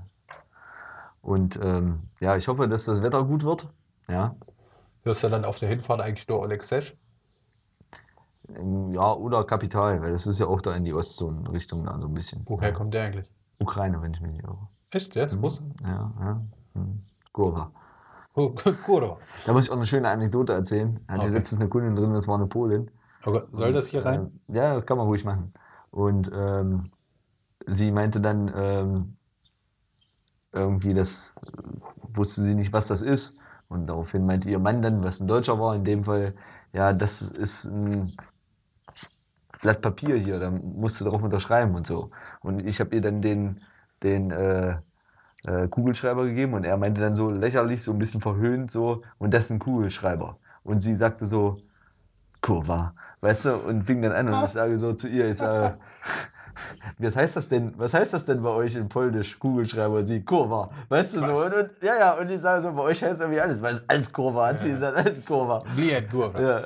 und 1.22 1.60
ähm, 1.62 2.04
ja, 2.22 2.38
ich 2.38 2.48
hoffe, 2.48 2.70
dass 2.70 2.86
das 2.86 3.02
Wetter 3.02 3.24
gut 3.26 3.44
wird. 3.44 3.68
Ja. 4.08 4.36
Hörst 5.04 5.24
du 5.24 5.30
dann 5.30 5.44
auf 5.44 5.60
der 5.60 5.68
Hinfahrt 5.70 6.00
eigentlich 6.00 6.28
nur 6.30 6.40
Oleg 6.40 6.64
Sesh? 6.64 6.96
Ja, 8.48 9.14
oder 9.14 9.44
Kapital, 9.44 10.02
weil 10.02 10.12
das 10.12 10.28
ist 10.28 10.40
ja 10.40 10.48
auch 10.48 10.62
da 10.62 10.76
in 10.76 10.86
die 10.86 10.94
Ostzone-Richtung 10.94 11.86
da 11.86 12.00
so 12.00 12.08
ein 12.08 12.14
bisschen. 12.14 12.42
Woher 12.46 12.72
kommt 12.74 12.94
der 12.94 13.06
eigentlich? 13.06 13.30
Ukraine, 13.60 14.02
wenn 14.02 14.14
ich 14.14 14.22
mich 14.22 14.32
nicht 14.34 14.44
irre. 14.44 14.68
Echt? 14.92 15.16
Der 15.16 15.26
ist 15.26 15.42
Russe? 15.42 15.64
Ja, 15.86 16.14
ja. 16.20 16.42
Hm. 16.74 17.02
Kurva. 17.32 17.72
Da 18.36 19.54
muss 19.54 19.66
ich 19.66 19.72
auch 19.72 19.78
eine 19.78 19.86
schöne 19.86 20.10
Anekdote 20.10 20.54
erzählen. 20.54 21.00
Hatte 21.08 21.22
Okay. 21.22 21.30
letztens 21.32 21.62
eine 21.62 21.70
Kundin 21.70 21.96
drin, 21.96 22.14
das 22.14 22.28
war 22.28 22.36
eine 22.36 22.48
Polin. 22.48 22.92
Okay. 23.24 23.44
Soll 23.48 23.72
das 23.72 23.88
hier 23.88 24.06
rein? 24.06 24.32
Ähm, 24.48 24.56
ja, 24.56 24.82
kann 24.82 24.98
man 24.98 25.08
ruhig 25.08 25.24
machen. 25.24 25.54
Und 25.90 26.30
ähm, 26.34 26.92
sie 27.66 27.92
meinte 27.92 28.20
dann 28.20 28.52
ähm, 28.54 29.16
irgendwie, 30.52 30.94
das 30.94 31.34
äh, 31.42 31.62
wusste 32.14 32.42
sie 32.42 32.56
nicht, 32.56 32.74
was 32.74 32.88
das 32.88 33.02
ist. 33.02 33.40
Und 33.70 33.88
daraufhin 33.88 34.26
meinte 34.26 34.50
ihr 34.50 34.60
Mann 34.60 34.82
dann, 34.82 35.04
was 35.04 35.20
ein 35.20 35.28
Deutscher 35.28 35.60
war, 35.60 35.76
in 35.76 35.84
dem 35.84 36.04
Fall, 36.04 36.34
ja, 36.74 36.94
das 36.94 37.22
ist 37.22 37.66
ein 37.66 38.16
Blatt 39.66 39.82
Papier 39.82 40.16
hier, 40.16 40.40
da 40.40 40.52
musst 40.52 41.02
du 41.02 41.06
drauf 41.06 41.24
unterschreiben 41.24 41.74
und 41.74 41.88
so. 41.88 42.12
Und 42.42 42.60
ich 42.60 42.80
habe 42.80 42.94
ihr 42.94 43.02
dann 43.02 43.20
den, 43.20 43.62
den 44.04 44.30
äh, 44.30 44.78
äh, 45.48 45.68
Kugelschreiber 45.68 46.24
gegeben 46.26 46.54
und 46.54 46.66
er 46.66 46.78
meinte 46.78 47.02
dann 47.02 47.16
so 47.16 47.32
lächerlich, 47.32 47.82
so 47.82 47.92
ein 47.92 47.98
bisschen 47.98 48.22
verhöhnt, 48.22 48.70
so, 48.70 49.02
und 49.18 49.34
das 49.34 49.46
ist 49.46 49.52
ein 49.52 49.60
Kugelschreiber. 49.60 50.38
Und 50.64 50.82
sie 50.82 50.94
sagte 50.94 51.26
so, 51.26 51.58
Kurva, 52.42 52.94
weißt 53.22 53.46
du, 53.46 53.56
und 53.56 53.86
fing 53.88 54.04
dann 54.04 54.12
an 54.12 54.32
und 54.32 54.46
ich 54.46 54.52
sage 54.52 54.78
so 54.78 54.94
zu 54.94 55.08
ihr, 55.08 55.30
ich 55.30 55.38
sage, 55.38 55.80
was 57.00 57.16
heißt 57.16 57.36
das 57.36 57.50
denn, 57.50 57.74
was 57.76 57.96
heißt 57.96 58.14
das 58.14 58.26
denn 58.26 58.44
bei 58.44 58.52
euch 58.52 58.76
in 58.76 58.88
Polnisch, 58.88 59.40
Kugelschreiber? 59.40 60.06
Sie, 60.06 60.24
Kurva, 60.24 60.70
weißt 60.90 61.16
du 61.16 61.20
so, 61.22 61.44
und, 61.44 61.54
und, 61.56 61.70
ja, 61.82 61.98
ja, 61.98 62.12
und 62.20 62.30
ich 62.30 62.40
sage 62.40 62.62
so, 62.62 62.72
bei 62.72 62.84
euch 62.84 63.04
heißt 63.04 63.20
irgendwie 63.20 63.42
alles, 63.42 63.60
weil 63.64 63.74
es 63.74 63.90
alles 63.90 64.14
Kurva, 64.14 64.50
hat 64.50 64.60
sie 64.60 64.70
gesagt, 64.70 64.96
alles 64.96 65.26
Kurva. 65.26 65.64
Bliet 65.76 66.08
Kurva. 66.12 66.40
Ja, 66.40 66.62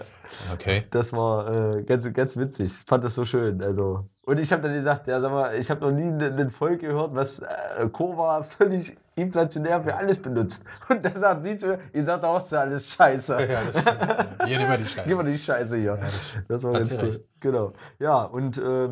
Okay. 0.53 0.85
das 0.91 1.13
war 1.13 1.75
äh, 1.77 1.83
ganz, 1.83 2.11
ganz 2.13 2.37
witzig. 2.37 2.67
Ich 2.67 2.85
fand 2.85 3.03
das 3.03 3.15
so 3.15 3.25
schön. 3.25 3.61
Also. 3.61 4.07
Und 4.23 4.39
ich 4.39 4.51
habe 4.51 4.61
dann 4.61 4.73
gesagt, 4.73 5.07
ja, 5.07 5.19
sag 5.19 5.31
mal, 5.31 5.55
ich 5.55 5.69
habe 5.71 5.81
noch 5.81 5.91
nie 5.91 6.09
ein 6.09 6.49
Volk 6.49 6.81
gehört, 6.81 7.15
was 7.15 7.39
äh, 7.39 7.89
Kurva 7.91 8.43
völlig 8.43 8.95
inflationär 9.15 9.81
für 9.81 9.95
alles 9.95 10.21
benutzt. 10.21 10.65
Und 10.89 11.03
da 11.03 11.11
sagt 11.11 11.43
sie 11.43 11.57
zu 11.57 11.67
mir, 11.67 11.79
ihr 11.93 12.03
sagt 12.03 12.23
auch 12.23 12.43
zu 12.43 12.59
alles 12.59 12.93
Scheiße. 12.93 13.33
Ja, 13.41 13.61
das 13.63 13.81
stimmt. 13.81 14.45
Hier 14.45 14.57
nehmen 14.57 14.69
wir 14.69 14.77
die 14.77 14.83
Gib 14.83 14.93
Scheiße. 14.93 15.15
mal 15.15 15.25
die 15.25 15.37
Scheiße 15.37 15.77
hier. 15.77 15.97
das 15.97 16.33
das 16.47 16.63
war 16.63 16.73
ganz 16.73 16.91
cool. 16.93 17.25
Genau. 17.39 17.73
Ja, 17.99 18.23
und 18.23 18.57
äh, 18.57 18.89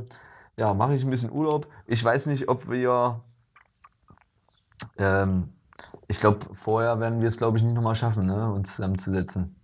ja, 0.58 0.74
mache 0.74 0.94
ich 0.94 1.04
ein 1.04 1.10
bisschen 1.10 1.32
Urlaub. 1.32 1.68
Ich 1.86 2.04
weiß 2.04 2.26
nicht, 2.28 2.50
ob 2.50 2.70
wir. 2.70 3.22
Ähm, 4.98 5.54
ich 6.08 6.20
glaube, 6.20 6.40
vorher 6.54 7.00
werden 7.00 7.20
wir 7.20 7.28
es, 7.28 7.38
glaube 7.38 7.58
ich, 7.58 7.64
nicht 7.64 7.74
nochmal 7.74 7.96
schaffen, 7.96 8.26
ne, 8.26 8.52
uns 8.52 8.76
zusammenzusetzen. 8.76 9.57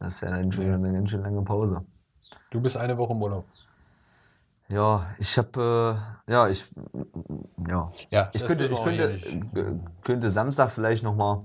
Das 0.00 0.14
ist 0.14 0.20
ja 0.22 0.30
dann 0.30 0.50
schon 0.50 0.66
Ja. 0.66 0.74
eine 0.74 0.92
ganz 0.92 1.10
schön 1.10 1.22
lange 1.22 1.42
Pause. 1.42 1.84
Du 2.50 2.60
bist 2.60 2.76
eine 2.76 2.96
Woche 2.98 3.12
im 3.12 3.22
Urlaub. 3.22 3.44
Ja, 4.68 5.14
ich 5.18 5.36
habe, 5.36 6.00
äh, 6.26 6.32
ja, 6.32 6.48
ich, 6.48 6.68
ja. 7.68 7.90
Ja, 8.10 8.30
Ich 8.32 8.46
könnte, 8.46 8.66
ich 8.66 8.82
könnte, 8.84 9.04
äh, 9.60 9.74
könnte 10.02 10.30
Samstag 10.30 10.70
vielleicht 10.70 11.02
nochmal, 11.02 11.42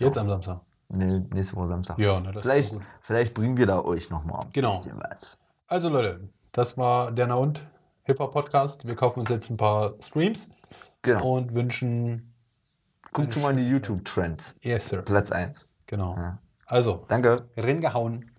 Jetzt 0.00 0.18
am 0.18 0.28
Samstag. 0.28 0.60
nee, 0.88 1.20
nächste 1.32 1.54
Woche 1.56 1.68
Samstag. 1.68 1.98
Ja, 1.98 2.18
ne, 2.20 2.32
das 2.32 2.42
vielleicht, 2.42 2.72
ist 2.72 2.78
gut. 2.78 2.86
vielleicht 3.02 3.34
bringen 3.34 3.56
wir 3.56 3.66
da 3.66 3.80
euch 3.80 4.10
nochmal 4.10 4.40
ein 4.44 4.52
Genau. 4.52 4.72
bisschen 4.72 4.98
was. 5.00 5.38
Also 5.68 5.88
Leute, 5.88 6.28
das 6.52 6.76
war 6.76 7.12
der 7.12 7.28
Na 7.28 7.34
und 7.36 7.64
Hip-Hop 8.02 8.32
Podcast. 8.32 8.84
Wir 8.86 8.96
kaufen 8.96 9.20
uns 9.20 9.28
jetzt 9.30 9.50
ein 9.50 9.56
paar 9.56 9.94
Streams 10.00 10.50
Genau. 11.02 11.36
und 11.36 11.54
wünschen 11.54 12.30
Guckt 13.12 13.32
schon 13.32 13.42
mal 13.42 13.50
in 13.50 13.58
die 13.58 13.68
YouTube-Trends. 13.68 14.56
Yes, 14.62 14.88
Sir. 14.88 15.02
Platz 15.02 15.30
1. 15.30 15.68
Genau. 15.86 16.16
Ja. 16.16 16.38
Also, 16.66 17.04
Danke. 17.08 17.48
reingehauen. 17.56 18.33